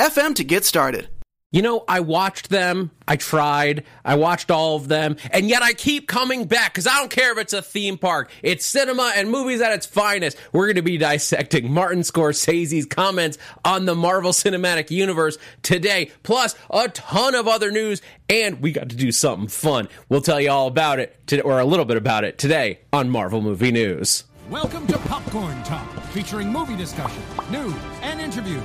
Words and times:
anchor.fm 0.00 0.34
to 0.36 0.44
get 0.44 0.64
started. 0.64 1.08
You 1.52 1.62
know, 1.62 1.84
I 1.88 1.98
watched 1.98 2.48
them. 2.48 2.92
I 3.08 3.16
tried. 3.16 3.84
I 4.04 4.14
watched 4.14 4.52
all 4.52 4.76
of 4.76 4.86
them. 4.86 5.16
And 5.32 5.48
yet 5.48 5.64
I 5.64 5.72
keep 5.72 6.06
coming 6.06 6.44
back 6.44 6.72
because 6.72 6.86
I 6.86 6.96
don't 6.98 7.10
care 7.10 7.32
if 7.32 7.38
it's 7.38 7.52
a 7.52 7.60
theme 7.60 7.98
park. 7.98 8.30
It's 8.44 8.64
cinema 8.64 9.14
and 9.16 9.28
movies 9.28 9.60
at 9.60 9.72
its 9.72 9.84
finest. 9.84 10.36
We're 10.52 10.66
going 10.66 10.76
to 10.76 10.82
be 10.82 10.96
dissecting 10.96 11.72
Martin 11.72 12.02
Scorsese's 12.02 12.86
comments 12.86 13.36
on 13.64 13.84
the 13.84 13.96
Marvel 13.96 14.30
Cinematic 14.30 14.92
Universe 14.92 15.38
today, 15.62 16.12
plus 16.22 16.54
a 16.70 16.88
ton 16.88 17.34
of 17.34 17.48
other 17.48 17.72
news. 17.72 18.00
And 18.28 18.62
we 18.62 18.70
got 18.70 18.90
to 18.90 18.96
do 18.96 19.10
something 19.10 19.48
fun. 19.48 19.88
We'll 20.08 20.20
tell 20.20 20.40
you 20.40 20.52
all 20.52 20.68
about 20.68 21.00
it, 21.00 21.26
today, 21.26 21.42
or 21.42 21.58
a 21.58 21.64
little 21.64 21.84
bit 21.84 21.96
about 21.96 22.22
it 22.22 22.38
today 22.38 22.78
on 22.92 23.10
Marvel 23.10 23.40
Movie 23.40 23.72
News. 23.72 24.22
Welcome 24.48 24.86
to 24.86 24.98
Popcorn 24.98 25.60
Talk, 25.64 25.88
featuring 26.12 26.52
movie 26.52 26.76
discussion, 26.76 27.22
news, 27.50 27.74
and 28.02 28.20
interviews. 28.20 28.62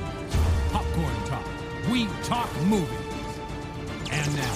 Popcorn 1.95 2.23
Talk. 2.23 2.53
We 2.53 2.59
talk 2.59 2.61
movies. 2.65 2.89
And 4.11 4.35
now, 4.35 4.53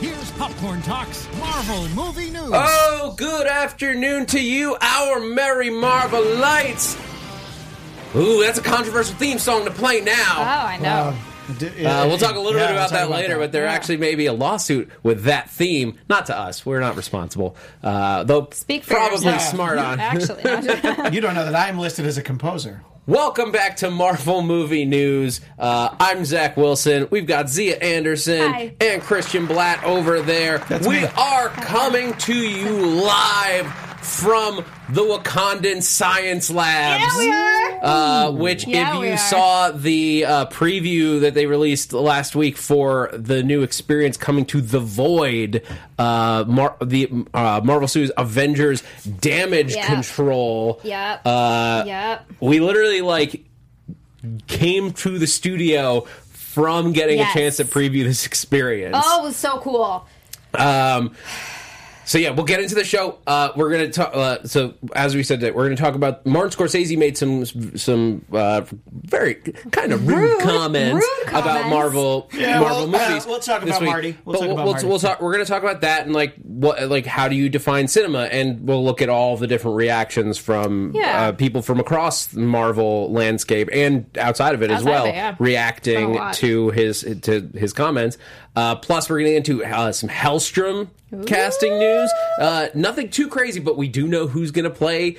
here's 0.00 0.30
Popcorn 0.32 0.82
Talk's 0.82 1.28
Marvel 1.38 1.88
Movie 1.90 2.30
News. 2.30 2.50
Oh, 2.52 3.14
good 3.16 3.46
afternoon 3.48 4.26
to 4.26 4.40
you, 4.40 4.76
our 4.80 5.18
merry 5.20 5.68
Marvelites. 5.68 6.96
Ooh, 8.14 8.42
that's 8.42 8.58
a 8.58 8.62
controversial 8.62 9.16
theme 9.16 9.38
song 9.38 9.64
to 9.64 9.70
play 9.72 10.00
now. 10.00 10.34
Oh. 10.38 10.66
I 10.66 10.78
know. 10.78 11.14
Uh, 11.48 12.06
we'll 12.08 12.18
talk 12.18 12.34
a 12.34 12.40
little 12.40 12.58
Yeah, 12.60 12.68
bit 12.68 12.74
we'll 12.74 12.78
about 12.78 12.90
that 12.90 13.06
about 13.06 13.10
later, 13.10 13.34
that. 13.34 13.38
but 13.38 13.52
there 13.52 13.66
actually 13.66 13.98
may 13.98 14.14
be 14.16 14.26
a 14.26 14.32
lawsuit 14.32 14.88
with 15.04 15.24
that 15.24 15.48
theme. 15.50 15.96
Not 16.08 16.26
to 16.26 16.36
us. 16.36 16.64
We're 16.66 16.80
not 16.80 16.96
responsible. 16.96 17.56
Uh, 17.84 18.24
though 18.24 18.48
Speak 18.52 18.82
for 18.84 18.94
probably 18.94 19.16
yourself. 19.26 19.42
smart 19.42 19.78
on. 19.78 20.00
Actually, 20.00 20.42
not. 20.44 21.12
You 21.14 21.20
don't 21.20 21.34
know 21.34 21.44
that 21.44 21.54
I'm 21.54 21.78
listed 21.78 22.04
as 22.06 22.18
a 22.18 22.22
composer. 22.22 22.82
Welcome 23.06 23.52
back 23.52 23.76
to 23.76 23.90
Marvel 23.90 24.42
Movie 24.42 24.84
News. 24.84 25.40
Uh, 25.56 25.94
I'm 26.00 26.24
Zach 26.24 26.56
Wilson. 26.56 27.06
We've 27.08 27.26
got 27.26 27.48
Zia 27.48 27.76
Anderson 27.76 28.52
Hi. 28.52 28.74
and 28.80 29.00
Christian 29.00 29.46
Blatt 29.46 29.84
over 29.84 30.22
there. 30.22 30.58
That's 30.68 30.88
we 30.88 31.02
me. 31.02 31.06
are 31.16 31.48
coming 31.50 32.14
to 32.14 32.34
you 32.34 32.84
live 32.84 33.72
from 34.02 34.64
the 34.88 35.02
Wakandan 35.02 35.84
Science 35.84 36.50
Labs. 36.50 37.04
yeah, 37.14 37.18
we 37.18 37.32
are. 37.32 37.55
Uh, 37.86 38.30
which, 38.32 38.66
Yeah, 38.66 38.98
if 38.98 39.04
you 39.10 39.16
saw 39.16 39.70
the 39.70 40.24
uh, 40.24 40.46
preview 40.46 41.20
that 41.20 41.34
they 41.34 41.46
released 41.46 41.92
last 41.92 42.34
week 42.34 42.56
for 42.56 43.10
the 43.12 43.42
new 43.44 43.62
experience 43.62 44.16
coming 44.16 44.44
to 44.46 44.60
the 44.60 44.80
Void, 44.80 45.62
uh, 45.98 46.44
Mar- 46.48 46.76
the 46.84 47.08
uh, 47.32 47.60
Marvel 47.62 47.86
Studios 47.86 48.10
Avengers 48.16 48.82
Damage 49.20 49.74
Yep. 49.76 49.84
Control. 49.86 50.80
Yep. 50.82 51.20
Uh, 51.24 51.84
Yep. 51.86 52.32
We 52.40 52.58
literally 52.60 53.02
like 53.02 53.44
came 54.48 54.92
to 54.92 55.18
the 55.18 55.26
studio 55.28 56.00
from 56.32 56.92
getting 56.92 57.18
Yes. 57.18 57.30
a 57.30 57.38
chance 57.38 57.56
to 57.58 57.64
preview 57.64 58.02
this 58.04 58.26
experience. 58.26 58.96
Oh, 59.00 59.22
it 59.22 59.26
was 59.28 59.36
so 59.36 59.58
cool. 59.60 60.06
Um, 60.54 61.14
so 62.06 62.16
yeah, 62.18 62.30
we'll 62.30 62.44
get 62.46 62.60
into 62.60 62.74
the 62.74 62.84
show. 62.84 63.18
Uh, 63.26 63.50
we're 63.56 63.70
gonna 63.70 63.90
talk. 63.90 64.10
Uh, 64.14 64.38
so 64.44 64.74
as 64.94 65.14
we 65.14 65.22
said, 65.22 65.40
that 65.40 65.54
we're 65.54 65.64
gonna 65.64 65.76
talk 65.76 65.94
about 65.94 66.24
Martin 66.24 66.58
Scorsese 66.58 66.96
made 66.96 67.18
some 67.18 67.44
some 67.76 68.24
uh, 68.32 68.62
very 68.90 69.34
kind 69.72 69.92
of 69.92 70.06
rude, 70.08 70.16
Rude- 70.16 70.40
comments 70.42 70.94
rude 71.24 71.28
about. 71.28 71.68
Marvel 71.68 72.30
Yeah, 72.32 72.60
Marvel 72.60 72.86
well, 72.88 73.02
uh, 73.02 73.08
movies. 73.08 73.26
we'll 73.26 73.40
talk 73.40 73.60
this 73.62 73.70
about 73.70 73.80
week. 73.82 73.90
Marty. 73.90 74.16
We'll 74.24 74.32
but 74.34 74.38
talk 74.38 74.40
we'll, 74.42 74.52
about 74.52 74.64
we'll, 74.64 74.72
Marty. 74.74 74.86
we'll 74.86 74.98
talk. 74.98 75.20
We're 75.20 75.32
gonna 75.32 75.44
talk 75.44 75.62
about 75.62 75.80
that 75.82 76.04
and 76.06 76.14
like 76.14 76.34
what 76.36 76.88
like 76.88 77.06
how 77.06 77.28
do 77.28 77.34
you 77.34 77.48
define 77.48 77.88
cinema, 77.88 78.24
and 78.24 78.66
we'll 78.66 78.84
look 78.84 79.02
at 79.02 79.08
all 79.08 79.36
the 79.36 79.46
different 79.46 79.76
reactions 79.76 80.38
from 80.38 80.92
Yeah. 80.94 81.28
uh, 81.28 81.32
people 81.32 81.60
from 81.60 81.80
across 81.80 82.26
the 82.26 82.40
Marvel 82.40 83.10
landscape 83.12 83.68
and 83.72 84.06
outside 84.16 84.54
of 84.54 84.62
it 84.62 84.70
as 84.70 84.82
Outside 84.82 84.88
of 84.90 84.94
well, 84.94 85.06
it, 85.06 85.14
yeah. 85.16 85.34
reacting 85.38 86.18
to 86.34 86.70
his 86.70 87.00
to 87.22 87.50
his 87.54 87.72
comments. 87.72 88.16
Uh, 88.56 88.74
plus, 88.76 89.08
we're 89.10 89.18
getting 89.20 89.36
into 89.36 89.64
uh, 89.64 89.92
some 89.92 90.08
Hellstrom 90.08 90.88
casting 91.26 91.78
news. 91.78 92.10
Uh, 92.40 92.68
nothing 92.74 93.10
too 93.10 93.28
crazy, 93.28 93.60
but 93.60 93.76
we 93.76 93.86
do 93.88 94.08
know 94.08 94.26
who's 94.26 94.50
going 94.50 94.64
to 94.64 94.70
play 94.70 95.16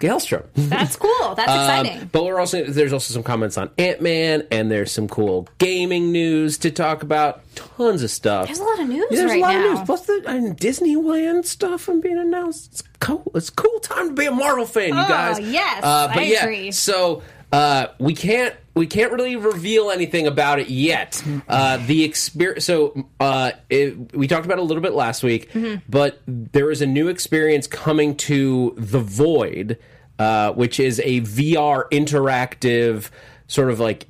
Hellstrom. 0.00 0.44
That's 0.54 0.94
cool. 0.96 1.34
That's 1.34 1.50
Um, 1.50 1.86
exciting. 1.86 2.08
but 2.12 2.24
we're 2.24 2.38
also 2.38 2.64
there's 2.64 2.92
also 2.92 3.14
some 3.14 3.22
comments 3.22 3.56
on 3.56 3.70
Ant 3.78 4.02
Man, 4.02 4.46
and 4.50 4.70
there's 4.70 4.92
some 4.92 5.08
cool 5.08 5.48
gaming 5.58 6.12
news 6.12 6.58
to 6.58 6.70
talk 6.70 7.02
about. 7.02 7.40
Tons 7.54 8.02
of 8.02 8.10
stuff. 8.10 8.44
There's 8.46 8.58
a 8.58 8.64
lot 8.64 8.78
of 8.80 8.88
news 8.88 9.06
Yeah, 9.10 9.16
there's 9.20 9.30
right 9.30 9.38
a 9.38 9.40
lot 9.40 9.52
now. 9.54 9.72
of 9.72 9.78
news. 9.78 9.86
Plus 9.86 10.06
the 10.06 10.22
and 10.26 10.56
Disneyland 10.58 11.46
stuff 11.46 11.88
I'm 11.88 12.02
being 12.02 12.18
announced. 12.18 12.72
It's 12.72 12.82
cool. 13.00 13.32
It's 13.34 13.48
cool 13.48 13.80
time 13.80 14.08
to 14.10 14.14
be 14.14 14.26
a 14.26 14.30
Marvel 14.32 14.66
fan, 14.66 14.88
you 14.88 15.00
Oh, 15.00 15.08
guys. 15.08 15.40
yes, 15.40 15.80
uh, 15.82 16.08
but 16.08 16.18
I 16.18 16.22
yeah, 16.24 16.42
agree. 16.44 16.70
So 16.72 17.22
uh, 17.56 17.86
we 17.98 18.14
can't 18.14 18.54
we 18.74 18.86
can't 18.86 19.10
really 19.12 19.36
reveal 19.36 19.90
anything 19.90 20.26
about 20.26 20.58
it 20.58 20.68
yet. 20.68 21.22
Uh, 21.48 21.78
the 21.86 22.04
experience. 22.04 22.64
So 22.66 23.08
uh, 23.18 23.52
it, 23.70 24.14
we 24.14 24.26
talked 24.26 24.44
about 24.44 24.58
it 24.58 24.60
a 24.60 24.64
little 24.64 24.82
bit 24.82 24.92
last 24.92 25.22
week, 25.22 25.50
Mm-hmm. 25.52 25.76
but 25.88 26.20
there 26.26 26.70
is 26.70 26.82
a 26.82 26.86
new 26.86 27.08
experience 27.08 27.66
coming 27.66 28.16
to 28.16 28.74
the 28.76 29.00
Void, 29.00 29.78
uh, 30.18 30.52
which 30.52 30.78
is 30.78 31.00
a 31.00 31.22
VR 31.22 31.88
interactive 31.90 33.08
sort 33.46 33.70
of 33.70 33.80
like 33.80 34.06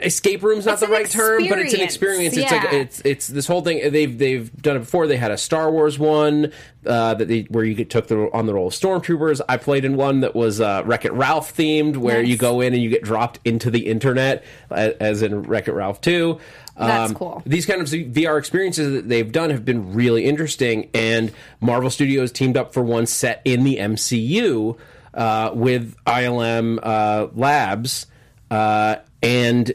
escape 0.00 0.42
room's 0.42 0.66
not 0.66 0.72
It's 0.72 0.80
the 0.82 0.88
right 0.88 1.08
term, 1.08 1.48
but 1.48 1.58
it's 1.58 1.74
an 1.74 1.80
experience, 1.80 2.36
experience. 2.36 2.36
It's 2.36 2.50
like 2.52 2.72
yeah. 2.72 2.78
it's 2.78 3.00
it's 3.04 3.26
this 3.28 3.46
whole 3.46 3.62
thing. 3.62 3.90
They've 3.90 4.16
they've 4.16 4.54
done 4.62 4.76
it 4.76 4.80
before. 4.80 5.06
They 5.06 5.16
had 5.16 5.30
a 5.30 5.38
Star 5.38 5.70
Wars 5.70 5.98
one 5.98 6.52
uh, 6.84 7.14
that 7.14 7.28
they 7.28 7.42
where 7.42 7.64
you 7.64 7.74
get, 7.74 7.90
took 7.90 8.06
the 8.08 8.30
on 8.32 8.46
the 8.46 8.54
role 8.54 8.68
of 8.68 8.72
stormtroopers. 8.74 9.40
I 9.48 9.56
played 9.56 9.84
in 9.84 9.96
one 9.96 10.20
that 10.20 10.34
was 10.34 10.60
uh, 10.60 10.82
Wreck 10.84 11.04
It 11.04 11.12
Ralph 11.12 11.56
themed, 11.56 11.96
where 11.96 12.22
Nice. 12.22 12.28
you 12.28 12.36
go 12.36 12.60
in 12.60 12.74
and 12.74 12.82
you 12.82 12.90
get 12.90 13.02
dropped 13.02 13.40
into 13.44 13.70
the 13.70 13.86
internet, 13.86 14.44
as 14.70 15.22
in 15.22 15.42
Wreck 15.42 15.68
It 15.68 15.72
Ralph 15.72 16.00
two. 16.00 16.40
That's 16.78 17.12
cool. 17.14 17.42
These 17.46 17.64
kind 17.64 17.80
of 17.80 17.88
VR 17.88 18.38
experiences 18.38 18.92
that 18.92 19.08
they've 19.08 19.30
done 19.30 19.50
have 19.50 19.64
been 19.64 19.94
really 19.94 20.26
interesting, 20.26 20.90
and 20.92 21.32
Marvel 21.60 21.90
Studios 21.90 22.32
teamed 22.32 22.56
up 22.56 22.74
for 22.74 22.82
one 22.82 23.06
set 23.06 23.40
in 23.44 23.64
the 23.64 23.78
MCU 23.78 24.76
uh, 25.14 25.50
with 25.54 25.96
ILM 26.04 26.78
uh, 26.82 27.28
Labs, 27.34 28.06
uh, 28.50 28.96
and 29.22 29.72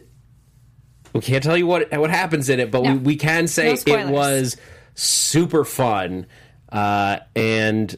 we 1.13 1.21
can't 1.21 1.43
tell 1.43 1.57
you 1.57 1.67
what 1.67 1.91
what 1.97 2.09
happens 2.09 2.49
in 2.49 2.59
it, 2.59 2.71
but 2.71 2.83
No. 2.83 2.93
we, 2.93 2.97
we 2.99 3.15
can 3.15 3.47
say 3.47 3.77
No 3.87 3.93
it 3.97 4.07
was 4.09 4.57
super 4.95 5.63
fun, 5.65 6.25
uh, 6.71 7.19
and 7.35 7.95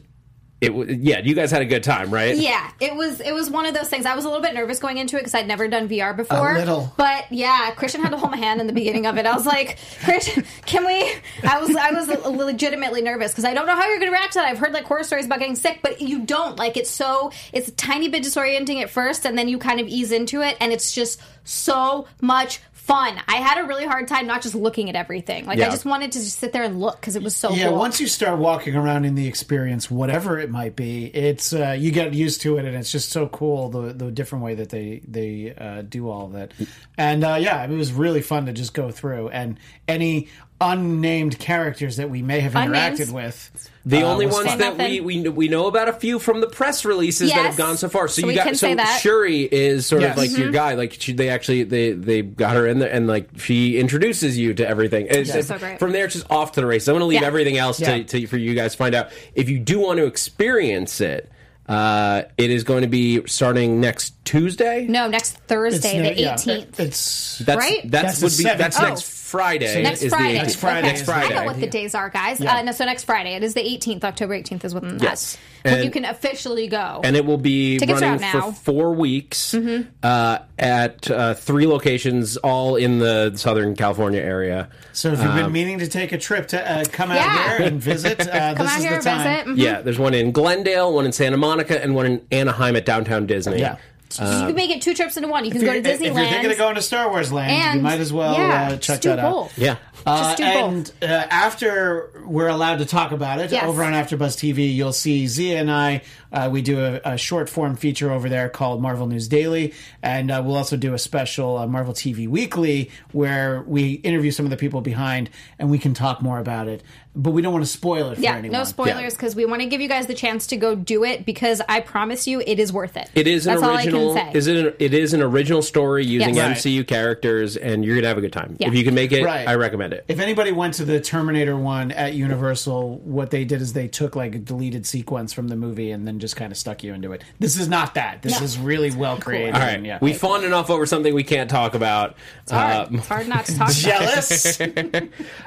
it 0.60 0.68
w- 0.68 0.98
yeah, 1.02 1.18
you 1.18 1.34
guys 1.34 1.50
had 1.50 1.60
a 1.60 1.66
good 1.66 1.82
time, 1.82 2.10
right? 2.10 2.34
Yeah, 2.36 2.70
it 2.80 2.94
was 2.94 3.20
it 3.20 3.34
was 3.34 3.50
one 3.50 3.66
of 3.66 3.74
those 3.74 3.88
things. 3.88 4.06
I 4.06 4.14
was 4.14 4.24
a 4.24 4.28
little 4.28 4.42
bit 4.42 4.54
nervous 4.54 4.78
going 4.78 4.96
into 4.96 5.16
it 5.16 5.20
because 5.20 5.34
I'd 5.34 5.46
never 5.46 5.68
done 5.68 5.88
VR 5.88 6.16
before. 6.16 6.52
A 6.52 6.58
little. 6.58 6.92
but 6.96 7.30
yeah, 7.30 7.72
Christian 7.72 8.00
had 8.00 8.10
to 8.10 8.16
hold 8.16 8.30
my 8.30 8.38
hand 8.38 8.60
in 8.62 8.66
the 8.66 8.72
beginning 8.72 9.04
of 9.04 9.18
it. 9.18 9.26
I 9.26 9.34
was 9.34 9.44
like, 9.44 9.78
Christian, 10.04 10.44
can 10.64 10.86
we? 10.86 11.12
I 11.46 11.58
was 11.60 11.76
I 11.76 11.90
was 11.90 12.08
legitimately 12.24 13.02
nervous 13.02 13.32
because 13.32 13.44
I 13.44 13.52
don't 13.52 13.66
know 13.66 13.74
how 13.74 13.86
you're 13.86 13.98
going 13.98 14.10
to 14.10 14.16
react 14.16 14.32
to 14.34 14.38
that. 14.38 14.48
I've 14.48 14.58
heard 14.58 14.72
like 14.72 14.84
horror 14.84 15.04
stories 15.04 15.26
about 15.26 15.40
getting 15.40 15.56
sick, 15.56 15.80
but 15.82 16.00
you 16.00 16.20
don't. 16.20 16.56
Like 16.56 16.76
it's 16.78 16.90
so 16.90 17.30
it's 17.52 17.68
a 17.68 17.72
tiny 17.72 18.08
bit 18.08 18.22
disorienting 18.22 18.80
at 18.80 18.88
first, 18.88 19.26
and 19.26 19.36
then 19.36 19.48
you 19.48 19.58
kind 19.58 19.80
of 19.80 19.88
ease 19.88 20.12
into 20.12 20.40
it, 20.40 20.56
and 20.60 20.72
it's 20.72 20.92
just 20.94 21.20
so 21.42 22.06
much 22.22 22.60
fun. 22.84 23.18
I 23.26 23.36
had 23.36 23.64
a 23.64 23.66
really 23.66 23.86
hard 23.86 24.08
time 24.08 24.26
not 24.26 24.42
just 24.42 24.54
looking 24.54 24.90
at 24.90 24.94
everything. 24.94 25.46
Like 25.46 25.58
Yeah. 25.58 25.68
I 25.68 25.70
just 25.70 25.86
wanted 25.86 26.12
to 26.12 26.18
just 26.18 26.38
sit 26.38 26.52
there 26.52 26.62
and 26.64 26.78
look 26.80 27.00
because 27.00 27.16
it 27.16 27.22
was 27.22 27.34
so 27.34 27.50
Yeah, 27.50 27.68
cool. 27.68 27.78
once 27.78 27.98
you 27.98 28.06
start 28.06 28.38
walking 28.38 28.76
around 28.76 29.06
in 29.06 29.14
the 29.14 29.26
experience, 29.26 29.90
whatever 29.90 30.38
it 30.38 30.50
might 30.50 30.76
be, 30.76 31.06
it's 31.06 31.54
uh, 31.54 31.74
you 31.78 31.90
get 31.90 32.12
used 32.12 32.42
to 32.42 32.58
it, 32.58 32.66
and 32.66 32.76
it's 32.76 32.92
just 32.92 33.10
so 33.10 33.26
cool 33.28 33.70
the 33.70 33.92
the 33.94 34.10
different 34.10 34.44
way 34.44 34.54
that 34.56 34.68
they 34.68 35.00
they 35.08 35.54
uh, 35.56 35.80
do 35.82 36.10
all 36.10 36.26
of 36.26 36.32
that. 36.32 36.52
And 36.98 37.24
uh, 37.24 37.36
yeah, 37.40 37.64
it 37.64 37.70
was 37.70 37.92
really 37.92 38.20
fun 38.20 38.44
to 38.46 38.52
just 38.52 38.74
go 38.74 38.90
through, 38.90 39.30
and 39.30 39.58
any 39.88 40.28
unnamed 40.72 41.38
characters 41.38 41.96
that 41.98 42.10
we 42.10 42.22
may 42.22 42.40
have 42.40 42.56
Unnamed. 42.56 42.96
interacted 42.98 43.12
with. 43.12 43.70
The 43.86 44.02
uh, 44.02 44.06
only 44.10 44.24
was 44.26 44.34
ones 44.36 44.48
fun. 44.48 44.58
that 44.60 44.72
we, 44.78 44.78
nothing. 44.78 45.04
we 45.04 45.28
we 45.28 45.48
know 45.48 45.66
about 45.66 45.88
a 45.90 45.92
few 45.92 46.18
from 46.18 46.40
the 46.40 46.46
press 46.46 46.86
releases 46.86 47.28
that 47.30 47.36
Yes. 47.36 47.46
have 47.48 47.56
gone 47.56 47.76
so 47.76 47.88
far. 47.90 48.08
So, 48.08 48.14
So 48.14 48.20
you 48.22 48.26
we 48.28 48.34
got 48.34 48.46
can 48.46 48.54
so 48.54 48.68
say 48.68 48.74
that. 48.74 49.00
Shuri 49.02 49.42
is 49.42 49.86
sort 49.86 50.00
Yes. 50.02 50.12
of 50.12 50.16
like 50.16 50.30
your 50.30 50.46
Mm-hmm. 50.46 50.52
guy. 50.54 50.72
Like 50.74 50.94
she, 50.98 51.12
they 51.12 51.28
actually 51.28 51.64
they 51.64 51.92
they 51.92 52.22
got 52.22 52.56
her 52.56 52.66
in 52.66 52.78
there 52.78 52.90
and 52.90 53.06
like 53.06 53.28
she 53.36 53.78
introduces 53.78 54.38
you 54.38 54.54
to 54.54 54.66
everything. 54.66 55.06
It's, 55.10 55.30
She's 55.32 55.48
so 55.48 55.58
great. 55.58 55.78
From 55.78 55.92
there, 55.92 56.06
it's 56.06 56.14
just 56.14 56.30
off 56.30 56.52
to 56.52 56.60
the 56.62 56.66
races. 56.66 56.88
I'm 56.88 56.94
going 56.94 57.00
to 57.00 57.06
leave 57.06 57.20
Yeah. 57.20 57.26
everything 57.26 57.58
else 57.58 57.78
Yeah. 57.78 57.98
to, 57.98 58.04
to 58.04 58.26
for 58.26 58.38
you 58.38 58.54
guys 58.54 58.72
to 58.72 58.78
find 58.78 58.94
out. 58.94 59.10
If 59.34 59.50
you 59.50 59.58
do 59.58 59.80
want 59.80 59.98
to 59.98 60.06
experience 60.06 61.00
it. 61.00 61.30
Uh, 61.66 62.24
it 62.36 62.50
is 62.50 62.62
going 62.62 62.82
to 62.82 62.88
be 62.88 63.26
starting 63.26 63.80
next 63.80 64.22
Tuesday. 64.26 64.86
No, 64.86 65.08
next 65.08 65.38
Thursday, 65.46 65.96
no- 65.96 66.10
the 66.14 66.20
yeah, 66.20 66.34
18th. 66.34 66.78
It's 66.78 67.38
That's 67.38 67.58
Right? 67.58 67.80
that's, 67.90 68.20
That's 68.20 68.22
would 68.22 68.32
the 68.32 68.36
be 68.52 68.58
that's 68.58 68.76
17th. 68.76 68.82
next 68.90 69.02
Oh. 69.02 69.23
Friday. 69.34 69.82
Next 69.82 70.02
is 70.02 70.10
the 70.12 70.16
Friday. 70.16 70.34
18th. 70.38 70.42
Next 70.42 70.54
Friday. 70.56 70.78
Okay. 70.78 70.86
Next 70.88 71.02
Friday. 71.04 71.34
I 71.34 71.40
know 71.40 71.44
what 71.46 71.60
the 71.60 71.66
days 71.66 71.94
are, 71.94 72.08
guys. 72.08 72.38
Yeah. 72.40 72.56
Uh, 72.56 72.62
no, 72.62 72.70
so 72.72 72.84
next 72.84 73.02
Friday. 73.04 73.34
It 73.34 73.42
is 73.42 73.54
the 73.54 73.62
18th, 73.62 74.04
October 74.04 74.34
18th 74.38 74.64
is 74.64 74.74
when 74.74 74.98
Yes. 75.02 75.36
that's 75.64 75.74
when 75.74 75.84
you 75.84 75.90
can 75.90 76.04
officially 76.04 76.68
go. 76.68 77.00
and 77.02 77.16
it 77.16 77.24
will 77.24 77.38
be 77.38 77.78
Tickets 77.78 78.00
running 78.00 78.22
out 78.22 78.30
for 78.32 78.36
now. 78.38 78.44
Mm-hmm. 78.44 78.52
four 78.52 78.92
weeks 78.94 79.54
uh, 80.02 80.38
at 80.58 81.10
uh, 81.10 81.34
three 81.34 81.66
locations, 81.66 82.36
all 82.36 82.76
in 82.76 82.98
the 83.00 83.32
Southern 83.36 83.74
California 83.74 84.20
area. 84.20 84.68
so 84.92 85.12
if 85.12 85.20
you've 85.22 85.34
been 85.34 85.50
meaning 85.52 85.78
to 85.80 85.88
take 85.88 86.12
a 86.12 86.18
trip 86.18 86.46
to 86.48 86.70
uh, 86.70 86.84
come 86.92 87.10
out 87.10 87.16
Yeah. 87.16 87.56
here 87.58 87.66
and 87.66 87.80
visit, 87.80 88.20
uh, 88.28 88.54
Come 88.54 88.66
this 88.66 88.72
out 88.74 88.78
is 88.78 88.84
here 88.84 88.98
the 88.98 89.02
time. 89.04 89.46
visit. 89.46 89.46
Mhm. 89.48 89.58
Yeah, 89.64 89.80
there's 89.82 89.98
one 89.98 90.14
in 90.14 90.30
Glendale, 90.32 90.92
one 90.94 91.06
in 91.06 91.12
Santa 91.12 91.36
Monica, 91.36 91.82
and 91.82 91.94
one 91.94 92.06
in 92.06 92.26
Anaheim 92.30 92.76
at 92.76 92.86
Downtown 92.86 93.26
Disney. 93.26 93.58
Yeah. 93.58 93.76
So 94.14 94.24
you 94.40 94.46
can 94.46 94.54
make 94.54 94.70
it 94.70 94.80
two 94.82 94.94
trips 94.94 95.16
into 95.16 95.28
one. 95.28 95.44
You 95.44 95.50
can 95.50 95.60
go 95.60 95.72
you're, 95.72 95.82
to 95.82 95.90
if 95.90 96.00
you're 96.00 96.12
Disneyland. 96.14 96.30
thinking 96.30 96.50
of 96.52 96.58
going 96.58 96.74
to 96.76 96.82
Star 96.82 97.10
Wars 97.10 97.32
Land, 97.32 97.50
and 97.50 97.76
you 97.78 97.82
might 97.82 98.00
as 98.00 98.12
well 98.12 98.34
yeah, 98.34 98.66
uh, 98.66 98.70
check 98.72 98.78
just 98.80 99.02
do 99.02 99.08
that 99.10 99.18
out. 99.18 99.32
both. 99.32 99.58
Yeah. 99.58 99.76
Just 100.06 100.36
do 100.36 100.44
Uh, 100.44 100.52
both. 100.52 100.72
and 100.72 100.92
uh, 101.10 101.26
after 101.30 102.10
we're 102.26 102.48
allowed 102.48 102.78
to 102.78 102.84
talk 102.86 103.10
about 103.12 103.40
it 103.40 103.50
Yes. 103.50 103.64
over 103.64 103.82
on 103.82 103.92
AfterBuzz 103.92 104.36
TV, 104.36 104.72
you'll 104.74 104.92
see 104.92 105.26
Zia 105.26 105.58
and 105.60 105.70
I. 105.70 106.02
Uh, 106.32 106.48
we 106.50 106.62
do 106.62 106.80
a, 106.80 107.00
a 107.04 107.16
short 107.16 107.48
form 107.48 107.76
feature 107.76 108.10
over 108.12 108.28
there 108.28 108.48
called 108.48 108.82
Marvel 108.82 109.06
News 109.06 109.28
Daily, 109.28 109.72
and 110.02 110.30
uh, 110.30 110.42
we'll 110.44 110.56
also 110.56 110.76
do 110.76 110.94
a 110.94 110.98
special 110.98 111.56
uh, 111.58 111.66
Marvel 111.66 111.94
TV 111.94 112.28
Weekly 112.28 112.90
where 113.12 113.62
we 113.66 113.92
interview 113.94 114.30
some 114.30 114.44
of 114.46 114.50
the 114.50 114.56
people 114.56 114.80
behind, 114.80 115.30
and 115.58 115.70
we 115.70 115.78
can 115.78 115.94
talk 115.94 116.22
more 116.22 116.38
about 116.38 116.68
it. 116.68 116.82
But 117.16 117.30
we 117.30 117.42
don't 117.42 117.52
want 117.52 117.64
to 117.64 117.70
spoil 117.70 118.10
it 118.10 118.16
for 118.16 118.20
Yeah, 118.20 118.34
anyone. 118.36 118.58
no 118.58 118.64
spoilers 118.64 119.14
because 119.14 119.36
we 119.36 119.44
want 119.46 119.62
to 119.62 119.68
give 119.68 119.80
you 119.80 119.88
guys 119.88 120.06
the 120.08 120.14
chance 120.14 120.48
to 120.48 120.56
go 120.56 120.74
do 120.74 121.04
it 121.04 121.24
because 121.24 121.62
I 121.68 121.78
promise 121.80 122.26
you 122.26 122.40
it 122.44 122.58
is 122.58 122.72
worth 122.72 122.96
it. 122.96 123.08
It 123.14 123.28
is 123.28 123.46
an 123.46 123.54
That's 123.60 123.66
original. 123.76 124.08
all 124.10 124.16
I 124.16 124.20
can 124.20 124.32
say. 124.32 124.38
Is 124.38 124.46
it? 124.48 124.66
An, 124.66 124.74
it 124.80 124.94
is 124.94 125.14
an 125.14 125.22
original 125.22 125.62
story 125.62 126.04
using 126.04 126.34
Yes. 126.34 126.58
MCU 126.64 126.84
characters, 126.84 127.56
and 127.56 127.84
you're 127.84 127.94
gonna 127.94 128.08
have 128.08 128.18
a 128.18 128.20
good 128.20 128.32
time. 128.32 128.56
Yeah. 128.58 128.66
If 128.68 128.74
you 128.74 128.82
can 128.82 128.94
make 128.94 129.12
it, 129.12 129.22
Right. 129.24 129.46
I 129.46 129.54
recommend 129.54 129.92
it. 129.92 130.04
If 130.08 130.18
anybody 130.18 130.50
went 130.50 130.74
to 130.74 130.84
the 130.84 131.00
Terminator 131.00 131.56
one 131.56 131.92
at 131.92 132.14
Universal, 132.14 132.98
what 133.04 133.30
they 133.30 133.44
did 133.44 133.62
is 133.62 133.72
they 133.74 133.86
took 133.86 134.16
like 134.16 134.34
a 134.34 134.38
deleted 134.38 134.84
sequence 134.84 135.32
from 135.32 135.46
the 135.48 135.56
movie 135.56 135.92
and 135.92 136.08
then 136.08 136.18
just 136.18 136.34
kind 136.34 136.50
of 136.50 136.58
stuck 136.58 136.82
you 136.82 136.94
into 136.94 137.12
it. 137.12 137.22
This 137.38 137.56
is 137.56 137.68
not 137.68 137.94
that. 137.94 138.22
This 138.22 138.40
No. 138.40 138.44
is 138.44 138.58
really 138.58 138.90
well 138.90 139.18
created. 139.18 139.54
All 139.54 139.60
right, 139.60 139.74
and, 139.74 139.86
yeah. 139.86 139.98
we 140.00 140.14
fawned 140.14 140.44
enough 140.44 140.68
over 140.68 140.84
something 140.84 141.14
we 141.14 141.22
can't 141.22 141.48
talk 141.48 141.74
about. 141.74 142.16
It's 142.42 142.50
hard. 142.50 142.72
Uh, 142.72 142.86
it's 142.98 143.06
hard 143.06 143.28
not 143.28 143.44
to 143.46 143.56
talk 143.56 143.68
about. 143.70 143.74
jealous. 143.76 144.60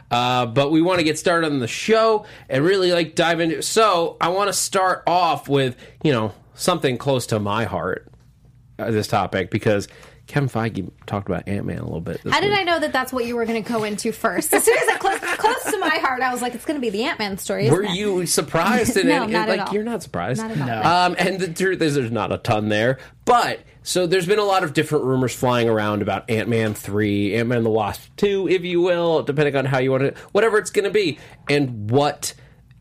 Uh, 0.09 0.45
but 0.45 0.71
we 0.71 0.81
want 0.81 0.99
to 0.99 1.03
get 1.03 1.19
started 1.19 1.47
on 1.51 1.56
the 1.59 1.67
show 1.67 2.25
and 2.49 2.63
really 2.63 2.91
like 2.91 3.15
dive 3.15 3.39
into. 3.39 3.61
So 3.61 4.17
I 4.21 4.29
want 4.29 4.47
to 4.47 4.53
start 4.53 5.03
off 5.07 5.47
with 5.47 5.75
you 6.03 6.11
know 6.11 6.33
something 6.53 6.97
close 6.97 7.25
to 7.27 7.39
my 7.39 7.65
heart. 7.65 8.11
Uh, 8.79 8.91
this 8.91 9.07
topic 9.07 9.49
because 9.49 9.87
Kevin 10.27 10.49
Feige 10.49 10.91
talked 11.05 11.27
about 11.29 11.47
Ant 11.47 11.65
Man 11.65 11.79
a 11.79 11.83
little 11.85 12.01
bit. 12.01 12.21
this 12.21 12.33
How 12.33 12.41
did 12.41 12.49
week. 12.49 12.59
I 12.59 12.63
know 12.63 12.79
that 12.79 12.91
that's 12.91 13.13
what 13.13 13.25
you 13.25 13.35
were 13.35 13.45
going 13.45 13.63
to 13.63 13.69
go 13.69 13.83
into 13.85 14.11
first? 14.11 14.53
As 14.53 14.63
soon 14.63 14.77
as 14.77 14.83
it 14.87 14.99
close, 14.99 15.19
close 15.19 15.63
to 15.71 15.77
my 15.79 15.97
heart, 15.99 16.21
I 16.21 16.31
was 16.33 16.41
like, 16.41 16.53
it's 16.53 16.65
going 16.65 16.75
to 16.75 16.81
be 16.81 16.89
the 16.89 17.03
Ant 17.03 17.17
Man 17.17 17.37
story. 17.37 17.67
Isn't 17.67 17.73
Were 17.75 17.83
it? 17.83 17.91
you 17.91 18.25
surprised? 18.25 18.97
No, 19.05 19.23
and- 19.23 19.31
not 19.31 19.47
at 19.49 19.57
like 19.57 19.67
all. 19.69 19.73
you're 19.73 19.83
not 19.83 20.03
surprised. 20.03 20.41
Not 20.41 20.51
at 20.51 20.59
all. 20.59 20.67
No. 20.67 20.81
Um, 20.83 21.15
and 21.17 21.39
the 21.39 21.47
truth 21.53 21.81
is, 21.81 21.95
there's 21.95 22.11
not 22.11 22.31
a 22.33 22.37
ton 22.37 22.67
there. 22.69 22.99
But 23.25 23.61
so 23.83 24.05
there's 24.05 24.25
been 24.27 24.39
a 24.39 24.43
lot 24.43 24.63
of 24.65 24.73
different 24.73 25.05
rumors 25.05 25.33
flying 25.33 25.69
around 25.69 26.01
about 26.01 26.29
Ant 26.29 26.49
Man 26.49 26.73
three, 26.73 27.33
Ant 27.35 27.47
Man 27.47 27.63
the 27.63 27.69
Wasp 27.69 28.09
two, 28.17 28.49
if 28.49 28.63
you 28.63 28.81
will, 28.81 29.23
depending 29.23 29.55
on 29.55 29.63
how 29.65 29.79
you 29.79 29.91
want 29.91 30.03
it, 30.03 30.17
whatever 30.33 30.57
it's 30.57 30.71
going 30.71 30.85
to 30.85 30.91
be, 30.91 31.19
and 31.49 31.89
what 31.89 32.33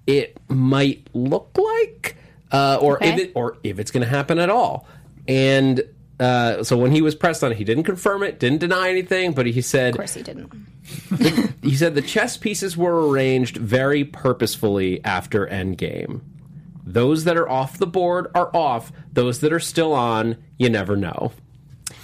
it 0.09 0.37
might 0.49 1.09
look 1.15 1.57
like, 1.57 2.17
uh, 2.51 2.79
or 2.81 2.99
if 3.03 3.19
it 3.19 3.33
or 3.37 3.59
if 3.63 3.79
it's 3.79 3.91
going 3.93 4.03
to 4.03 4.09
happen 4.09 4.39
at 4.41 4.51
all. 4.51 4.87
And 5.29 5.83
uh, 6.19 6.63
so 6.63 6.77
when 6.77 6.93
he 6.93 7.03
was 7.03 7.15
pressed 7.15 7.45
on 7.45 7.53
it, 7.53 7.59
he 7.59 7.65
didn't 7.65 7.85
confirm 7.85 8.23
it, 8.23 8.39
didn't 8.39 8.59
deny 8.59 8.89
anything, 8.89 9.33
but 9.33 9.47
he 9.47 9.61
said 9.61 9.91
Of 9.91 9.97
course, 9.99 10.15
he 10.15 10.23
didn't. 10.23 10.51
he 11.63 11.75
said 11.77 11.95
the 11.95 12.03
chess 12.03 12.37
pieces 12.37 12.77
were 12.77 13.09
arranged 13.09 13.57
very 13.57 14.05
purposefully 14.05 15.05
after 15.05 15.47
Endgame. 15.47 16.21
Those 16.85 17.25
that 17.25 17.37
are 17.37 17.49
off 17.49 17.79
the 17.79 17.87
board 17.87 18.29
are 18.35 18.55
off. 18.55 18.93
Those 19.13 19.41
that 19.41 19.53
are 19.53 19.61
still 19.61 19.93
on, 19.93 20.37
you 20.57 20.71
never 20.71 20.97
know. 20.97 21.33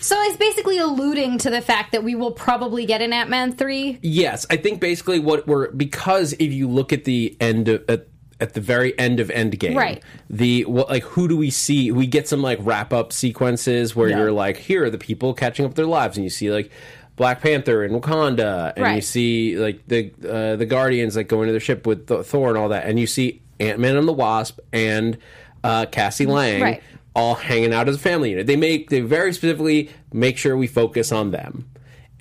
So 0.01 0.21
it's 0.23 0.37
basically 0.37 0.79
alluding 0.79 1.39
to 1.39 1.51
the 1.51 1.61
fact 1.61 1.93
that 1.93 2.03
we 2.03 2.17
will 2.17 2.33
probably 2.33 2.87
get 2.87 3.01
an 3.01 3.13
Ant 3.13 3.31
Man 3.31 3.53
three. 3.53 3.99
Yes, 4.03 4.45
I 4.51 4.57
think 4.57 4.81
basically 4.81 5.21
what 5.21 5.47
we're 5.47 5.71
because 5.71 6.33
if 6.35 6.53
you 6.53 6.69
look 6.69 6.93
at 6.93 7.05
the 7.05 7.37
end 7.41 7.69
of 7.69 7.85
at, 7.89 8.09
at 8.43 8.55
the 8.55 8.61
very 8.61 8.99
end 8.99 9.21
of 9.21 9.29
Endgame, 9.29 9.77
Right. 9.77 10.03
The 10.29 10.65
what 10.67 10.91
like 10.91 11.05
who 11.05 11.29
do 11.29 11.37
we 11.37 11.51
see? 11.51 11.91
We 11.93 12.07
get 12.07 12.27
some 12.29 12.43
like 12.43 12.59
wrap 12.61 12.93
up 12.93 13.13
sequences 13.13 13.95
where 13.97 14.09
Yeah. 14.11 14.19
you're 14.19 14.33
like, 14.33 14.57
here 14.57 14.85
are 14.85 14.91
the 14.91 14.99
people 14.99 15.33
catching 15.33 15.65
up 15.65 15.75
their 15.75 15.87
lives, 15.87 16.17
and 16.17 16.25
you 16.25 16.31
see 16.31 16.51
like. 16.51 16.71
Black 17.15 17.43
Panther 17.43 17.85
and 17.85 17.95
Wakanda, 17.95 18.73
and 18.75 18.97
you 18.97 19.03
see 19.03 19.55
like 19.59 19.87
the 19.87 20.11
uh, 20.27 20.57
the 20.57 20.65
Guardians 20.65 21.15
like 21.15 21.29
going 21.29 21.47
to 21.47 21.53
their 21.53 21.61
ship 21.61 21.87
with 21.87 22.09
Th- 22.09 22.25
Thor 22.25 22.49
and 22.49 22.57
all 22.57 22.71
that, 22.71 22.87
and 22.87 22.99
you 22.99 23.07
see 23.07 23.43
Ant 23.61 23.79
Man 23.79 23.97
and 23.97 24.09
the 24.09 24.15
Wasp 24.15 24.59
and 24.73 25.19
uh, 25.63 25.85
Cassie 25.93 26.25
Lang 26.25 26.63
Right. 26.63 26.83
all 27.15 27.35
hanging 27.35 27.75
out 27.75 27.87
as 27.87 27.97
a 27.97 27.99
family 27.99 28.31
unit. 28.31 28.47
They 28.47 28.57
make 28.57 28.89
they 28.89 29.01
very 29.01 29.35
specifically 29.35 29.91
make 30.11 30.39
sure 30.39 30.57
we 30.57 30.67
focus 30.67 31.13
on 31.13 31.33
them. 31.33 31.69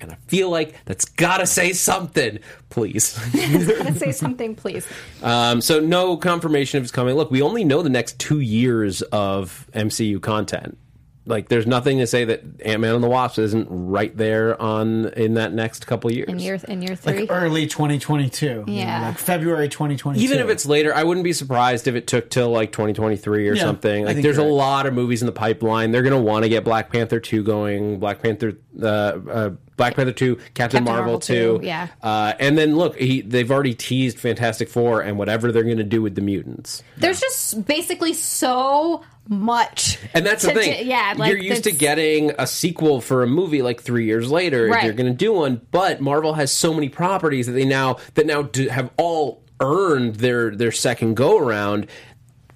And 0.02 0.10
I 0.12 0.16
feel 0.26 0.50
like 0.50 0.74
that's 0.84 1.04
gotta 1.04 1.46
say 1.46 1.72
something, 1.72 2.40
please. 2.70 3.16
Let's 3.34 4.00
say 4.00 4.12
something, 4.12 4.54
please. 4.56 4.86
um, 5.22 5.60
so 5.60 5.78
no 5.80 6.16
confirmation 6.16 6.78
of 6.78 6.82
it's 6.84 6.90
coming. 6.92 7.14
Look, 7.14 7.30
we 7.30 7.40
only 7.40 7.62
know 7.64 7.82
the 7.82 7.88
next 7.90 8.18
two 8.18 8.40
years 8.40 9.00
of 9.02 9.66
MCU 9.74 10.20
content. 10.20 10.76
Like, 11.24 11.48
there's 11.48 11.68
nothing 11.68 11.98
to 11.98 12.06
say 12.08 12.24
that 12.24 12.42
Ant 12.64 12.80
Man 12.80 12.96
and 12.96 13.04
the 13.04 13.08
Wasp 13.08 13.38
isn't 13.38 13.68
right 13.70 14.14
there 14.16 14.60
on 14.60 15.06
in 15.10 15.34
that 15.34 15.52
next 15.52 15.86
couple 15.86 16.10
years. 16.10 16.28
In 16.28 16.40
year 16.40 16.58
in 16.66 16.82
year 16.82 16.96
three. 16.96 17.20
like 17.20 17.30
early 17.30 17.68
2022. 17.68 18.44
you 18.46 18.54
know, 18.56 18.64
Yeah. 18.66 19.02
like 19.06 19.18
February 19.18 19.68
2022. 19.68 20.20
Even 20.24 20.40
if 20.40 20.48
it's 20.48 20.66
later, 20.66 20.92
I 20.92 21.04
wouldn't 21.04 21.22
be 21.22 21.32
surprised 21.32 21.86
if 21.86 21.94
it 21.94 22.08
took 22.08 22.28
till 22.28 22.50
like 22.50 22.72
2023 22.72 23.48
or 23.48 23.54
Yeah, 23.54 23.62
something. 23.62 24.04
Like, 24.04 24.16
there's 24.20 24.38
a 24.38 24.42
right. 24.42 24.50
lot 24.50 24.86
of 24.86 24.94
movies 24.94 25.22
in 25.22 25.26
the 25.26 25.32
pipeline. 25.32 25.92
They're 25.92 26.02
going 26.02 26.12
to 26.12 26.20
want 26.20 26.42
to 26.42 26.48
get 26.48 26.64
Black 26.64 26.90
Panther 26.90 27.20
2 27.20 27.44
going, 27.44 28.00
Black 28.00 28.20
Panther, 28.20 28.54
uh, 28.82 28.86
uh, 28.86 29.50
Black 29.82 29.96
Panther 29.96 30.12
2, 30.12 30.36
Captain, 30.36 30.52
Captain 30.54 30.84
Marvel, 30.84 31.02
Marvel 31.04 31.18
2. 31.18 31.58
2, 31.58 31.66
yeah. 31.66 31.88
Uh, 32.00 32.34
and 32.38 32.56
then 32.56 32.76
look, 32.76 32.96
he, 32.96 33.20
they've 33.20 33.50
already 33.50 33.74
teased 33.74 34.16
Fantastic 34.16 34.68
Four 34.68 35.00
and 35.00 35.18
whatever 35.18 35.50
they're 35.50 35.64
going 35.64 35.78
to 35.78 35.82
do 35.82 36.00
with 36.00 36.14
the 36.14 36.20
mutants. 36.20 36.84
There's 36.98 37.18
just 37.18 37.66
basically 37.66 38.14
so 38.14 39.02
much. 39.28 39.98
And 40.14 40.24
that's 40.24 40.44
the 40.44 40.52
thing. 40.52 40.82
do- 40.82 40.84
yeah, 40.84 41.14
like 41.16 41.30
you're 41.30 41.38
used 41.38 41.64
to 41.64 41.72
getting 41.72 42.30
a 42.38 42.46
sequel 42.46 43.00
for 43.00 43.24
a 43.24 43.26
movie 43.26 43.60
like 43.62 43.80
three 43.80 44.04
years 44.04 44.30
later. 44.30 44.66
if 44.66 44.72
Right. 44.72 44.84
You're 44.84 44.92
going 44.94 45.10
to 45.10 45.16
do 45.16 45.32
one, 45.32 45.60
but 45.72 46.00
Marvel 46.00 46.34
has 46.34 46.52
so 46.52 46.72
many 46.72 46.88
properties 46.88 47.46
that 47.46 47.52
they 47.52 47.64
now 47.64 47.96
that 48.14 48.24
now 48.24 48.42
do, 48.42 48.68
have 48.68 48.90
all 48.96 49.42
earned 49.60 50.16
their 50.16 50.54
their 50.54 50.72
second 50.72 51.14
go 51.16 51.38
around. 51.38 51.88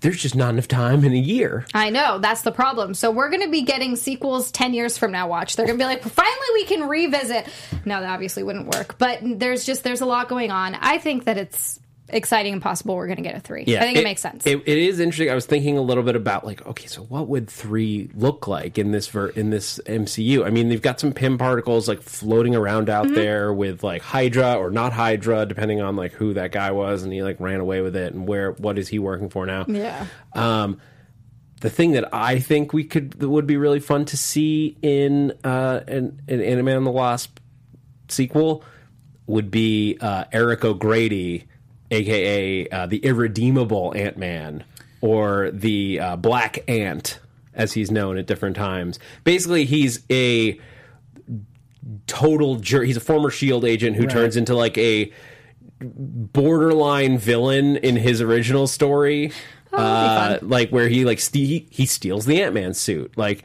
There's 0.00 0.20
just 0.20 0.34
not 0.34 0.50
enough 0.50 0.68
time 0.68 1.04
in 1.04 1.12
a 1.12 1.18
year. 1.18 1.66
I 1.74 1.90
know 1.90 2.18
that's 2.18 2.42
the 2.42 2.52
problem. 2.52 2.94
So 2.94 3.10
we're 3.10 3.30
going 3.30 3.42
to 3.42 3.50
be 3.50 3.62
getting 3.62 3.96
sequels 3.96 4.50
ten 4.50 4.74
years 4.74 4.98
from 4.98 5.12
now. 5.12 5.28
Watch, 5.28 5.56
they're 5.56 5.66
going 5.66 5.78
to 5.78 5.82
be 5.82 5.86
like, 5.86 6.02
finally, 6.02 6.48
we 6.54 6.64
can 6.64 6.88
revisit. 6.88 7.46
No, 7.84 8.00
that 8.00 8.10
obviously 8.10 8.42
wouldn't 8.42 8.68
work. 8.74 8.98
But 8.98 9.20
there's 9.22 9.64
just 9.64 9.84
there's 9.84 10.02
a 10.02 10.06
lot 10.06 10.28
going 10.28 10.50
on. 10.50 10.74
I 10.74 10.98
think 10.98 11.24
that 11.24 11.38
it's 11.38 11.80
exciting 12.08 12.52
and 12.52 12.62
possible 12.62 12.94
we're 12.96 13.06
going 13.06 13.16
to 13.16 13.22
get 13.22 13.34
a 13.34 13.40
three. 13.40 13.62
I 13.62 13.80
think 13.80 13.98
it, 13.98 14.04
makes 14.04 14.22
sense. 14.22 14.46
It, 14.46 14.58
it 14.66 14.78
is 14.78 15.00
interesting. 15.00 15.30
I 15.30 15.34
was 15.34 15.46
thinking 15.46 15.76
a 15.76 15.82
little 15.82 16.02
bit 16.02 16.14
about 16.16 16.44
like, 16.46 16.64
okay, 16.66 16.86
so 16.86 17.02
what 17.02 17.28
would 17.28 17.48
three 17.50 18.10
look 18.14 18.46
like 18.46 18.78
in 18.78 18.92
this 18.92 19.08
ver- 19.08 19.30
in 19.30 19.50
this 19.50 19.80
MCU? 19.86 20.44
I 20.46 20.50
mean, 20.50 20.68
they've 20.68 20.80
got 20.82 21.00
some 21.00 21.12
Pym 21.12 21.36
particles 21.38 21.88
like 21.88 22.00
floating 22.02 22.54
around 22.54 22.88
out 22.90 23.06
Mm-hmm. 23.06 23.14
there 23.14 23.52
with 23.52 23.82
like 23.84 24.02
Hydra 24.02 24.54
or 24.54 24.70
not 24.70 24.92
Hydra, 24.92 25.46
depending 25.46 25.80
on 25.80 25.96
like 25.96 26.12
who 26.12 26.34
that 26.34 26.52
guy 26.52 26.70
was, 26.72 27.02
and 27.02 27.12
he 27.12 27.22
like 27.22 27.38
ran 27.40 27.60
away 27.60 27.80
with 27.80 27.96
it, 27.96 28.12
and 28.14 28.26
where 28.26 28.52
what 28.52 28.78
is 28.78 28.88
he 28.88 28.98
working 28.98 29.28
for 29.28 29.46
now? 29.46 29.64
yeah. 29.68 30.06
Um, 30.34 30.80
the 31.62 31.70
thing 31.70 31.92
that 31.92 32.08
I 32.14 32.38
think 32.38 32.72
we 32.72 32.84
could 32.84 33.12
that 33.20 33.28
would 33.28 33.46
be 33.46 33.56
really 33.56 33.80
fun 33.80 34.04
to 34.06 34.16
see 34.16 34.76
in 34.82 35.32
uh, 35.42 35.80
an, 35.88 36.20
an 36.28 36.40
Ant 36.40 36.62
Man 36.64 36.76
and 36.76 36.86
the 36.86 36.90
Wasp 36.90 37.38
sequel 38.08 38.62
would 39.26 39.50
be 39.50 39.96
uh, 40.00 40.24
Eric 40.32 40.64
O'Grady, 40.64 41.46
aka 41.90 42.68
uh, 42.68 42.86
the 42.86 42.98
irredeemable 42.98 43.92
Ant 43.96 44.16
Man, 44.16 44.64
or 45.00 45.50
the 45.50 46.00
uh, 46.00 46.16
Black 46.16 46.58
Ant, 46.68 47.18
as 47.54 47.72
he's 47.72 47.90
known 47.90 48.18
at 48.18 48.26
different 48.26 48.56
times. 48.56 48.98
Basically, 49.24 49.64
he's 49.64 50.04
a 50.10 50.60
total 52.06 52.56
jerk. 52.56 52.86
He's 52.86 52.96
a 52.96 53.00
former 53.00 53.30
Shield 53.30 53.64
agent 53.64 53.96
who 53.96 54.06
turns 54.06 54.36
into 54.36 54.54
like 54.54 54.76
a 54.78 55.12
borderline 55.80 57.18
villain 57.18 57.76
in 57.76 57.96
his 57.96 58.20
original 58.20 58.66
story. 58.66 59.32
Oh, 59.72 59.78
uh, 59.78 60.38
like 60.42 60.70
where 60.70 60.88
he 60.88 61.04
like 61.04 61.20
ste- 61.20 61.68
he 61.70 61.86
steals 61.86 62.26
the 62.26 62.42
Ant 62.42 62.54
Man 62.54 62.74
suit. 62.74 63.16
Like 63.16 63.44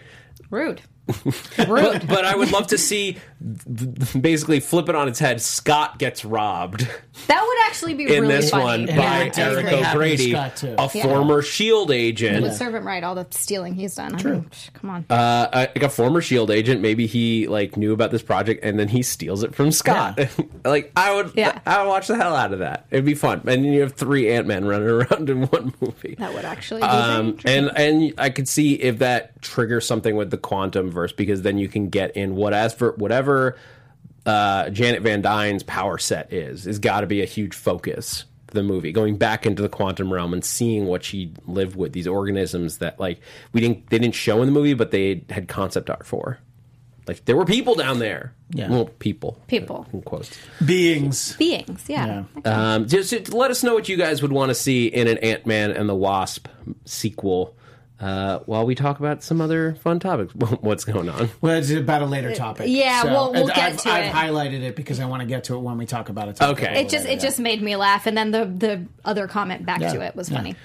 Rude. 0.50 0.82
Rude. 1.68 2.08
but 2.08 2.26
I 2.26 2.36
would 2.36 2.52
love 2.52 2.68
to 2.68 2.78
see 2.78 3.18
basically 4.20 4.60
flip 4.60 4.90
it 4.90 4.96
on 4.96 5.08
its 5.08 5.20
head. 5.20 5.42
Scott 5.42 5.98
gets 6.00 6.24
robbed 6.24 6.88
That 7.28 7.42
would 7.44 7.58
actually 7.68 7.94
be 7.94 8.04
in 8.04 8.22
really 8.24 8.28
this 8.36 8.50
funny. 8.52 8.64
one 8.64 8.90
And 8.90 8.98
by 8.98 9.24
it 9.24 9.38
Eric 9.40 9.66
definitely 9.66 9.82
to 9.84 9.90
O'Grady, 9.90 10.34
a 10.34 10.90
Yeah. 10.94 11.04
former 11.04 11.42
Shield 11.42 11.92
agent. 11.92 12.44
Would 12.44 12.54
serve 12.54 12.76
him 12.76 12.86
right. 12.86 13.04
All 13.04 13.16
the 13.16 13.26
stealing 13.32 13.74
he's 13.76 13.96
done. 13.96 14.18
True. 14.18 14.46
come 14.74 14.90
on. 14.90 15.06
uh, 15.10 15.48
like 15.54 15.84
a 15.84 15.90
former 15.90 16.22
Shield 16.22 16.52
agent. 16.52 16.82
Maybe 16.82 17.08
he 17.08 17.48
like 17.48 17.78
knew 17.78 17.94
about 17.94 18.12
this 18.12 18.22
project 18.22 18.64
and 18.64 18.80
then 18.80 18.88
he 18.88 19.02
steals 19.04 19.44
it 19.44 19.56
from 19.56 19.72
Scott. 19.72 20.20
like 20.66 20.92
I 20.96 21.14
would, 21.16 21.32
Yeah. 21.36 21.60
I 21.66 21.82
would 21.84 21.90
watch 21.90 22.08
the 22.08 22.16
hell 22.18 22.36
out 22.36 22.54
of 22.54 22.60
that. 22.60 22.86
It'd 22.92 23.06
be 23.06 23.16
fun. 23.16 23.42
And 23.48 23.66
you 23.66 23.82
have 23.82 23.94
three 23.94 24.32
Ant 24.32 24.48
Man 24.48 24.66
running 24.66 24.88
around 24.90 25.30
in 25.30 25.44
one 25.48 25.74
movie. 25.82 26.16
that 26.20 26.34
would 26.34 26.46
actually 26.46 26.82
be 26.82 26.88
Um, 26.88 27.38
very 27.38 27.58
and 27.58 27.72
and 27.78 28.14
I 28.18 28.30
could 28.30 28.48
see 28.48 28.74
if 28.76 29.00
that 29.00 29.42
triggers 29.42 29.86
something 29.86 30.16
with 30.16 30.30
the 30.32 30.38
quantum 30.38 30.92
verse 30.92 31.12
because 31.12 31.42
then 31.42 31.58
you 31.58 31.68
can 31.68 31.90
get 31.90 32.16
in 32.16 32.36
whatever 32.36 32.92
whatever 33.32 33.58
uh, 34.26 34.70
Janet 34.70 35.02
Van 35.02 35.22
Dyne's 35.22 35.64
power 35.64 35.98
set 35.98 36.32
is 36.32 36.68
is 36.68 36.80
got 36.80 37.02
to 37.02 37.08
be 37.08 37.22
a 37.22 37.26
huge 37.26 37.56
focus 37.56 38.26
for 38.48 38.54
the 38.54 38.64
movie 38.64 38.92
going 38.92 39.18
back 39.18 39.46
into 39.46 39.62
the 39.62 39.70
quantum 39.70 40.12
realm 40.14 40.34
and 40.34 40.46
seeing 40.46 40.86
what 40.86 41.04
she 41.04 41.34
lived 41.48 41.76
with 41.76 41.94
these 41.94 42.08
organisms 42.08 42.78
that 42.80 43.00
like 43.00 43.20
we 43.54 43.62
didn't 43.62 43.90
they 43.90 43.98
didn't 43.98 44.14
show 44.16 44.42
in 44.42 44.46
the 44.46 44.52
movie 44.52 44.74
but 44.76 44.92
they 44.92 45.24
had 45.30 45.48
concept 45.48 45.90
art 45.90 46.06
for 46.06 46.38
like 47.08 47.26
there 47.26 47.36
were 47.36 47.46
people 47.46 47.74
down 47.74 47.98
there 47.98 48.32
Yeah. 48.54 48.70
well 48.70 48.86
people 48.86 49.40
People. 49.48 49.88
in 49.92 50.04
quotes 50.04 50.30
Beings. 50.64 51.36
beings. 51.38 51.86
Yeah. 51.88 52.26
Yeah. 52.46 52.74
um, 52.76 52.88
just, 52.88 53.10
just 53.10 53.34
let 53.34 53.50
us 53.50 53.64
know 53.64 53.74
what 53.74 53.90
you 53.90 53.98
guys 53.98 54.22
would 54.22 54.32
want 54.32 54.50
to 54.50 54.56
see 54.56 54.86
in 54.86 55.08
an 55.08 55.18
Ant 55.20 55.48
Man 55.48 55.72
and 55.72 55.90
the 55.90 55.96
Wasp 55.96 56.48
sequel. 56.86 57.56
Uh, 58.02 58.40
while 58.48 58.66
we 58.66 58.74
talk 58.74 59.00
about 59.00 59.22
some 59.22 59.40
other 59.40 59.76
fun 59.76 60.00
topics, 60.00 60.34
what's 60.62 60.84
going 60.86 61.08
on? 61.08 61.30
Well, 61.40 61.58
it's 61.58 61.70
about 61.70 62.02
a 62.02 62.06
later 62.08 62.34
topic. 62.34 62.66
yeah, 62.68 63.04
we'll- 63.04 63.32
we'll 63.32 63.48
get 63.48 63.58
I've, 63.60 63.78
to 63.78 63.90
I've 63.92 64.06
it. 64.06 64.12
highlighted 64.12 64.62
it 64.64 64.76
because 64.76 65.00
I 65.00 65.06
want 65.06 65.22
to 65.22 65.28
get 65.28 65.44
to 65.46 65.56
it 65.56 65.60
when 65.60 65.78
we 65.78 65.86
talk 65.86 66.10
about 66.10 66.28
it. 66.28 66.42
Okay. 66.42 66.82
It 66.82 66.90
just 66.90 67.06
it 67.08 67.20
just 67.20 67.40
made 67.40 67.62
me 67.62 67.76
laugh, 67.76 68.08
and 68.08 68.18
then 68.18 68.32
the 68.32 68.46
the 68.46 68.86
other 69.06 69.28
comment 69.28 69.66
back 69.66 69.82
Yeah. 69.82 69.94
to 69.94 70.02
it 70.02 70.16
was 70.16 70.30
Yeah. 70.32 70.38
funny. 70.38 70.56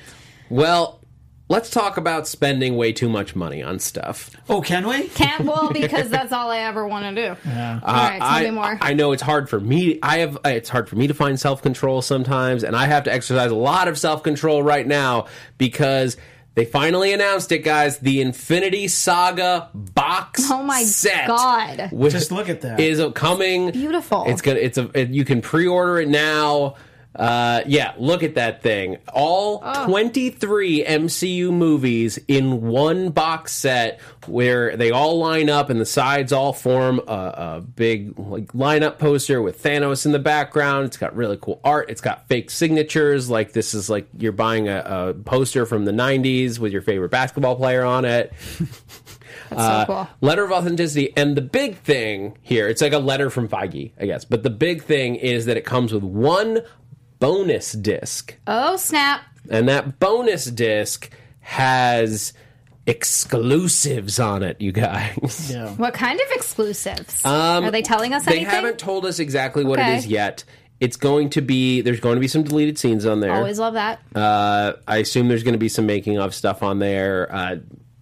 Well, 0.49 1.01
let's 1.49 1.71
talk 1.71 1.97
about 1.99 2.27
spending 2.27 2.77
way 2.77 2.93
too 2.93 3.09
much 3.09 3.37
money 3.37 3.63
on 3.63 3.79
stuff. 3.81 4.31
Oh, 4.49 4.61
can 4.63 4.87
we? 4.89 5.09
Can't 5.09 5.45
well 5.45 5.71
because 5.75 6.09
that's 6.09 6.33
all 6.33 6.51
I 6.51 6.59
ever 6.61 6.87
want 6.89 7.15
to 7.17 7.29
do. 7.35 7.37
Yeah. 7.49 7.81
All 7.85 7.95
right, 7.95 8.19
tell 8.19 8.29
I, 8.29 8.43
me 8.45 8.51
more. 8.51 8.79
I 8.81 8.95
know 8.95 9.13
it's 9.13 9.23
hard 9.23 9.51
for 9.51 9.61
me. 9.61 9.99
I 10.03 10.19
have 10.19 10.39
it's 10.47 10.69
hard 10.71 10.89
for 10.89 10.97
me 10.97 11.07
to 11.09 11.15
find 11.15 11.39
self 11.39 11.61
control 11.63 12.01
sometimes, 12.01 12.65
and 12.65 12.75
I 12.75 12.87
have 12.87 13.05
to 13.05 13.13
exercise 13.13 13.51
a 13.51 13.55
lot 13.57 13.89
of 13.89 13.99
self 13.99 14.23
control 14.23 14.63
right 14.63 14.87
now 14.87 15.27
because 15.59 16.17
they 16.57 16.65
finally 16.65 17.13
announced 17.13 17.53
it, 17.53 17.59
guys. 17.59 17.99
The 17.99 18.21
Infinity 18.21 18.89
Saga 18.89 19.69
box. 19.73 20.43
Oh 20.51 20.63
my 20.63 20.83
set 20.83 21.29
God. 21.29 21.91
with- 21.93 22.13
Just 22.13 22.33
look 22.33 22.49
at 22.49 22.63
that. 22.63 22.81
Is 22.81 23.01
coming. 23.15 23.71
Beautiful. 23.71 24.25
It's 24.27 24.41
gonna. 24.43 24.59
It's 24.59 24.79
a. 24.79 24.91
It, 24.99 25.11
you 25.11 25.25
can 25.25 25.41
pre-order 25.43 26.01
it 26.01 26.09
now. 26.09 26.75
Uh, 27.17 27.63
yeah, 27.67 27.95
look 27.99 28.23
at 28.23 28.35
that 28.35 28.63
thing. 28.63 28.99
All 29.13 29.61
23 29.87 30.85
MCU 30.85 31.51
movies 31.51 32.19
in 32.29 32.63
one 32.63 33.11
box 33.11 33.53
set 33.53 34.01
where 34.27 34.77
they 34.77 34.91
all 34.91 35.19
line 35.19 35.49
up 35.49 35.71
and 35.71 35.81
the 35.81 35.87
sides 35.87 36.33
all 36.33 36.53
form 36.53 37.01
a, 37.07 37.13
a 37.13 37.61
big 37.61 38.19
like 38.19 38.49
lineup 38.49 38.99
poster 38.99 39.41
with 39.41 39.63
Thanos 39.63 40.05
in 40.05 40.13
the 40.13 40.19
background. 40.19 40.87
It's 40.87 40.99
got 40.99 41.17
really 41.17 41.39
cool 41.41 41.61
art. 41.65 41.91
It's 41.91 42.03
got 42.03 42.29
fake 42.29 42.51
signatures. 42.51 43.31
Like 43.31 43.53
this 43.53 43.73
is 43.73 43.89
like 43.89 44.09
you're 44.19 44.33
buying 44.33 44.69
a, 44.69 44.83
a 44.85 45.15
poster 45.15 45.65
from 45.65 45.87
the 45.87 45.93
90s 45.93 46.59
with 46.59 46.73
your 46.73 46.83
favorite 46.83 47.11
basketball 47.11 47.57
player 47.57 47.85
on 47.85 48.05
it. 48.05 48.33
Uh, 49.53 49.87
so 49.87 49.93
cool. 49.93 50.09
Letter 50.21 50.45
of 50.45 50.51
authenticity. 50.51 51.17
And 51.17 51.37
the 51.37 51.43
big 51.43 51.77
thing 51.77 52.37
here, 52.43 52.69
it's 52.69 52.83
like 52.83 52.93
a 52.93 52.99
letter 52.99 53.31
from 53.31 53.49
Feige, 53.49 53.93
I 54.01 54.07
guess. 54.07 54.25
But 54.25 54.43
the 54.43 54.51
big 54.51 54.83
thing 54.83 55.15
is 55.17 55.47
that 55.47 55.57
it 55.57 55.65
comes 55.65 55.93
with 55.93 56.03
one 56.03 56.63
bonus 57.19 57.73
disc. 57.73 58.37
Oh 58.47 58.77
snap! 58.77 59.23
And 59.51 59.69
that 59.69 59.99
bonus 59.99 60.47
disc 60.47 61.11
has 61.41 62.33
exclusives 62.87 64.19
on 64.21 64.43
it, 64.43 64.61
you 64.61 64.73
guys. 64.73 65.51
Yeah. 65.53 65.71
What 65.77 65.95
kind 65.95 66.21
of 66.21 66.27
exclusives? 66.33 67.25
Are 67.25 67.71
they 67.71 67.83
telling 67.83 68.13
us 68.13 68.23
Um, 68.27 68.31
They 68.31 68.37
anything? 68.41 68.55
haven't 68.55 68.79
told 68.79 69.05
us 69.07 69.19
exactly 69.19 69.65
what 69.65 69.79
Okay. 69.79 69.95
it 69.95 69.99
is 69.99 70.07
yet. 70.07 70.45
It's 70.79 70.97
going 70.97 71.31
to 71.31 71.41
be, 71.41 71.81
there's 71.81 72.01
going 72.01 72.17
to 72.17 72.21
be 72.21 72.29
some 72.29 72.43
deleted 72.43 72.79
scenes 72.79 73.07
on 73.07 73.21
there. 73.21 73.33
Always 73.33 73.59
love 73.59 73.75
that. 73.75 73.99
Uh, 74.15 74.75
I 74.87 74.99
assume 74.99 75.29
there's 75.29 75.43
going 75.43 75.55
to 75.55 75.59
be 75.59 75.69
some 75.71 75.87
making 75.87 76.19
of 76.19 76.35
stuff 76.35 76.63
on 76.63 76.79
there. 76.81 77.33
Uh, 77.35 77.57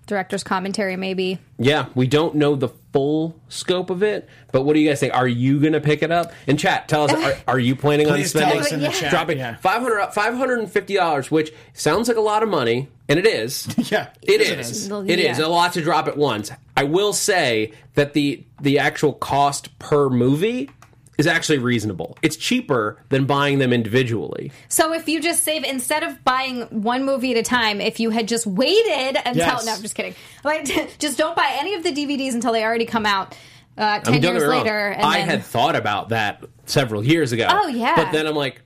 Director's 0.07 0.45
commentary, 0.45 0.97
maybe. 0.97 1.39
Yeah, 1.59 1.87
we 1.95 2.07
don't 2.07 2.35
know 2.35 2.55
the 2.57 2.69
full 2.93 3.41
scope 3.49 3.91
of 3.91 4.03
it, 4.03 4.29
but 4.53 4.63
what 4.63 4.75
do 4.75 4.81
you 4.81 4.89
guys 4.89 5.01
think? 5.01 5.15
Are 5.15 5.27
you 5.27 5.59
going 5.61 5.73
to 5.73 5.81
pick 5.81 6.03
it 6.03 6.11
up? 6.11 6.33
In 6.47 6.57
chat, 6.57 6.89
tell 6.89 7.05
us, 7.05 7.13
are, 7.13 7.55
are 7.55 7.59
you 7.59 7.75
planning 7.75 8.07
on 8.09 8.15
Please 8.15 8.33
tell 8.33 8.43
spending? 8.43 8.61
us 8.61 8.73
in 8.73 8.81
the 8.81 8.87
Yeah. 8.87 8.93
chat. 8.93 9.11
Dropping 9.11 9.39
Yeah. 9.39 9.57
500 9.57 10.13
$550, 10.13 11.31
which 11.31 11.53
sounds 11.73 12.09
like 12.09 12.17
a 12.17 12.21
lot 12.23 12.43
of 12.43 12.49
money, 12.49 12.89
and 13.09 13.19
it 13.19 13.27
is. 13.27 13.67
Yeah, 13.91 14.09
It 14.23 14.41
it 14.41 14.59
is. 14.59 14.71
is. 14.71 14.91
It 14.91 15.19
is 15.19 15.39
Yeah. 15.39 15.47
a 15.47 15.49
lot 15.49 15.73
to 15.75 15.83
drop 15.83 16.09
at 16.09 16.17
once. 16.17 16.51
I 16.77 16.85
will 16.85 17.13
say 17.13 17.73
that 17.95 18.13
the 18.15 18.45
the 18.61 18.79
actual 18.79 19.13
cost 19.13 19.79
per 19.79 20.09
movie 20.09 20.71
is 21.19 21.27
actually 21.27 21.59
reasonable. 21.59 22.17
It's 22.23 22.37
cheaper 22.37 23.03
than 23.09 23.25
buying 23.27 23.59
them 23.59 23.73
individually. 23.73 24.51
So 24.69 24.93
if 24.93 25.09
you 25.09 25.21
just 25.21 25.45
save 25.45 25.65
instead 25.65 26.03
of 26.03 26.23
buying 26.25 26.63
one 26.83 27.05
movie 27.05 27.31
at 27.33 27.37
a 27.37 27.43
time, 27.43 27.81
if 27.81 28.01
you 28.01 28.11
had 28.11 28.29
just 28.29 28.47
waited 28.47 29.17
until 29.25 29.37
Yes. 29.37 29.67
no, 29.67 29.73
I'm 29.73 29.83
just 29.83 29.95
kidding. 29.95 30.15
Like 30.43 30.65
just 30.99 31.17
don't 31.19 31.37
buy 31.37 31.51
any 31.59 31.75
of 31.75 31.83
the 31.83 31.91
DVDs 31.93 32.35
until 32.35 32.53
they 32.53 32.65
already 32.65 32.87
come 32.87 33.07
out. 33.07 33.37
Uh, 33.77 33.99
ten 33.99 34.03
I 34.07 34.11
mean, 34.13 34.23
don't 34.23 34.33
years 34.35 34.43
get 34.45 34.49
wrong, 34.49 34.59
later, 34.63 34.89
and 34.89 35.03
I 35.03 35.19
then, 35.19 35.29
had 35.29 35.43
thought 35.45 35.75
about 35.75 36.11
that 36.11 36.45
several 36.65 37.05
years 37.05 37.33
ago. 37.33 37.49
Oh, 37.51 37.67
yeah. 37.67 37.97
but 37.97 38.13
then 38.13 38.25
I'm 38.27 38.37
like, 38.37 38.61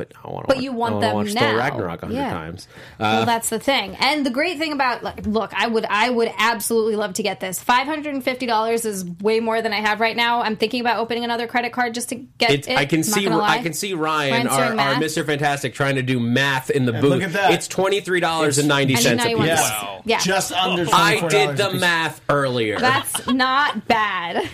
but 0.00 0.12
I 0.24 0.28
want. 0.28 0.46
But 0.46 0.62
you 0.62 0.72
want 0.72 0.96
I 0.96 1.00
them 1.00 1.14
watch 1.16 1.34
now. 1.34 1.40
Thor 1.50 1.56
Ragnarok 1.58 2.02
a 2.02 2.06
hundred 2.06 2.18
Yeah. 2.18 2.30
times. 2.30 2.68
well, 2.98 3.22
Uh, 3.22 3.24
that's 3.26 3.50
the 3.50 3.58
thing. 3.58 3.96
And 4.00 4.24
the 4.24 4.30
great 4.30 4.58
thing 4.58 4.72
about 4.72 5.02
like, 5.02 5.26
look, 5.26 5.52
I 5.54 5.66
would, 5.66 5.84
I 5.84 6.08
would 6.08 6.32
absolutely 6.38 6.96
love 6.96 7.12
to 7.14 7.22
get 7.22 7.40
this. 7.40 7.62
Five 7.62 7.86
hundred 7.86 8.14
and 8.14 8.24
fifty 8.24 8.46
dollars 8.46 8.84
is 8.84 9.04
way 9.20 9.40
more 9.40 9.60
than 9.60 9.72
I 9.72 9.80
have 9.80 10.00
right 10.00 10.16
now. 10.16 10.40
I'm 10.42 10.56
thinking 10.56 10.80
about 10.80 10.98
opening 10.98 11.24
another 11.24 11.46
credit 11.46 11.72
card 11.72 11.92
just 11.94 12.08
to 12.10 12.14
get 12.14 12.50
it. 12.50 12.68
I 12.70 12.86
can 12.86 13.00
I'm 13.00 13.02
see. 13.04 13.28
I 13.28 13.62
can 13.62 13.72
see 13.74 13.94
Ryan, 13.94 14.46
our, 14.46 14.62
our. 14.78 14.94
Mr. 14.94 15.24
Fantastic, 15.26 15.74
trying 15.74 15.96
to 15.96 16.02
do 16.02 16.18
math 16.18 16.70
in 16.70 16.86
the 16.86 16.92
booth. 16.92 17.10
look 17.10 17.22
at 17.22 17.32
that. 17.34 17.52
It's 17.52 17.68
twenty 17.68 18.00
three 18.00 18.20
dollars 18.20 18.58
and 18.58 18.68
ninety 18.68 18.94
And 18.94 19.20
a 19.20 19.24
piece. 19.24 19.34
want 19.36 19.46
Yes. 19.46 19.68
this. 19.70 20.00
Yeah, 20.06 20.18
Just 20.20 20.52
under. 20.52 20.86
I 20.92 21.16
$24 21.18 21.28
did 21.30 21.56
the 21.56 21.72
math 21.74 22.20
earlier. 22.28 22.78
that's 22.78 23.26
not 23.26 23.86
bad. 23.86 24.48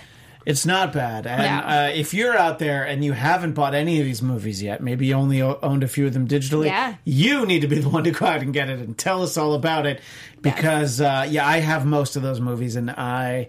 It's 0.46 0.64
not 0.64 0.92
bad. 0.92 1.26
And 1.26 1.42
Yeah. 1.42 1.86
uh, 1.86 1.90
if 1.92 2.14
you're 2.14 2.38
out 2.38 2.60
there 2.60 2.84
and 2.84 3.04
you 3.04 3.12
haven't 3.12 3.52
bought 3.54 3.74
any 3.74 3.98
of 3.98 4.06
these 4.06 4.22
movies 4.22 4.62
yet, 4.62 4.80
maybe 4.80 5.06
you 5.06 5.14
only 5.14 5.42
o- 5.42 5.58
owned 5.62 5.82
a 5.82 5.88
few 5.88 6.06
of 6.06 6.12
them 6.14 6.28
digitally, 6.28 6.66
Yeah. 6.66 6.94
you 7.04 7.44
need 7.44 7.62
to 7.62 7.66
be 7.68 7.78
the 7.80 7.88
one 7.88 8.04
to 8.04 8.12
go 8.12 8.26
out 8.26 8.40
and 8.42 8.52
get 8.54 8.70
it 8.70 8.78
and 8.78 8.96
tell 8.96 9.22
us 9.24 9.36
all 9.36 9.54
about 9.54 9.86
it. 9.86 10.00
Because, 10.42 11.00
uh, 11.00 11.26
yeah, 11.28 11.46
I 11.46 11.58
have 11.58 11.84
most 11.84 12.14
of 12.14 12.22
those 12.22 12.40
movies 12.40 12.76
and 12.76 12.90
I. 12.92 13.48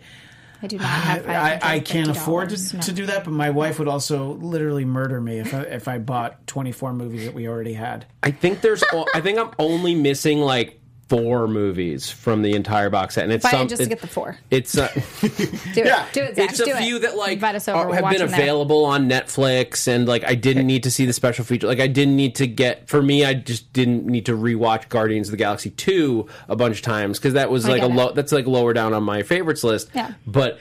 I 0.64 0.66
do 0.66 0.78
not 0.80 0.88
have. 0.88 1.30
I, 1.30 1.60
I 1.76 1.80
can't 1.82 2.08
afford 2.10 2.50
to, 2.50 2.76
no. 2.78 2.82
to 2.82 2.92
do 2.92 3.06
that, 3.06 3.24
but 3.26 3.32
my 3.32 3.52
wife 3.52 3.78
would 3.78 3.88
also 3.88 4.32
literally 4.34 4.86
murder 4.86 5.22
me 5.22 5.38
if 5.38 5.54
I, 5.54 5.62
if 5.62 5.88
I 5.88 6.00
bought 6.00 6.48
24 6.48 6.94
movies 6.94 7.26
that 7.26 7.36
we 7.36 7.48
already 7.48 7.74
had. 7.74 8.08
I 8.24 8.32
think 8.32 8.62
there's. 8.62 8.84
o- 8.92 9.06
I 9.14 9.22
think 9.22 9.38
I'm 9.38 9.52
only 9.60 9.94
missing 9.94 10.40
like 10.40 10.82
four 11.08 11.48
movies 11.48 12.10
from 12.12 12.42
the 12.42 12.54
entire 12.54 12.90
box 12.90 13.16
set, 13.16 13.24
and 13.24 13.32
it's 13.34 13.44
Buy 13.44 13.52
some. 13.52 13.62
it 13.66 13.70
just 13.70 13.82
to 13.84 13.88
get 13.90 14.02
the 14.02 14.08
four. 14.08 14.38
It's. 14.52 14.78
Uh, 14.78 14.88
Do 15.22 15.28
it. 15.30 15.76
Yeah. 15.76 16.06
Do 16.12 16.22
it, 16.24 16.36
Zach. 16.36 16.50
it's 16.50 16.60
a 16.60 16.66
do 16.66 16.76
few 16.76 16.98
it. 16.98 17.00
that 17.04 17.16
like 17.16 17.34
Invite 17.34 17.56
us 17.56 17.68
over. 17.68 17.90
are- 17.90 17.94
have 17.94 18.10
been 18.10 18.20
them 18.20 18.30
there. 18.32 18.40
available 18.42 18.86
on 18.86 19.08
Netflix, 19.10 19.88
and 19.88 20.08
like 20.08 20.24
I 20.26 20.36
didn't 20.36 20.68
need 20.68 20.84
to 20.84 20.92
see 20.92 21.06
the 21.06 21.14
special 21.14 21.46
feature. 21.46 21.68
Like 21.68 21.80
I 21.80 21.88
didn't 21.88 22.16
need 22.16 22.36
to 22.36 22.48
get 22.48 22.88
for 22.88 23.02
me. 23.02 23.24
I 23.26 23.34
just 23.36 23.72
didn't 23.74 24.06
need 24.06 24.26
to 24.26 24.34
rewatch 24.38 24.90
Guardians 24.90 25.28
of 25.28 25.32
the 25.32 25.38
Galaxy 25.38 25.70
two 25.72 26.28
a 26.50 26.56
bunch 26.56 26.78
of 26.78 26.82
times 26.84 27.20
because 27.20 27.34
that 27.36 27.50
was 27.50 27.66
I 27.66 27.70
like 27.74 27.82
a 27.84 27.88
low. 27.88 28.12
That's 28.12 28.32
like 28.32 28.46
lower 28.48 28.74
down 28.74 28.94
on 28.94 29.04
my 29.04 29.24
favorites 29.24 29.64
list. 29.64 29.90
Yeah. 29.94 30.14
but. 30.26 30.60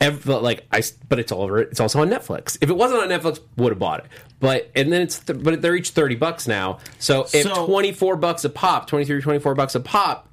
Ev- 0.00 0.24
but, 0.24 0.42
like 0.42 0.66
I, 0.72 0.82
but 1.08 1.18
it's 1.18 1.30
all 1.32 1.42
over. 1.42 1.58
It's 1.58 1.80
also 1.80 2.00
on 2.00 2.08
Netflix. 2.10 2.56
If 2.60 2.70
it 2.70 2.76
wasn't 2.76 3.02
on 3.02 3.08
Netflix, 3.08 3.40
would 3.56 3.72
have 3.72 3.78
bought 3.78 4.00
it. 4.00 4.06
But 4.40 4.70
and 4.74 4.92
then 4.92 5.02
it's, 5.02 5.18
th- 5.20 5.42
but 5.42 5.60
they're 5.62 5.76
each 5.76 5.90
thirty 5.90 6.14
bucks 6.16 6.46
now. 6.48 6.78
So 6.98 7.22
if 7.32 7.42
So- 7.44 7.66
twenty 7.66 7.92
four 7.92 8.16
bucks 8.16 8.44
a 8.44 8.50
pop, 8.50 8.86
23, 8.86 9.20
24 9.22 9.54
bucks 9.54 9.74
a 9.74 9.80
pop. 9.80 10.26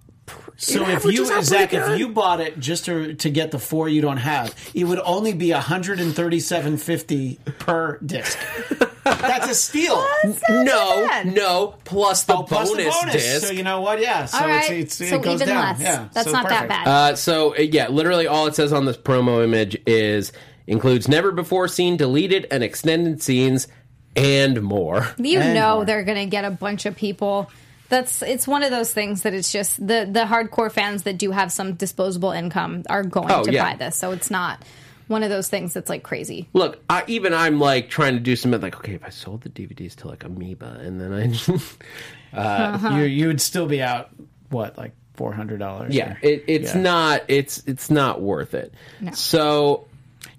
So 0.60 0.86
if 0.90 1.06
you, 1.06 1.32
out 1.32 1.44
Zach, 1.44 1.70
pretty 1.70 1.84
if 1.84 1.90
good. 1.92 2.00
you 2.00 2.10
bought 2.10 2.42
it 2.42 2.60
just 2.60 2.86
to, 2.86 3.14
to 3.14 3.30
get 3.30 3.52
the 3.52 3.60
four 3.60 3.88
you 3.88 4.02
don't 4.02 4.18
have, 4.18 4.56
it 4.74 4.86
would 4.86 5.00
only 5.06 5.32
be 5.34 5.50
137.50 5.50 7.38
per 7.60 8.00
disc. 8.00 8.38
That's 9.16 9.50
a 9.50 9.56
steal. 9.56 10.06
no, 10.50 11.06
bad. 11.08 11.28
no, 11.34 11.76
plus 11.84 12.24
the 12.24 12.36
Oh, 12.36 12.44
plus 12.44 12.70
bonus, 12.70 12.86
the 12.86 13.06
bonus. 13.08 13.14
disc. 13.14 13.48
So 13.48 13.54
you 13.54 13.64
know 13.64 13.82
what? 13.82 14.00
Yeah. 14.02 14.26
So 14.26 14.40
All 14.40 14.48
right. 14.48 14.70
it's, 14.72 15.00
it's, 15.02 15.10
so 15.10 15.16
it 15.18 15.22
goes 15.22 15.36
even 15.42 15.48
down. 15.54 15.64
less. 15.64 15.82
Yeah. 15.82 16.08
That's 16.14 16.28
so 16.28 16.34
not 16.34 16.46
perfect. 16.46 16.70
that 16.70 16.86
bad. 16.86 16.88
Uh, 16.88 17.16
so 17.16 17.56
uh, 17.56 17.62
yeah, 17.62 17.88
literally 17.90 18.28
all 18.28 18.48
it 18.48 18.56
says 18.56 18.74
on 18.74 18.86
this 18.86 18.98
promo 18.98 19.44
image 19.44 19.78
is 19.86 20.32
includes 20.68 21.08
never 21.08 21.32
before 21.32 21.68
seen, 21.68 21.98
deleted, 21.98 22.48
and 22.52 22.64
extended 22.64 23.22
scenes, 23.24 23.68
and 24.16 24.62
more. 24.62 25.08
you 25.18 25.40
and 25.40 25.54
know 25.54 25.76
more. 25.78 25.86
they're 25.86 26.04
going 26.04 26.18
to 26.18 26.30
get 26.30 26.44
a 26.46 26.52
bunch 26.52 26.86
of 26.86 26.96
people. 26.96 27.50
That's 27.90 28.22
it's 28.22 28.46
one 28.48 28.64
of 28.64 28.70
those 28.72 28.92
things 28.94 29.22
that 29.22 29.34
it's 29.34 29.50
just 29.52 29.78
the 29.78 30.06
the 30.12 30.26
hardcore 30.26 30.70
fans 30.72 31.04
that 31.04 31.18
do 31.18 31.32
have 31.32 31.54
some 31.54 31.76
disposable 31.76 32.32
income 32.32 32.84
are 32.90 33.04
going 33.04 33.32
Oh, 33.32 33.44
to 33.44 33.52
yeah. 33.54 33.64
buy 33.72 33.78
this. 33.78 33.96
So 33.96 34.12
it's 34.12 34.30
not 34.30 34.62
one 35.08 35.24
of 35.24 35.30
those 35.30 35.48
things 35.50 35.74
that's 35.74 35.90
like 35.90 36.04
crazy. 36.04 36.48
Look, 36.54 36.80
I, 36.90 37.04
even 37.08 37.34
I'm 37.34 37.60
like 37.60 37.90
trying 37.90 38.14
to 38.14 38.20
do 38.20 38.36
something 38.36 38.62
like, 38.62 38.76
okay, 38.78 38.94
if 38.94 39.04
I 39.04 39.10
sold 39.10 39.42
the 39.42 39.50
DVDs 39.50 39.96
to 39.98 40.08
like 40.08 40.24
Amoeba, 40.24 40.80
and 40.82 41.00
then 41.02 41.14
I, 41.14 42.38
uh, 42.38 42.40
uh-huh. 42.76 42.90
You 42.98 43.04
you 43.04 43.28
would 43.28 43.42
still 43.42 43.66
be 43.66 43.82
out 43.82 44.10
what 44.50 44.78
like 44.78 44.92
four 45.16 45.34
hundred 45.34 45.60
dollars. 45.60 45.96
yeah, 45.96 46.16
it, 46.22 46.44
it's 46.48 46.76
Yeah. 46.76 46.82
not, 46.82 47.24
it's 47.28 47.64
it's 47.66 47.90
not 47.90 48.22
worth 48.22 48.54
it. 48.54 48.74
So 49.14 49.87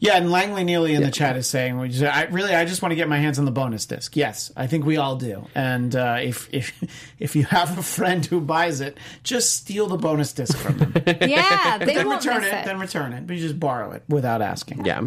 Yeah, 0.01 0.17
and 0.17 0.31
Langley 0.31 0.63
Neely 0.63 0.95
in 0.95 1.03
the 1.03 1.11
chat 1.11 1.37
is 1.37 1.47
saying, 1.49 1.79
we 1.79 1.89
just, 1.89 2.05
I 2.05 2.25
really, 2.27 2.55
I 2.55 2.65
just 2.65 2.83
want 2.83 2.93
to 2.93 2.97
get 2.97 3.09
my 3.09 3.19
hands 3.19 3.39
on 3.39 3.45
the 3.47 3.51
bonus 3.51 3.85
disc. 3.85 4.17
Yes, 4.17 4.53
I 4.57 4.69
think 4.69 4.87
we 4.87 4.97
all 4.97 5.17
do. 5.17 5.47
And 5.57 5.95
uh, 5.97 6.19
if 6.23 6.49
if 6.53 6.73
if 7.19 7.35
you 7.35 7.45
have 7.45 7.77
a 7.79 7.83
friend 7.83 8.25
who 8.25 8.41
buys 8.41 8.81
it, 8.81 8.97
just 9.25 9.57
steal 9.57 9.89
the 9.89 9.97
bonus 9.97 10.33
disc 10.33 10.57
from 10.57 10.79
them. 10.79 10.93
Yeah, 11.29 11.79
they 11.85 11.95
then 11.95 12.09
return 12.09 12.45
it, 12.45 12.55
it. 12.55 12.65
Then 12.65 12.79
return 12.79 13.13
it. 13.13 13.27
But 13.27 13.37
you 13.37 13.43
just 13.43 13.59
borrow 13.59 13.91
it 13.91 14.03
without 14.09 14.41
asking. 14.41 14.85
yeah, 14.85 15.03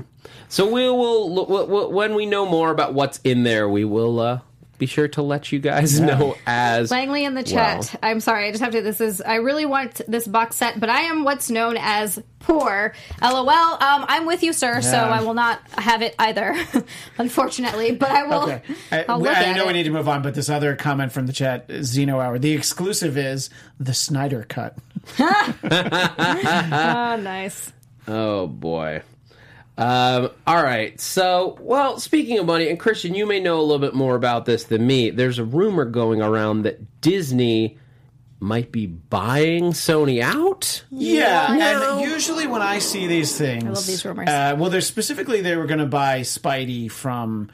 so 0.50 0.66
we 0.70 0.90
will 0.90 1.34
look- 1.34 1.48
w- 1.48 1.66
w- 1.68 1.90
when 1.96 2.14
we 2.16 2.26
know 2.26 2.46
more 2.46 2.70
about 2.72 2.94
what's 2.94 3.20
in 3.24 3.44
there, 3.44 3.70
we 3.70 3.86
will 3.86 4.20
uh, 4.20 4.40
be 4.82 4.88
sure 4.88 5.08
to 5.08 5.22
let 5.22 5.52
you 5.52 5.60
guys 5.60 6.00
know 6.00 6.36
as 6.48 6.90
Langley 6.90 7.24
in 7.24 7.36
the 7.36 7.44
chat. 7.44 7.96
I'm 8.02 8.20
sorry, 8.20 8.48
I 8.48 8.52
just 8.52 8.64
have 8.64 8.74
to. 8.74 8.82
This 8.82 9.00
is. 9.00 9.22
I 9.22 9.36
really 9.36 9.64
want 9.66 10.02
this 10.08 10.28
box 10.28 10.56
set, 10.56 10.80
but 10.80 10.90
I 10.90 11.02
am 11.02 11.24
what's 11.24 11.52
known 11.52 11.78
as 11.80 12.20
poor. 12.40 12.96
LOL. 13.22 13.48
Um, 13.48 13.78
I'm 14.08 14.26
with 14.26 14.42
you, 14.42 14.54
sir. 14.54 14.82
So 14.82 14.98
I 14.98 15.22
will 15.22 15.36
not 15.36 15.62
have 15.78 16.02
it 16.02 16.16
either, 16.18 16.58
unfortunately. 17.20 17.92
But 17.92 18.10
I 18.10 18.24
will. 18.24 18.42
Okay. 18.50 18.62
I, 18.92 19.06
I'll 19.08 19.22
we- 19.22 19.30
look 19.30 19.38
I 19.38 19.54
know 19.54 19.66
it. 19.66 19.68
we 19.68 19.74
need 19.74 19.84
to 19.84 19.92
move 19.92 20.10
on, 20.10 20.24
but 20.24 20.34
this 20.34 20.50
other 20.50 20.76
comment 20.76 21.12
from 21.12 21.28
the 21.28 21.34
chat, 21.34 21.70
Zeno 21.84 22.20
Hour, 22.20 22.40
the 22.40 22.54
exclusive 22.54 23.20
is 23.20 23.52
the 23.80 23.94
Snyder 23.94 24.48
cut. 24.50 24.76
Oh, 25.20 25.56
nice. 27.22 27.72
Oh 28.08 28.48
boy. 28.48 29.04
Um, 29.82 30.30
all 30.46 30.64
right. 30.64 31.00
So, 31.02 31.58
well, 31.60 32.00
speaking 32.00 32.38
of 32.38 32.46
money, 32.46 32.70
and 32.70 32.80
Christian, 32.80 33.16
you 33.16 33.26
may 33.26 33.40
know 33.40 33.60
a 33.60 33.64
little 33.64 33.80
bit 33.80 33.96
more 33.96 34.16
about 34.16 34.46
this 34.46 34.66
than 34.66 34.86
me. 34.86 35.10
There's 35.10 35.40
a 35.40 35.44
rumor 35.44 35.86
going 35.86 36.22
around 36.22 36.64
that 36.64 37.02
Disney 37.02 37.80
might 38.40 38.72
be 38.72 38.86
buying 38.86 39.72
Sony 39.72 40.22
out. 40.22 40.84
Yeah, 40.92 41.56
No. 41.58 42.00
and 42.00 42.12
usually 42.12 42.46
when 42.48 42.62
I 42.62 42.78
see 42.80 43.08
these 43.08 43.36
things, 43.38 43.64
I 43.64 43.70
love 43.70 43.86
these 43.88 44.06
rumors. 44.06 44.28
Uh, 44.30 44.56
well, 44.58 44.70
there's 44.70 44.88
specifically 44.88 45.42
they 45.42 45.56
were 45.56 45.66
going 45.68 45.80
to 45.80 45.86
buy 45.88 46.22
Spidey 46.22 46.90
from, 46.90 47.50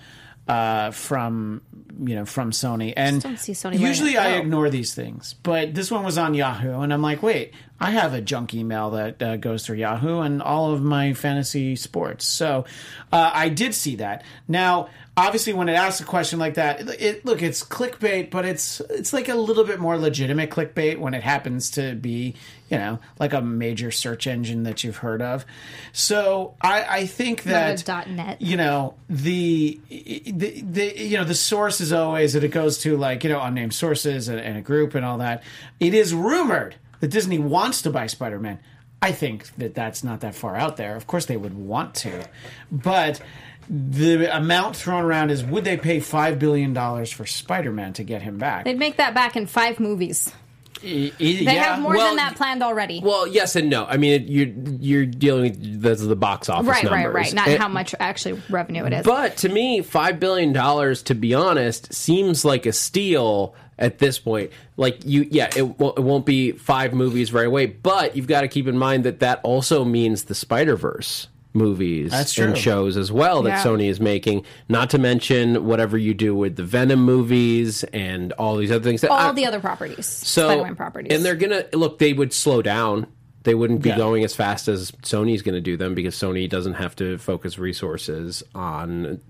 uh, 0.48 0.92
from 0.92 1.62
you 2.00 2.16
know 2.16 2.26
from 2.26 2.52
Sony, 2.52 2.94
and 2.96 3.22
Sony 3.22 3.80
usually. 3.80 4.18
I 4.18 4.36
Oh. 4.36 4.40
ignore 4.40 4.70
these 4.70 4.94
things, 4.94 5.36
but 5.44 5.74
this 5.74 5.90
one 5.92 6.04
was 6.04 6.18
on 6.18 6.34
Yahoo, 6.34 6.82
and 6.82 6.94
I'm 6.94 7.02
like, 7.02 7.22
wait, 7.24 7.54
I 7.80 7.92
have 7.92 8.14
a 8.14 8.22
junk 8.22 8.54
email 8.54 8.92
that 8.92 9.22
uh, 9.22 9.38
goes 9.38 9.66
through 9.66 9.78
Yahoo 9.78 10.20
and 10.22 10.42
all 10.42 10.74
of 10.74 10.82
my 10.82 11.14
fantasy 11.14 11.76
sports, 11.76 12.26
so 12.26 12.66
uh, 13.12 13.32
I 13.34 13.50
did 13.50 13.74
see 13.74 13.96
that. 13.98 14.24
Now, 14.48 14.90
obviously, 15.18 15.52
when 15.52 15.68
it 15.68 15.74
asks 15.74 16.00
a 16.00 16.06
question 16.06 16.38
like 16.38 16.54
that, 16.54 16.82
it, 16.82 17.02
it 17.02 17.26
look, 17.26 17.42
it's 17.42 17.64
clickbait, 17.64 18.30
but 18.30 18.46
it's 18.46 18.80
it's 18.90 19.12
like 19.12 19.28
a 19.28 19.36
little 19.36 19.64
bit 19.64 19.80
more 19.80 19.98
legitimate 19.98 20.52
clickbait 20.52 21.00
when 21.00 21.14
it 21.14 21.24
happens 21.24 21.72
to 21.72 21.96
be 21.96 22.36
you 22.70 22.78
know 22.78 23.00
like 23.20 23.34
a 23.34 23.42
major 23.42 23.92
search 23.92 24.28
engine 24.28 24.64
that 24.64 24.84
you've 24.84 24.98
heard 24.98 25.22
of. 25.22 25.46
So 25.92 26.56
I, 26.62 26.84
I 26.84 27.06
think 27.08 27.44
that 27.44 27.86
.net. 28.08 28.42
you 28.42 28.56
know 28.56 28.94
the, 29.10 29.82
the 29.90 30.62
the 30.62 31.04
you 31.04 31.18
know 31.18 31.26
the 31.26 31.36
source 31.36 31.82
is 31.82 31.92
always 31.92 32.34
that 32.34 32.44
it 32.44 32.50
goes 32.50 32.78
to 32.80 32.96
like 32.96 33.24
you 33.24 33.32
know 33.32 33.42
unnamed 33.42 33.74
sources 33.74 34.30
and, 34.30 34.40
and 34.40 34.58
a 34.58 34.62
group 34.62 34.96
and 34.96 35.04
all 35.04 35.18
that. 35.18 35.44
It 35.80 35.94
is 35.94 36.14
rumored 36.14 36.76
that 37.00 37.08
Disney 37.10 37.40
wants 37.40 37.82
to 37.82 37.90
buy 37.90 38.08
Spider 38.08 38.40
Man. 38.40 38.60
I 39.00 39.12
think 39.12 39.56
that 39.58 39.76
that's 39.76 40.04
not 40.04 40.22
that 40.22 40.34
far 40.34 40.56
out 40.56 40.78
there. 40.78 40.96
Of 40.96 41.06
course, 41.06 41.26
they 41.28 41.38
would 41.38 41.56
want 41.56 41.94
to, 41.96 42.28
but 42.72 43.22
the 43.70 44.36
amount 44.36 44.76
thrown 44.76 45.04
around 45.04 45.30
is 45.30 45.44
would 45.44 45.64
they 45.64 45.78
pay 45.78 46.00
five 46.00 46.40
billion 46.40 46.74
dollars 46.74 47.12
for 47.12 47.26
Spider 47.26 47.72
Man 47.72 47.94
to 47.94 48.04
get 48.04 48.22
him 48.22 48.38
back? 48.38 48.66
They'd 48.66 48.80
make 48.80 48.98
that 48.98 49.14
back 49.14 49.36
in 49.36 49.46
five 49.48 49.80
movies. 49.80 50.32
they 50.82 51.10
They 51.20 51.44
have 51.56 51.80
more 51.82 51.96
Well, 51.96 52.08
than 52.08 52.18
that 52.18 52.36
planned 52.36 52.62
already. 52.64 53.02
Well, 53.04 53.28
yes 53.28 53.56
and 53.56 53.70
no. 53.70 53.86
I 53.86 53.98
mean, 53.98 54.26
you're 54.28 54.48
you're 54.80 55.06
dealing 55.06 55.44
with 55.44 55.82
the, 55.82 55.96
the 55.96 56.16
box 56.16 56.50
office 56.50 56.68
right, 56.68 56.84
right, 56.86 57.04
numbers. 57.04 57.14
right. 57.14 57.34
Not 57.34 57.48
And- 57.48 57.60
how 57.62 57.68
much 57.68 57.94
actually 58.00 58.42
revenue 58.50 58.86
it 58.86 58.94
is. 58.94 59.06
But 59.06 59.38
to 59.38 59.50
me, 59.50 59.82
five 59.82 60.20
billion 60.20 60.54
dollars, 60.54 61.04
to 61.04 61.16
be 61.16 61.34
honest, 61.34 61.94
seems 61.94 62.46
like 62.46 62.66
a 62.66 62.74
steal 62.74 63.56
at 63.80 63.98
this 64.00 64.18
point. 64.20 64.52
Like 64.78 65.00
you, 65.06 65.28
yeah, 65.30 65.50
it, 65.56 65.80
will, 65.80 65.94
it 65.94 66.02
won't 66.02 66.26
be 66.26 66.52
five 66.54 66.94
movies 66.94 67.34
right 67.34 67.48
away, 67.48 67.66
but 67.66 68.16
you've 68.16 68.28
got 68.28 68.42
to 68.42 68.48
keep 68.48 68.68
in 68.68 68.78
mind 68.78 69.04
that 69.06 69.20
that 69.20 69.40
also 69.44 69.84
means 69.84 70.24
the 70.26 70.36
Spider 70.36 70.76
Verse 70.76 71.28
movies 71.58 72.14
and 72.40 72.58
shows 72.58 72.96
as 72.98 73.12
well 73.12 73.42
that 73.44 73.50
Yeah. 73.50 73.64
Sony 73.64 73.90
is 73.90 74.00
making. 74.00 74.46
Not 74.70 74.90
to 74.92 74.98
mention 74.98 75.66
whatever 75.66 75.98
you 75.98 76.14
do 76.14 76.36
with 76.36 76.56
the 76.56 76.64
Venom 76.64 77.00
movies 77.04 77.84
and 77.86 78.32
all 78.34 78.56
these 78.58 78.72
other 78.72 78.84
things. 78.84 79.02
That 79.02 79.12
all 79.12 79.18
I- 79.18 79.32
the 79.34 79.46
other 79.46 79.60
properties, 79.60 80.06
so 80.06 80.48
Spider-Man 80.48 80.76
properties, 80.76 81.14
and 81.14 81.26
they're 81.26 81.36
gonna 81.36 81.66
look. 81.74 82.00
They 82.00 82.14
would 82.14 82.32
slow 82.34 82.62
down. 82.62 83.08
They 83.44 83.56
wouldn't 83.56 83.82
be 83.82 83.90
Yeah. 83.90 83.98
going 83.98 84.24
as 84.26 84.36
fast 84.36 84.68
as 84.68 84.92
Sony's 85.04 85.42
going 85.42 85.56
to 85.56 85.62
do 85.62 85.78
them 85.78 85.96
because 85.96 86.16
Sony 86.16 86.50
doesn't 86.50 86.74
have 86.74 86.98
to 86.98 87.18
focus 87.18 87.58
resources 87.58 88.44
on. 88.54 89.22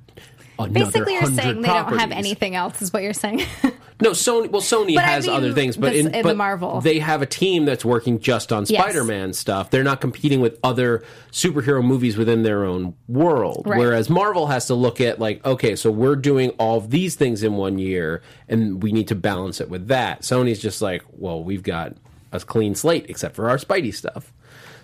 Basically 0.58 1.14
you're 1.14 1.22
100 1.24 1.42
saying 1.42 1.62
they 1.62 1.68
don't 1.68 1.98
have 2.00 2.12
anything 2.12 2.56
else. 2.56 2.82
Is 2.82 2.92
what 2.92 3.04
you're 3.04 3.14
saying? 3.14 3.42
No, 4.00 4.12
Sony. 4.12 4.52
Well, 4.52 4.62
Sony 4.62 4.94
But 4.94 5.06
I 5.06 5.08
has 5.08 5.26
mean, 5.26 5.36
other 5.36 5.54
things, 5.54 5.76
but 5.76 5.92
this- 5.92 6.06
in, 6.06 6.14
in 6.14 6.22
but 6.22 6.30
the 6.30 6.36
Marvel. 6.36 6.82
they 6.82 7.00
have 7.00 7.24
a 7.24 7.26
team 7.26 7.66
that's 7.66 7.84
working 7.84 8.20
just 8.20 8.54
on 8.54 8.64
Yes. 8.68 8.80
Spider-Man 8.84 9.34
stuff. 9.34 9.72
They're 9.72 9.84
not 9.84 10.02
competing 10.02 10.40
with 10.40 10.60
other 10.64 11.04
superhero 11.32 11.84
movies 11.84 12.16
within 12.16 12.44
their 12.44 12.64
own 12.64 12.94
world. 13.08 13.64
Right. 13.66 13.80
Whereas 13.80 14.08
Marvel 14.08 14.46
has 14.46 14.68
to 14.68 14.76
look 14.76 15.02
at 15.02 15.18
like, 15.18 15.44
okay, 15.44 15.76
so 15.76 15.90
we're 15.90 16.16
doing 16.16 16.52
all 16.60 16.78
of 16.78 16.92
these 16.92 17.16
things 17.16 17.42
in 17.42 17.54
one 17.56 17.80
year, 17.80 18.22
and 18.48 18.84
we 18.84 18.92
need 18.92 19.08
to 19.08 19.16
balance 19.16 19.60
it 19.62 19.68
with 19.68 19.88
that. 19.88 20.22
Sony's 20.22 20.60
just 20.62 20.80
like, 20.80 21.02
well, 21.14 21.44
we've 21.44 21.64
got 21.64 21.96
a 22.32 22.40
clean 22.40 22.76
slate 22.76 23.08
except 23.10 23.36
for 23.36 23.50
our 23.50 23.58
Spidey 23.58 23.96
stuff. 23.96 24.32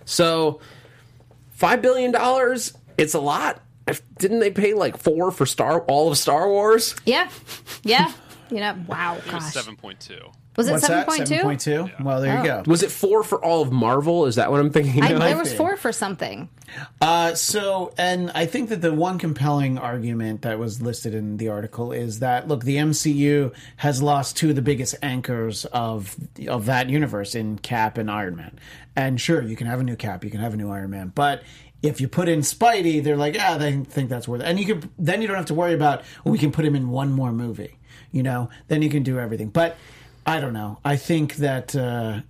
So 0.05 0.59
five 1.51 1.83
billion 1.83 2.11
dollars, 2.11 2.73
it's 2.97 3.13
a 3.13 3.19
lot. 3.19 3.61
If- 3.87 4.01
Didn't 4.17 4.39
they 4.39 4.51
pay 4.51 4.73
like 4.73 4.97
four 4.97 5.31
for 5.31 5.45
Star 5.45 5.81
all 5.81 6.11
of 6.11 6.17
Star 6.17 6.47
Wars? 6.49 6.95
yeah, 7.05 7.29
yeah. 7.83 8.11
You 8.49 8.59
know, 8.59 8.75
wow, 8.87 9.17
gosh, 9.31 9.51
seven 9.51 9.75
point 9.75 9.99
two. 9.99 10.19
was 10.55 10.67
it 10.67 10.73
What's 10.73 10.83
seven 10.85 10.97
that? 10.99 11.07
point 11.07 11.27
Seven 11.27 11.57
two? 11.57 11.79
point. 11.91 11.99
Well, 12.05 12.21
there 12.21 12.37
you 12.37 12.43
go. 12.43 12.63
Was 12.67 12.83
it 12.83 12.91
four 12.91 13.23
for 13.23 13.43
all 13.43 13.63
of 13.63 13.71
Marvel? 13.71 14.27
Is 14.27 14.35
that 14.35 14.51
what 14.51 14.59
I'm 14.59 14.69
thinking? 14.69 15.01
I, 15.01 15.09
of? 15.13 15.19
there 15.19 15.37
was 15.37 15.51
four 15.53 15.75
for 15.75 15.91
something. 15.91 16.49
Uh, 17.01 17.33
so, 17.33 17.93
and 17.97 18.29
I 18.35 18.45
think 18.45 18.69
that 18.69 18.81
the 18.81 18.93
one 18.93 19.17
compelling 19.17 19.79
argument 19.79 20.43
that 20.43 20.59
was 20.59 20.81
listed 20.81 21.15
in 21.15 21.37
the 21.37 21.47
article 21.49 21.91
is 21.91 22.19
that 22.19 22.47
look, 22.47 22.63
the 22.63 22.75
MCU 22.77 23.53
has 23.77 24.03
lost 24.03 24.37
two 24.37 24.51
of 24.51 24.55
the 24.55 24.61
biggest 24.61 24.93
anchors 25.01 25.65
of 25.65 26.15
of 26.47 26.65
that 26.67 26.89
universe 26.89 27.33
in 27.33 27.57
Cap 27.57 27.97
and 27.97 28.11
Iron 28.11 28.35
Man. 28.35 28.59
And 28.95 29.19
sure, 29.19 29.41
you 29.41 29.55
can 29.55 29.65
have 29.65 29.79
a 29.79 29.83
new 29.83 29.95
Cap, 29.95 30.23
you 30.23 30.29
can 30.29 30.41
have 30.41 30.53
a 30.53 30.57
new 30.57 30.69
Iron 30.69 30.91
Man, 30.91 31.11
but 31.15 31.41
if 31.83 31.99
you 32.01 32.07
put 32.07 32.29
in 32.29 32.39
Spidey, 32.39 33.03
they're 33.03 33.17
like, 33.17 33.35
ah, 33.39 33.57
they 33.57 33.73
think 33.73 34.09
that's 34.09 34.27
worth 34.27 34.41
it. 34.41 34.45
And 34.45 34.59
you 34.59 34.65
can 34.65 34.89
then 34.97 35.21
you 35.21 35.27
don't 35.27 35.37
have 35.37 35.45
to 35.47 35.53
worry 35.53 35.73
about 35.73 36.03
well, 36.23 36.31
we 36.31 36.39
can 36.39 36.51
put 36.51 36.65
him 36.65 36.75
in 36.75 36.89
one 36.89 37.11
more 37.11 37.31
movie. 37.31 37.77
You 38.11 38.23
know, 38.23 38.49
then 38.69 38.81
you 38.81 38.89
can 38.89 39.03
do 39.03 39.19
everything. 39.19 39.49
But 39.49 39.77
I 40.25 40.39
don't 40.39 40.53
know. 40.53 40.79
I 40.83 40.95
think 40.95 41.35
that. 41.35 41.75
Uh, 41.75 42.21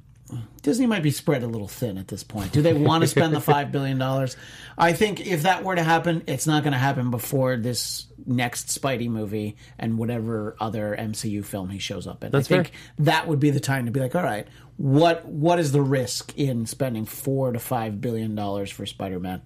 Disney 0.61 0.85
might 0.85 1.03
be 1.03 1.11
spread 1.11 1.43
a 1.43 1.47
little 1.47 1.67
thin 1.67 1.97
at 1.97 2.07
this 2.07 2.23
point. 2.23 2.51
Do 2.51 2.61
they 2.61 2.73
want 2.73 3.01
to 3.01 3.07
spend 3.07 3.33
the 3.33 3.41
five 3.53 3.71
billion 3.71 3.97
dollars? 3.97 4.37
I 4.77 4.93
think 4.93 5.25
if 5.25 5.43
that 5.43 5.63
were 5.63 5.75
to 5.75 5.83
happen, 5.83 6.23
it's 6.27 6.47
not 6.47 6.63
going 6.63 6.73
to 6.73 6.79
happen 6.79 7.11
before 7.11 7.57
this 7.57 8.07
next 8.25 8.67
Spidey 8.67 9.09
movie 9.09 9.57
and 9.77 9.97
whatever 9.97 10.55
other 10.59 10.95
MCU 10.97 11.43
film 11.43 11.69
he 11.69 11.79
shows 11.79 12.07
up 12.07 12.23
in. 12.23 12.31
That's 12.31 12.47
I 12.47 12.55
think 12.55 12.67
fair. 12.67 12.75
that 12.99 13.27
would 13.27 13.39
be 13.39 13.49
the 13.49 13.59
time 13.59 13.85
to 13.85 13.91
be 13.91 13.99
like, 13.99 14.15
all 14.15 14.23
right, 14.23 14.47
what 14.77 15.25
what 15.25 15.59
is 15.59 15.71
the 15.71 15.81
risk 15.81 16.37
in 16.37 16.65
spending 16.65 17.05
four 17.05 17.51
to 17.51 17.59
five 17.59 18.01
billion 18.01 18.35
dollars 18.35 18.71
for 18.71 18.85
Spider 18.85 19.19
Man? 19.19 19.41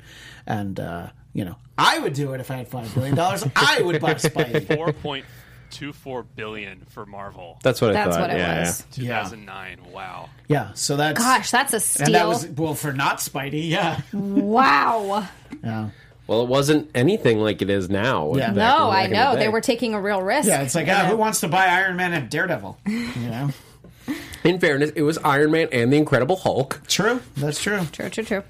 And 0.45 0.79
uh, 0.79 1.09
you 1.33 1.45
know, 1.45 1.55
I 1.77 1.99
would 1.99 2.13
do 2.13 2.33
it 2.33 2.41
if 2.41 2.51
I 2.51 2.57
had 2.57 2.67
five 2.67 2.93
billion 2.93 3.15
dollars. 3.15 3.45
I 3.55 3.81
would 3.81 4.01
buy 4.01 4.15
Spidey. 4.15 4.75
Four 4.75 4.93
point 4.93 5.25
two 5.69 5.93
four 5.93 6.23
billion 6.23 6.85
for 6.89 7.05
Marvel. 7.05 7.59
That's 7.63 7.81
what 7.81 7.91
I 7.91 7.93
That's 7.93 8.15
thought. 8.15 8.21
what 8.21 8.29
it 8.31 8.37
yeah, 8.37 8.59
was. 8.61 8.85
Two 8.91 9.05
thousand 9.07 9.45
nine. 9.45 9.79
Wow. 9.91 10.29
Yeah, 10.47 10.71
so 10.73 10.95
that's 10.97 11.19
Gosh, 11.19 11.51
that's 11.51 11.73
a 11.73 11.79
steal. 11.79 12.05
and 12.07 12.15
that 12.15 12.27
was 12.27 12.47
well 12.47 12.73
for 12.75 12.93
not 12.93 13.17
Spidey. 13.19 13.69
Yeah, 13.69 14.01
wow. 14.13 15.05
yeah. 15.09 15.27
yeah. 15.63 15.89
Well, 16.27 16.41
it 16.43 16.49
wasn't 16.49 16.89
anything 16.93 17.39
like 17.39 17.61
it 17.61 17.69
is 17.69 17.89
now. 17.89 18.33
Yeah. 18.35 18.47
back- 18.47 18.55
No, 18.55 18.89
back 18.89 18.97
I 18.97 19.03
in 19.05 19.09
the 19.11 19.15
know 19.15 19.33
day. 19.33 19.39
they 19.39 19.47
were 19.49 19.61
taking 19.61 19.93
a 19.93 20.01
real 20.01 20.21
risk. 20.21 20.47
Yeah, 20.49 20.61
it's 20.61 20.75
like, 20.75 20.87
ah, 20.89 21.05
who 21.09 21.15
wants 21.15 21.39
to 21.39 21.47
buy 21.47 21.67
Iron 21.67 21.95
Man 21.95 22.11
and 22.13 22.29
Daredevil? 22.29 22.77
You 22.85 23.07
know, 23.15 23.49
In 24.43 24.59
fairness, 24.59 24.91
it 24.95 25.01
was 25.01 25.17
Iron 25.19 25.51
Man 25.51 25.67
and 25.73 25.91
the 25.91 25.97
Incredible 25.97 26.35
Hulk. 26.37 26.81
true. 26.87 27.21
That's 27.35 27.61
true. 27.61 27.81
True, 27.91 28.09
true, 28.09 28.23
true. 28.23 28.43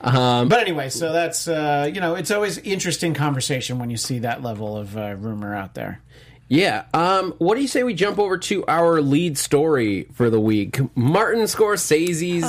But 0.00 0.52
anyway, 0.60 0.88
so 0.90 1.12
that's 1.12 1.46
uh, 1.48 1.90
you 1.92 2.00
know, 2.00 2.14
it's 2.14 2.30
always 2.30 2.58
interesting 2.58 3.14
conversation 3.14 3.78
when 3.78 3.90
you 3.90 3.96
see 3.96 4.20
that 4.20 4.42
level 4.42 4.76
of 4.76 4.96
uh, 4.96 5.14
rumor 5.18 5.54
out 5.54 5.74
there. 5.74 6.00
Yeah. 6.48 6.84
Um, 6.94 7.34
what 7.38 7.56
do 7.56 7.60
you 7.60 7.68
say 7.68 7.82
we 7.82 7.94
jump 7.94 8.18
over 8.18 8.38
to 8.38 8.64
our 8.66 9.00
lead 9.02 9.36
story 9.36 10.04
for 10.14 10.30
the 10.30 10.40
week? 10.40 10.78
Martin 10.96 11.42
Scorsese's 11.44 12.42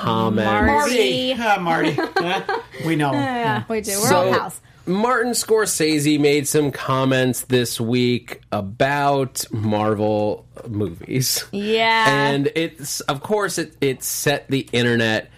comment. 0.00 0.46
Marty. 0.66 1.34
Ah, 1.38 1.58
Marty. 1.60 1.96
We 2.86 2.96
know. 2.96 3.12
him. 3.12 3.22
Yeah, 3.22 3.64
we 3.68 3.80
do. 3.80 3.92
We're 3.92 4.08
So, 4.08 4.16
all 4.28 4.38
pals. 4.38 4.60
Martin 4.88 5.32
Scorsese 5.32 6.20
made 6.20 6.46
some 6.46 6.70
comments 6.70 7.42
this 7.46 7.80
week 7.80 8.42
about 8.52 9.44
Marvel 9.50 10.46
movies. 10.68 11.44
Yeah. 11.50 12.04
And 12.28 12.52
it's 12.54 13.00
of 13.00 13.20
course 13.22 13.58
it 13.58 13.74
it 13.80 14.04
set 14.04 14.48
the 14.48 14.68
internet 14.72 15.30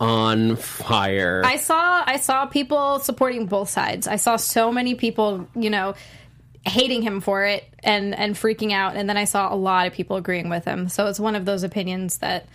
on 0.00 0.56
fire. 0.56 1.42
I 1.44 1.56
saw 1.56 2.02
I 2.04 2.16
saw 2.16 2.46
people 2.46 2.98
supporting 2.98 3.46
both 3.46 3.68
sides. 3.68 4.08
I 4.08 4.16
saw 4.16 4.36
so 4.36 4.72
many 4.72 4.94
people, 4.96 5.46
you 5.54 5.70
know, 5.70 5.94
hating 6.66 7.02
him 7.02 7.20
for 7.20 7.44
it 7.44 7.64
and 7.82 8.14
and 8.14 8.34
freaking 8.34 8.72
out, 8.72 8.96
and 8.96 9.08
then 9.08 9.16
I 9.16 9.24
saw 9.24 9.52
a 9.52 9.56
lot 9.56 9.86
of 9.86 9.92
people 9.92 10.16
agreeing 10.16 10.48
with 10.48 10.64
him. 10.64 10.88
So 10.88 11.06
it's 11.06 11.20
one 11.20 11.34
of 11.36 11.44
those 11.44 11.62
opinions 11.62 12.18
that 12.18 12.46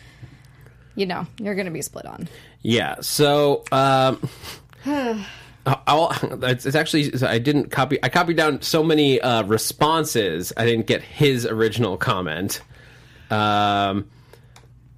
you 0.95 1.05
know 1.05 1.25
you're 1.39 1.55
going 1.55 1.65
to 1.65 1.71
be 1.71 1.81
split 1.81 2.05
on. 2.05 2.27
Yeah. 2.61 2.95
So, 3.01 3.63
um, 3.71 4.27
I'll, 5.65 6.11
it's, 6.43 6.65
it's 6.65 6.75
actually 6.75 7.13
I 7.23 7.39
didn't 7.39 7.69
copy. 7.71 7.97
I 8.03 8.09
copied 8.09 8.37
down 8.37 8.61
so 8.61 8.83
many 8.83 9.21
uh, 9.21 9.43
responses. 9.43 10.53
I 10.57 10.65
didn't 10.65 10.87
get 10.87 11.01
his 11.01 11.45
original 11.45 11.97
comment. 11.97 12.61
Um, 13.29 14.09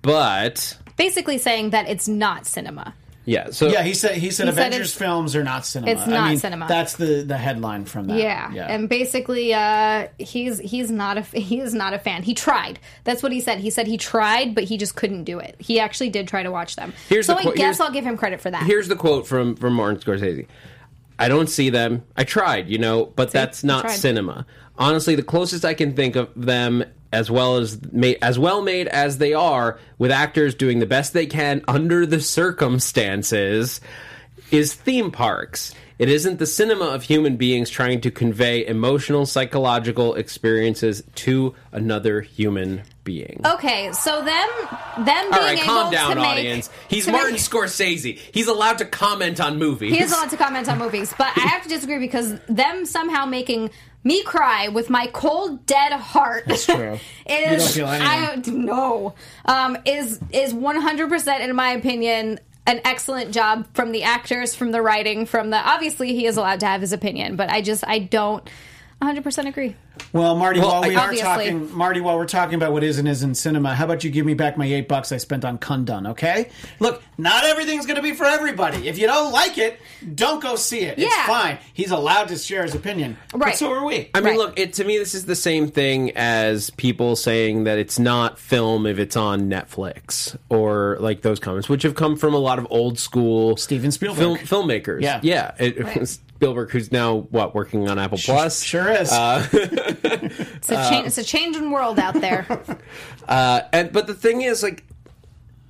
but 0.02 0.78
Basically 0.98 1.38
saying 1.38 1.72
that 1.72 1.88
it's 1.88 2.08
not 2.08 2.46
cinema. 2.46 2.94
Yeah. 3.26 3.52
So 3.52 3.68
Yeah, 3.68 3.84
he 3.84 3.94
said 3.94 4.16
he 4.18 4.32
said 4.32 4.46
He 4.48 4.52
Avengers 4.52 4.80
it's- 4.90 4.94
films 4.94 5.36
are 5.36 5.44
not 5.44 5.66
cinema. 5.66 5.92
it's 5.92 6.02
I 6.02 6.08
not 6.08 6.30
mean, 6.30 6.40
cinema. 6.40 6.68
That's 6.68 6.96
the 6.96 7.24
the 7.24 7.38
headline 7.38 7.86
from 7.86 8.08
that. 8.08 8.18
Yeah. 8.18 8.52
and 8.68 8.90
basically, 8.90 9.54
uh, 9.54 10.08
he's 10.20 10.60
he's 10.60 10.92
not 10.92 11.18
a 11.18 11.22
he 11.38 11.60
is 11.60 11.74
not 11.74 11.94
a 11.94 12.00
fan. 12.00 12.24
He 12.24 12.34
tried. 12.34 12.80
That's 13.04 13.24
what 13.24 13.32
he 13.32 13.40
said. 13.40 13.60
He 13.60 13.70
said 13.70 13.88
he 13.88 13.98
tried, 13.98 14.56
but 14.56 14.64
he 14.66 14.78
just 14.78 14.96
couldn't 14.96 15.24
do 15.24 15.40
it. 15.40 15.56
He 15.60 15.80
actually 15.80 16.10
did 16.10 16.28
try 16.28 16.44
to 16.44 16.52
watch 16.52 16.76
them. 16.76 16.94
Here's 17.10 17.26
so 17.28 17.36
the 17.36 17.50
I 17.52 17.54
guess 17.54 17.80
I'll 17.80 17.92
give 17.92 18.06
him 18.06 18.18
credit 18.18 18.42
for 18.42 18.52
that. 18.52 18.64
here's 18.64 18.88
the 18.88 18.96
quote 18.96 19.26
from 19.28 19.56
from 19.56 19.74
Martin 19.74 20.00
Scorsese. 20.02 20.48
I 21.20 21.28
don't 21.30 21.48
see 21.48 21.70
them. 21.70 22.04
I 22.18 22.24
tried, 22.24 22.68
you 22.70 22.80
know, 22.80 23.06
but 23.06 23.32
that's 23.32 23.64
not 23.64 23.90
cinema. 23.92 24.46
Honestly, 24.78 25.14
the 25.16 25.22
closest 25.24 25.64
I 25.64 25.76
can 25.76 25.96
think 25.96 26.16
of 26.16 26.30
them 26.36 26.84
as 27.14 27.32
well 27.32 27.58
as 27.58 27.80
made, 27.92 28.18
as 28.22 28.38
well 28.38 28.62
made 28.62 28.88
as 28.88 29.20
they 29.20 29.34
are 29.34 29.80
with 29.98 30.12
actors 30.12 30.56
doing 30.56 30.80
the 30.80 30.86
best 30.86 31.14
they 31.14 31.26
can 31.28 31.64
under 31.68 32.06
the 32.06 32.20
circumstances 32.20 33.80
is 34.52 34.74
theme 34.74 35.12
parks. 35.12 35.74
It 36.00 36.10
isn't 36.10 36.40
the 36.40 36.48
cinema 36.48 36.86
of 36.86 37.04
human 37.04 37.38
beings 37.38 37.70
trying 37.70 38.02
to 38.02 38.12
convey 38.12 38.66
emotional 38.66 39.26
psychological 39.28 40.16
experiences 40.16 41.04
to 41.16 41.54
another 41.72 42.20
human 42.22 42.82
being. 43.04 43.42
okay, 43.46 43.92
so 43.92 44.24
them 44.24 44.50
them 44.98 45.06
being 45.06 45.34
All 45.34 45.40
right, 45.40 45.58
able 45.58 45.66
calm 45.66 45.92
down, 45.92 46.10
to 46.12 46.16
make, 46.16 46.26
audience. 46.26 46.70
He's 46.88 47.08
Martin 47.08 47.34
make- 47.34 47.42
Scorsese. 47.42 48.18
He's 48.32 48.48
allowed 48.48 48.78
to 48.80 48.86
comment 48.86 49.40
on 49.40 49.58
movies. 49.60 49.92
He 49.94 50.02
is 50.02 50.12
allowed 50.12 50.30
to 50.32 50.38
comment 50.38 50.68
on 50.70 50.80
movies, 50.80 51.14
but 51.18 51.28
I 51.38 51.42
have 51.42 51.64
to 51.64 51.70
disagree 51.70 52.00
because 52.00 52.34
them 52.48 52.86
somehow 52.86 53.26
making 53.26 53.72
me 54.04 54.24
cry 54.24 54.68
with 54.68 54.90
my 54.90 55.08
cold 55.08 55.66
dead 55.66 55.94
heart. 55.94 56.44
That's 56.48 56.66
true. 56.66 57.00
Is 57.26 57.76
You 57.78 57.84
don't 57.84 57.96
feel 57.96 58.06
I 58.06 58.42
no 58.48 59.16
um, 59.46 59.78
is 59.86 60.20
is 60.32 60.54
one 60.54 60.76
hundred 60.76 61.10
percent 61.10 61.44
in 61.44 61.56
my 61.56 61.72
opinion 61.72 62.40
an 62.66 62.82
excellent 62.86 63.32
job 63.34 63.68
from 63.74 63.92
the 63.92 64.04
actors, 64.04 64.56
from 64.56 64.72
the 64.72 64.82
writing, 64.82 65.26
from 65.26 65.50
the 65.50 65.58
obviously 65.58 66.14
he 66.14 66.26
is 66.26 66.38
allowed 66.38 66.62
to 66.62 66.66
have 66.66 66.82
his 66.82 66.94
opinion, 66.94 67.36
but 67.36 67.50
I 67.50 67.62
just 67.62 67.86
I 67.88 68.00
don't. 68.00 68.48
100% 69.02 69.48
agree. 69.48 69.76
Well, 70.12 70.36
Marty, 70.36 70.60
Well, 70.60 70.70
while 70.82 70.82
we 70.90 70.96
I- 70.96 71.06
are 71.06 71.14
talking, 71.16 71.76
Marty, 71.76 72.00
while 72.02 72.18
we're 72.18 72.26
talking 72.26 72.56
about 72.56 72.72
what 72.72 72.84
is 72.84 72.98
and 73.00 73.08
isn't 73.08 73.36
cinema, 73.36 73.74
how 73.76 73.86
about 73.86 74.04
you 74.04 74.10
give 74.12 74.26
me 74.26 74.34
back 74.34 74.58
my 74.58 74.66
eight 74.66 74.88
bucks 74.88 75.12
I 75.12 75.18
spent 75.18 75.44
on 75.46 75.58
Kundun? 75.58 76.10
Okay, 76.12 76.50
look, 76.80 77.02
not 77.18 77.44
everything's 77.46 77.86
going 77.86 77.96
to 77.98 78.02
be 78.02 78.14
for 78.14 78.26
everybody. 78.26 78.88
If 78.88 78.98
you 78.98 79.08
don't 79.08 79.32
like 79.32 79.58
it, 79.58 79.80
don't 80.16 80.42
go 80.42 80.56
see 80.56 80.82
it. 80.82 81.00
It's 81.00 81.16
fine. 81.26 81.58
He's 81.74 81.92
allowed 81.92 82.28
to 82.30 82.38
share 82.38 82.64
his 82.64 82.76
opinion. 82.76 83.18
But 83.32 83.40
Right. 83.42 83.56
so 83.56 83.72
are 83.72 83.86
we. 83.86 84.10
I 84.14 84.20
mean, 84.20 84.30
Right. 84.30 84.38
look, 84.38 84.60
it, 84.60 84.74
to 84.74 84.84
me, 84.84 84.98
this 84.98 85.14
is 85.16 85.26
the 85.26 85.36
same 85.36 85.68
thing 85.70 86.12
as 86.16 86.70
people 86.72 87.16
saying 87.16 87.64
that 87.66 87.78
it's 87.80 87.98
not 88.00 88.38
film 88.40 88.86
if 88.86 89.00
it's 89.00 89.16
on 89.16 89.50
Netflix 89.50 90.36
or 90.50 90.98
like 91.00 91.22
those 91.22 91.40
comments, 91.40 91.70
which 91.70 91.84
have 91.84 91.96
come 91.96 92.16
from 92.18 92.34
a 92.34 92.40
lot 92.40 92.60
of 92.60 92.68
old 92.70 92.98
school 93.00 93.58
Steven 93.58 93.92
Spielberg. 93.92 94.40
film, 94.40 94.68
filmmakers. 94.70 95.02
Yeah. 95.02 95.20
yeah. 95.24 95.52
It, 95.60 95.78
it 95.78 96.00
was 96.00 96.20
Spielberg, 96.36 96.72
who's 96.72 96.92
now 96.92 97.28
what 97.32 97.56
working 97.56 97.88
on 97.90 97.98
Apple 98.00 98.18
Plus. 98.18 98.62
Sure 98.64 98.90
is. 98.92 99.12
Uh, 99.12 99.48
It's 99.88 100.70
a, 100.70 100.90
change, 100.90 101.08
it's 101.08 101.18
a 101.18 101.24
changing 101.24 101.72
world 101.72 102.00
out 102.00 102.16
there. 102.16 102.46
Uh, 103.28 103.62
and 103.72 103.92
but 103.94 104.06
the 104.06 104.14
thing 104.14 104.42
is, 104.42 104.62
like, 104.62 104.84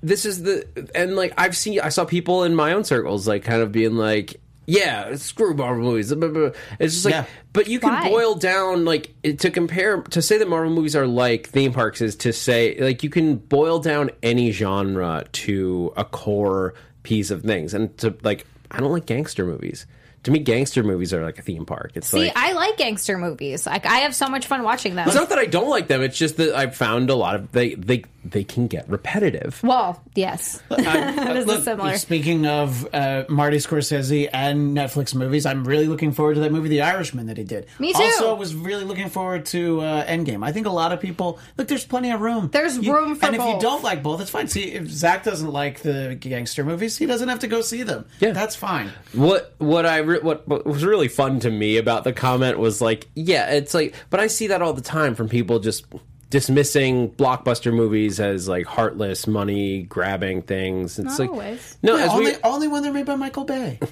this 0.02 0.26
is 0.26 0.42
the 0.42 0.66
and 0.96 1.16
like 1.16 1.34
I've 1.38 1.56
seen, 1.56 1.80
I 1.80 1.90
saw 1.90 2.04
people 2.04 2.44
in 2.46 2.56
my 2.56 2.74
own 2.74 2.84
circles 2.84 3.28
like 3.28 3.44
kind 3.44 3.62
of 3.62 3.72
being 3.72 3.96
like. 3.96 4.40
Yeah, 4.66 5.18
screw 5.18 5.54
Marvel 5.54 5.84
movies. 5.84 6.08
blah, 6.14 6.30
blah, 6.30 6.50
blah. 6.50 6.60
It's 6.80 6.94
just 6.94 7.06
like, 7.06 7.14
Yeah. 7.14 7.26
but 7.52 7.68
you 7.68 7.80
can 7.82 7.90
Why? 7.92 8.10
boil 8.10 8.34
down 8.36 8.86
like 8.86 9.14
it- 9.22 9.40
to 9.42 9.52
compare 9.52 10.02
to 10.04 10.22
say 10.22 10.38
that 10.38 10.48
Marvel 10.48 10.72
movies 10.72 10.96
are 10.96 11.06
like 11.06 11.50
theme 11.50 11.74
parks 11.74 12.00
is 12.02 12.16
to 12.18 12.32
say 12.32 12.76
like 12.80 13.04
you 13.04 13.10
can 13.10 13.36
boil 13.36 13.80
down 13.80 14.10
any 14.24 14.52
genre 14.52 15.26
to 15.34 15.92
a 15.98 16.06
core 16.06 16.74
piece 17.04 17.30
of 17.30 17.44
things, 17.44 17.74
and 17.76 17.96
to 17.98 18.16
like 18.24 18.48
I 18.72 18.80
don't 18.80 18.92
like 18.94 19.06
gangster 19.06 19.46
movies. 19.46 19.86
To 20.24 20.32
me, 20.32 20.40
gangster 20.40 20.84
movies 20.84 21.14
are 21.14 21.24
like 21.24 21.38
a 21.38 21.42
theme 21.42 21.66
park. 21.66 21.92
It's 21.96 22.08
See, 22.08 22.20
like 22.26 22.34
I 22.38 22.54
like 22.54 22.78
gangster 22.78 23.18
movies. 23.18 23.66
Like 23.66 23.86
I 23.86 23.98
have 24.00 24.16
so 24.16 24.28
much 24.28 24.48
fun 24.48 24.64
watching 24.64 24.96
them. 24.96 25.08
it's 25.08 25.16
not 25.16 25.30
that 25.30 25.38
I 25.40 25.46
don't 25.46 25.70
like 25.70 25.88
them. 25.88 26.02
It's 26.02 26.18
just 26.18 26.38
that 26.38 26.56
I've 26.56 26.76
found 26.76 27.10
a 27.10 27.16
lot 27.16 27.36
of 27.36 27.52
they 27.52 27.76
they 27.76 28.04
they 28.26 28.46
can 28.46 28.68
get 28.68 28.88
repetitive. 28.90 29.62
well, 29.64 30.02
yes, 30.16 30.62
that 30.70 31.36
is 31.38 31.44
a 31.44 31.48
Look, 31.48 31.64
similar. 31.64 31.98
Speaking 31.98 32.46
of 32.46 32.88
uh, 32.94 33.26
Marty 33.28 33.58
Scorsese 33.58 34.30
and 34.32 34.76
Netflix 34.78 35.14
movies, 35.14 35.46
I'm 35.46 35.66
really 35.66 35.88
looking 35.88 36.14
forward 36.14 36.36
to 36.36 36.40
that 36.40 36.52
movie, 36.54 36.70
The 36.70 36.84
Irishman, 36.84 37.26
that 37.28 37.38
he 37.38 37.44
did. 37.44 37.68
Me 37.80 37.92
too. 37.92 38.02
Also, 38.02 38.36
was 38.36 38.56
really 38.56 38.86
looking 38.86 39.10
forward 39.10 39.46
to 39.48 39.82
uh, 39.82 40.06
Endgame. 40.06 40.46
I 40.46 40.54
think 40.54 40.68
a 40.68 40.72
lot 40.72 40.94
of 40.94 41.02
people 41.02 41.40
look. 41.58 41.68
There's 41.68 41.86
plenty 41.86 42.12
of 42.12 42.22
room. 42.22 42.50
There's 42.52 42.80
room 42.80 43.16
for 43.16 43.26
and 43.26 43.36
if 43.36 43.42
you 43.42 43.60
don't 43.60 43.84
like 43.84 44.02
both, 44.02 44.22
it's 44.22 44.30
fine. 44.30 44.48
See, 44.48 44.72
if 44.72 44.88
Zach 44.88 45.24
doesn't 45.26 45.52
like 45.52 45.82
the 45.82 46.16
gangster 46.18 46.64
movies, 46.64 46.98
he 46.98 47.06
doesn't 47.06 47.28
have 47.28 47.40
to 47.40 47.48
go 47.48 47.62
see 47.62 47.84
them. 47.84 48.06
Yeah. 48.22 48.32
that's 48.32 48.56
fine. 48.56 48.90
What 49.12 49.54
what 49.58 49.86
I 49.86 49.98
re- 50.14 50.20
what, 50.22 50.48
what 50.48 50.66
was 50.66 50.84
really 50.86 51.08
fun 51.08 51.40
to 51.42 51.52
me 51.52 51.78
about 51.78 52.04
the 52.04 52.14
comment 52.14 52.58
was 52.60 52.82
like, 52.82 53.08
yeah, 53.16 53.52
it's 53.52 53.74
like, 53.74 53.94
but 54.10 54.20
I 54.20 54.28
see 54.28 54.48
that 54.48 54.62
all 54.62 54.74
the 54.74 54.82
time 54.82 55.16
from 55.16 55.30
people 55.30 55.60
just 55.60 55.86
dismissing 56.30 57.12
blockbuster 57.12 57.72
movies 57.74 58.20
as 58.20 58.48
like 58.48 58.66
heartless, 58.66 59.28
money 59.28 59.84
grabbing 59.84 60.42
things. 60.42 60.98
It's 60.98 61.18
Not 61.18 61.20
like 61.20 61.30
always. 61.30 61.78
no, 61.84 61.96
Yeah, 61.96 62.06
as 62.06 62.10
only, 62.12 62.32
we, 62.32 62.38
only 62.44 62.68
when 62.68 62.82
they're 62.84 62.94
made 62.94 63.06
by 63.06 63.16
Michael 63.16 63.44
Bay. 63.46 63.80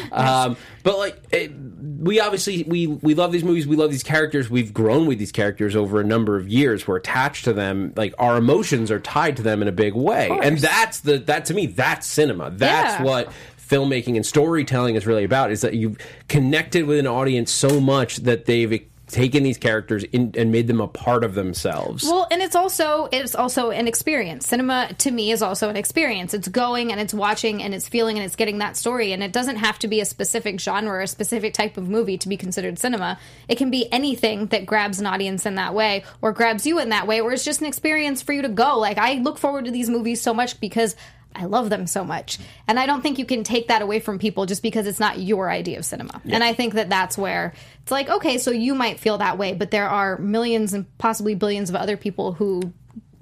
um, 0.12 0.56
but 0.84 0.96
like 0.98 1.16
it, 1.32 1.52
we 1.98 2.18
obviously 2.18 2.62
we 2.64 2.86
we 2.86 3.14
love 3.14 3.30
these 3.30 3.44
movies, 3.44 3.66
we 3.66 3.76
love 3.76 3.90
these 3.90 4.02
characters, 4.02 4.48
we've 4.48 4.72
grown 4.72 5.06
with 5.06 5.18
these 5.18 5.32
characters 5.32 5.76
over 5.76 6.00
a 6.00 6.04
number 6.04 6.36
of 6.36 6.48
years. 6.48 6.86
We're 6.86 6.96
attached 6.96 7.44
to 7.44 7.52
them, 7.52 7.92
like 7.96 8.14
our 8.18 8.36
emotions 8.38 8.90
are 8.90 9.00
tied 9.00 9.36
to 9.36 9.42
them 9.42 9.60
in 9.60 9.68
a 9.68 9.72
big 9.72 9.94
way, 9.94 10.30
and 10.42 10.56
that's 10.58 11.00
the 11.00 11.18
that 11.18 11.44
to 11.46 11.54
me 11.54 11.66
that's 11.66 12.06
cinema. 12.06 12.50
That's 12.50 13.00
Yeah. 13.00 13.02
what 13.04 13.32
filmmaking 13.72 14.16
and 14.16 14.26
storytelling 14.26 14.96
is 14.96 15.06
really 15.06 15.24
about 15.24 15.50
is 15.50 15.62
that 15.62 15.72
you've 15.72 15.96
connected 16.28 16.84
with 16.84 16.98
an 16.98 17.06
audience 17.06 17.50
so 17.50 17.80
much 17.80 18.18
that 18.18 18.44
they've 18.44 18.86
taken 19.08 19.42
these 19.42 19.58
characters 19.58 20.04
in, 20.04 20.32
and 20.36 20.50
made 20.50 20.66
them 20.66 20.80
a 20.80 20.88
part 20.88 21.22
of 21.22 21.34
themselves. 21.34 22.02
Well, 22.02 22.26
and 22.30 22.42
it's 22.42 22.56
also 22.56 23.08
it's 23.12 23.34
also 23.34 23.70
an 23.70 23.86
experience. 23.86 24.46
Cinema 24.46 24.92
to 24.98 25.10
me 25.10 25.30
is 25.30 25.42
also 25.42 25.68
an 25.68 25.76
experience. 25.76 26.34
It's 26.34 26.48
going 26.48 26.92
and 26.92 27.00
it's 27.00 27.12
watching 27.12 27.62
and 27.62 27.74
it's 27.74 27.88
feeling 27.88 28.16
and 28.16 28.24
it's 28.24 28.36
getting 28.36 28.58
that 28.58 28.76
story. 28.76 29.12
And 29.12 29.22
it 29.22 29.32
doesn't 29.32 29.56
have 29.56 29.78
to 29.80 29.88
be 29.88 30.00
a 30.00 30.04
specific 30.04 30.60
genre 30.60 30.92
or 30.92 31.00
a 31.02 31.06
specific 31.06 31.52
type 31.52 31.76
of 31.76 31.88
movie 31.88 32.16
to 32.18 32.28
be 32.28 32.36
considered 32.36 32.78
cinema. 32.78 33.18
It 33.48 33.58
can 33.58 33.70
be 33.70 33.90
anything 33.92 34.46
that 34.46 34.66
grabs 34.66 34.98
an 34.98 35.06
audience 35.06 35.44
in 35.44 35.56
that 35.56 35.74
way 35.74 36.04
or 36.22 36.32
grabs 36.32 36.66
you 36.66 36.78
in 36.78 36.88
that 36.88 37.06
way, 37.06 37.20
or 37.20 37.32
it's 37.32 37.44
just 37.44 37.60
an 37.60 37.66
experience 37.66 38.22
for 38.22 38.32
you 38.32 38.42
to 38.42 38.48
go. 38.48 38.78
Like 38.78 38.98
I 38.98 39.14
look 39.14 39.38
forward 39.38 39.66
to 39.66 39.70
these 39.70 39.90
movies 39.90 40.22
so 40.22 40.32
much 40.32 40.58
because 40.58 40.96
I 41.34 41.46
love 41.46 41.70
them 41.70 41.86
so 41.86 42.04
much. 42.04 42.38
And 42.68 42.78
I 42.78 42.86
don't 42.86 43.02
think 43.02 43.18
you 43.18 43.24
can 43.24 43.44
take 43.44 43.68
that 43.68 43.82
away 43.82 44.00
from 44.00 44.18
people 44.18 44.46
just 44.46 44.62
because 44.62 44.86
it's 44.86 45.00
not 45.00 45.18
your 45.18 45.50
idea 45.50 45.78
of 45.78 45.84
cinema. 45.84 46.20
And 46.24 46.44
I 46.44 46.52
think 46.52 46.74
that 46.74 46.88
that's 46.88 47.16
where 47.18 47.54
it's 47.82 47.90
like, 47.90 48.08
okay, 48.08 48.38
so 48.38 48.50
you 48.50 48.74
might 48.74 49.00
feel 49.00 49.18
that 49.18 49.38
way, 49.38 49.54
but 49.54 49.70
there 49.70 49.88
are 49.88 50.18
millions 50.18 50.74
and 50.74 50.86
possibly 50.98 51.34
billions 51.34 51.70
of 51.70 51.76
other 51.76 51.96
people 51.96 52.32
who 52.32 52.72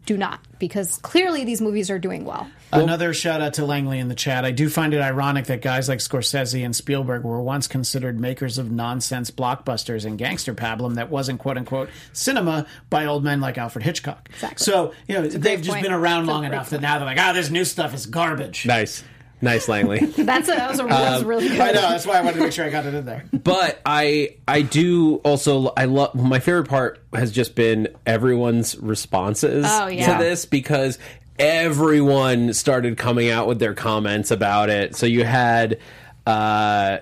do 0.06 0.16
not 0.16 0.40
because 0.58 0.98
clearly 0.98 1.44
these 1.44 1.60
movies 1.60 1.90
are 1.90 1.98
doing 1.98 2.24
well. 2.24 2.48
Another 2.72 3.12
shout 3.12 3.40
out 3.40 3.54
to 3.54 3.64
Langley 3.66 3.98
in 3.98 4.08
the 4.08 4.14
chat. 4.14 4.44
I 4.44 4.50
do 4.50 4.68
find 4.68 4.94
it 4.94 5.00
ironic 5.00 5.46
that 5.46 5.60
guys 5.62 5.88
like 5.88 5.98
Scorsese 5.98 6.64
and 6.64 6.74
Spielberg 6.74 7.24
were 7.24 7.40
once 7.42 7.66
considered 7.66 8.20
makers 8.20 8.58
of 8.58 8.70
nonsense 8.70 9.30
blockbusters 9.30 10.04
and 10.04 10.16
gangster 10.18 10.54
pablum 10.54 10.94
that 10.94 11.10
wasn't 11.10 11.40
quote 11.40 11.56
unquote 11.58 11.90
cinema 12.12 12.66
by 12.88 13.06
old 13.06 13.24
men 13.24 13.40
like 13.40 13.58
Alfred 13.58 13.84
Hitchcock. 13.84 14.28
Exactly. 14.32 14.64
So, 14.64 14.94
you 15.08 15.14
know, 15.16 15.26
they've 15.26 15.58
just 15.60 15.70
point. 15.70 15.82
been 15.82 15.92
around 15.92 16.26
long 16.26 16.42
great 16.42 16.52
enough 16.52 16.70
that 16.70 16.80
now 16.80 16.98
they're 16.98 17.06
like, 17.06 17.18
ah, 17.18 17.32
this 17.32 17.50
new 17.50 17.64
stuff 17.64 17.92
is 17.94 18.06
garbage. 18.06 18.66
nice. 18.66 19.02
Nice, 19.42 19.70
Langley. 19.70 20.00
That's 20.04 20.48
a, 20.50 20.52
that 20.52 20.68
was 20.68 20.80
a 20.80 20.82
that 20.84 21.14
was 21.14 21.24
really 21.24 21.48
good. 21.48 21.58
I 21.62 21.72
know. 21.72 21.80
That's 21.80 22.04
why 22.04 22.18
I 22.18 22.20
wanted 22.20 22.34
to 22.36 22.42
make 22.42 22.52
sure 22.52 22.66
I 22.66 22.68
got 22.68 22.84
it 22.84 22.92
in 22.92 23.06
there. 23.06 23.24
but 23.32 23.80
I 23.86 24.36
I 24.46 24.60
do 24.60 25.14
also 25.24 25.72
I 25.78 25.86
love 25.86 26.14
my 26.14 26.40
favorite 26.40 26.68
part 26.68 27.02
has 27.14 27.32
just 27.32 27.54
been 27.54 27.88
everyone's 28.04 28.76
responses 28.78 29.64
Oh, 29.66 29.86
yeah. 29.86 30.18
to 30.18 30.22
this 30.22 30.44
because 30.44 30.98
everyone 31.40 32.52
started 32.52 32.98
coming 32.98 33.30
out 33.30 33.48
with 33.48 33.58
their 33.58 33.74
comments 33.74 34.30
about 34.30 34.68
it. 34.68 34.94
So 34.94 35.06
you 35.06 35.24
had 35.24 35.80
uh, 36.26 36.98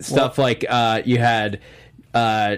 stuff 0.00 0.36
like 0.36 0.64
uh, 0.68 1.02
you 1.04 1.18
had 1.18 1.60
uh, 2.12 2.56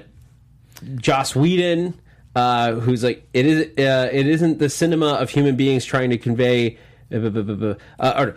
Joss 0.97 1.37
Whedon. 1.37 2.01
Uh, 2.35 2.75
who's 2.75 3.05
like 3.05 3.29
it 3.35 3.47
is? 3.47 3.79
Uh, 3.79 4.09
it 4.11 4.27
isn't 4.27 4.59
the 4.59 4.69
cinema 4.69 5.15
of 5.15 5.31
human 5.31 5.57
beings 5.57 5.85
trying 5.85 6.11
to 6.11 6.19
convey. 6.19 6.79
Uh, 7.11 7.55
or, 7.99 8.37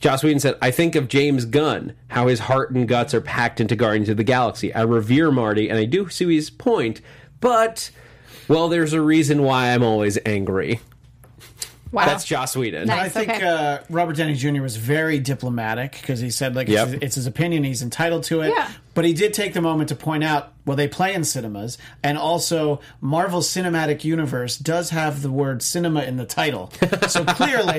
Joss 0.00 0.24
Whedon 0.24 0.40
said, 0.40 0.56
"I 0.60 0.70
think 0.70 0.94
of 0.94 1.08
James 1.08 1.44
Gunn, 1.44 1.94
how 2.08 2.26
his 2.26 2.40
heart 2.40 2.72
and 2.72 2.88
guts 2.88 3.14
are 3.14 3.20
packed 3.20 3.60
into 3.60 3.76
Guardians 3.76 4.08
of 4.08 4.16
the 4.16 4.24
Galaxy. 4.24 4.74
I 4.74 4.82
revere 4.82 5.30
Marty, 5.30 5.68
and 5.68 5.78
I 5.78 5.84
do 5.84 6.08
see 6.08 6.34
his 6.34 6.50
point, 6.50 7.00
but 7.40 7.90
well, 8.48 8.68
there's 8.68 8.92
a 8.92 9.00
reason 9.00 9.42
why 9.42 9.72
I'm 9.72 9.82
always 9.82 10.18
angry. 10.26 10.80
Wow. 11.94 12.06
That's 12.06 12.24
Joss 12.24 12.56
Whedon. 12.56 12.88
Nice. 12.88 13.04
I 13.04 13.08
think 13.08 13.30
okay. 13.30 13.46
uh, 13.46 13.78
Robert 13.88 14.16
Downey 14.16 14.34
Jr. 14.34 14.60
was 14.60 14.76
very 14.76 15.20
diplomatic 15.20 15.92
because 15.92 16.18
he 16.18 16.28
said 16.28 16.56
like 16.56 16.66
Yep. 16.68 16.88
it's, 16.88 17.02
it's 17.04 17.14
his 17.14 17.26
opinion, 17.28 17.62
he's 17.62 17.82
entitled 17.82 18.24
to 18.24 18.40
it. 18.40 18.52
Yeah. 18.54 18.68
But 18.94 19.04
he 19.04 19.12
did 19.12 19.32
take 19.32 19.54
the 19.54 19.60
moment 19.60 19.88
to 19.90 19.94
point 19.96 20.24
out, 20.24 20.52
well, 20.66 20.76
they 20.76 20.88
play 20.88 21.14
in 21.14 21.24
cinemas, 21.24 21.78
and 22.02 22.16
also 22.18 22.80
Marvel 23.00 23.40
cinematic 23.40 24.04
universe 24.04 24.56
does 24.56 24.90
have 24.90 25.22
the 25.22 25.30
word 25.30 25.62
cinema 25.62 26.02
in 26.02 26.16
the 26.16 26.24
title, 26.26 26.72
so 27.08 27.24
clearly 27.28 27.78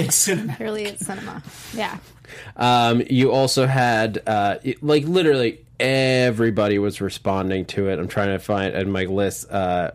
it's 0.00 0.14
cinema. 0.14 0.56
Really, 0.60 0.84
it's 0.84 1.04
cinema. 1.06 1.42
Yeah. 1.74 1.98
Um, 2.56 3.02
you 3.10 3.32
also 3.32 3.66
had 3.66 4.22
uh, 4.26 4.58
like 4.80 5.04
literally 5.04 5.64
everybody 5.80 6.78
was 6.78 7.00
responding 7.00 7.64
to 7.66 7.88
it. 7.88 7.98
I'm 7.98 8.08
trying 8.08 8.28
to 8.28 8.38
find 8.38 8.74
in 8.74 8.90
my 8.90 9.04
list. 9.04 9.50
Uh, 9.50 9.90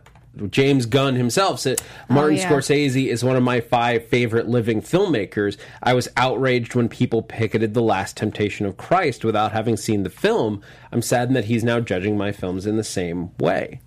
James 0.51 0.85
Gunn 0.85 1.15
himself 1.15 1.59
said 1.59 1.81
Martin 2.09 2.37
yeah. 2.37 2.49
Scorsese 2.49 3.07
is 3.07 3.23
one 3.23 3.35
of 3.35 3.43
my 3.43 3.61
five 3.61 4.05
favorite 4.07 4.47
living 4.47 4.81
filmmakers. 4.81 5.57
I 5.83 5.93
was 5.93 6.07
outraged 6.17 6.75
when 6.75 6.89
people 6.89 7.21
picketed 7.21 7.73
The 7.73 7.81
Last 7.81 8.17
Temptation 8.17 8.65
of 8.65 8.77
Christ 8.77 9.23
without 9.23 9.51
having 9.51 9.77
seen 9.77 10.03
the 10.03 10.09
film. 10.09 10.61
I'm 10.91 11.01
saddened 11.01 11.35
that 11.35 11.45
he's 11.45 11.63
now 11.63 11.79
judging 11.79 12.17
my 12.17 12.31
films 12.31 12.65
in 12.65 12.77
the 12.77 12.83
same 12.83 13.35
way. 13.37 13.81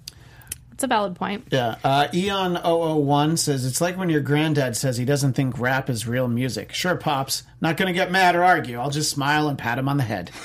It's 0.73 0.85
a 0.85 0.87
valid 0.87 1.15
point. 1.15 1.47
Yeah. 1.51 1.77
Uh, 1.85 2.09
Eon001 2.09 3.39
says, 3.39 3.67
It's 3.67 3.83
like 3.83 3.99
when 3.99 4.09
your 4.09 4.23
granddad 4.23 4.77
says 4.77 4.97
he 4.97 5.05
doesn't 5.05 5.35
think 5.35 5.59
rap 5.59 5.91
is 5.91 6.07
real 6.07 6.27
music. 6.27 6.73
Sure, 6.73 6.97
Pops. 6.97 7.43
Not 7.61 7.77
going 7.77 7.89
to 7.89 7.93
get 7.93 8.11
mad 8.11 8.35
or 8.35 8.43
argue. 8.43 8.79
I'll 8.79 8.89
just 8.89 9.11
smile 9.11 9.49
and 9.49 9.59
pat 9.59 9.79
him 9.79 9.89
on 9.91 9.99
the 9.99 10.05
head. 10.05 10.31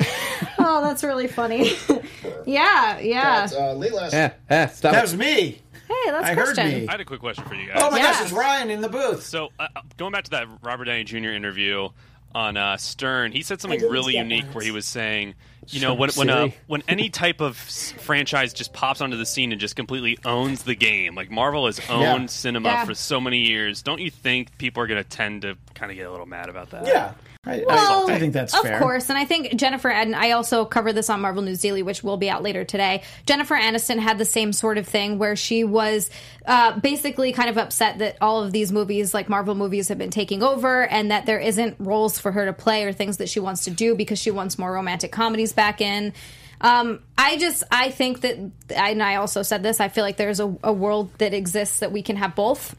Oh, 0.66 0.80
that's 0.80 1.04
really 1.04 1.28
funny. 1.28 1.72
yeah, 2.46 2.98
yeah. 2.98 3.48
Uh, 3.52 3.72
late 3.74 3.92
last 3.92 4.14
Eh, 4.14 4.30
eh, 4.50 4.66
stop 4.66 4.92
That 4.92 4.98
it. 5.00 5.02
was 5.02 5.16
me. 5.16 5.60
Hey, 5.86 6.10
that's 6.10 6.24
I 6.26 6.34
heard 6.34 6.44
Christian. 6.46 6.68
me. 6.68 6.88
I 6.88 6.92
had 6.92 7.00
a 7.00 7.04
quick 7.04 7.20
question 7.20 7.44
for 7.44 7.54
you 7.54 7.68
guys. 7.68 7.80
Oh 7.82 7.90
my 7.90 7.98
Yeah. 7.98 8.12
gosh, 8.12 8.22
it's 8.22 8.32
Ryan 8.32 8.70
in 8.70 8.80
the 8.80 8.88
booth. 8.88 9.22
So, 9.22 9.50
uh, 9.60 9.68
uh, 9.76 9.80
going 9.96 10.12
back 10.12 10.24
to 10.24 10.30
that 10.30 10.46
Robert 10.62 10.84
Downey 10.86 11.04
Jr. 11.04 11.28
interview 11.28 11.88
on 12.34 12.56
uh, 12.56 12.76
Stern, 12.78 13.32
he 13.32 13.42
said 13.42 13.60
something 13.60 13.78
didn't 13.78 13.92
really 13.92 14.14
get 14.14 14.24
unique 14.24 14.46
that. 14.46 14.54
where 14.54 14.64
he 14.64 14.70
was 14.70 14.86
saying, 14.86 15.34
you 15.68 15.80
know, 15.80 15.94
when 15.94 16.10
when 16.16 16.30
uh, 16.30 16.36
Silly. 16.48 16.56
when 16.66 16.82
any 16.88 17.08
type 17.10 17.40
of 17.40 17.58
s- 17.66 17.92
franchise 17.98 18.52
just 18.54 18.72
pops 18.72 19.00
onto 19.02 19.16
the 19.16 19.26
scene 19.26 19.52
and 19.52 19.60
just 19.60 19.76
completely 19.76 20.18
owns 20.24 20.62
the 20.64 20.74
game, 20.74 21.14
like 21.14 21.30
Marvel 21.30 21.66
has 21.66 21.78
owned 21.90 22.02
Yeah. 22.22 22.26
cinema 22.26 22.68
Yeah. 22.70 22.84
for 22.86 22.94
so 22.94 23.20
many 23.20 23.46
years, 23.46 23.82
don't 23.82 24.00
you 24.00 24.10
think 24.10 24.56
people 24.58 24.82
are 24.82 24.86
going 24.86 25.02
to 25.02 25.08
tend 25.08 25.42
to 25.42 25.56
kind 25.74 25.92
of 25.92 25.96
get 25.98 26.06
a 26.06 26.10
little 26.10 26.26
mad 26.26 26.48
about 26.48 26.70
that? 26.70 26.86
Yeah. 26.86 27.12
I, 27.46 27.60
I- 27.60 27.64
Well, 27.66 28.10
I, 28.10 28.18
think 28.18 28.32
that's 28.32 28.54
of 28.54 28.62
fair. 28.62 28.78
course, 28.78 29.10
and 29.10 29.18
I 29.18 29.24
think 29.26 29.54
Jennifer 29.56 29.90
and 29.90 30.16
I 30.16 30.30
also 30.30 30.64
covered 30.64 30.94
this 30.94 31.10
on 31.10 31.20
Marvel 31.20 31.42
News 31.42 31.60
Daily, 31.60 31.82
which 31.82 32.02
will 32.02 32.16
be 32.16 32.30
out 32.30 32.42
later 32.42 32.64
today. 32.64 33.02
Jennifer 33.26 33.54
Aniston 33.54 33.98
had 33.98 34.16
the 34.16 34.24
same 34.24 34.52
sort 34.52 34.78
of 34.78 34.86
thing 34.88 35.18
where 35.18 35.36
she 35.36 35.62
was 35.64 36.08
uh, 36.46 36.78
basically 36.80 37.32
kind 37.32 37.50
of 37.50 37.58
upset 37.58 37.98
that 37.98 38.16
all 38.20 38.42
of 38.42 38.52
these 38.52 38.72
movies, 38.72 39.12
like 39.12 39.28
Marvel 39.28 39.54
movies, 39.54 39.88
have 39.88 39.98
been 39.98 40.10
taking 40.10 40.42
over, 40.42 40.86
and 40.86 41.10
that 41.10 41.26
there 41.26 41.38
isn't 41.38 41.76
roles 41.78 42.18
for 42.18 42.32
her 42.32 42.46
to 42.46 42.52
play 42.54 42.84
or 42.84 42.92
things 42.92 43.18
that 43.18 43.28
she 43.28 43.40
wants 43.40 43.64
to 43.64 43.70
do 43.70 43.94
because 43.94 44.18
she 44.18 44.30
wants 44.30 44.58
more 44.58 44.72
romantic 44.72 45.12
comedies 45.12 45.52
back 45.52 45.80
in. 45.82 46.12
Um, 46.60 47.00
I 47.18 47.36
just 47.36 47.62
I 47.70 47.90
think 47.90 48.22
that, 48.22 48.38
and 48.70 49.02
I 49.02 49.16
also 49.16 49.42
said 49.42 49.62
this. 49.62 49.80
I 49.80 49.88
feel 49.88 50.02
like 50.04 50.16
there's 50.16 50.40
a, 50.40 50.56
a 50.62 50.72
world 50.72 51.10
that 51.18 51.34
exists 51.34 51.80
that 51.80 51.92
we 51.92 52.00
can 52.00 52.16
have 52.16 52.34
both. 52.34 52.74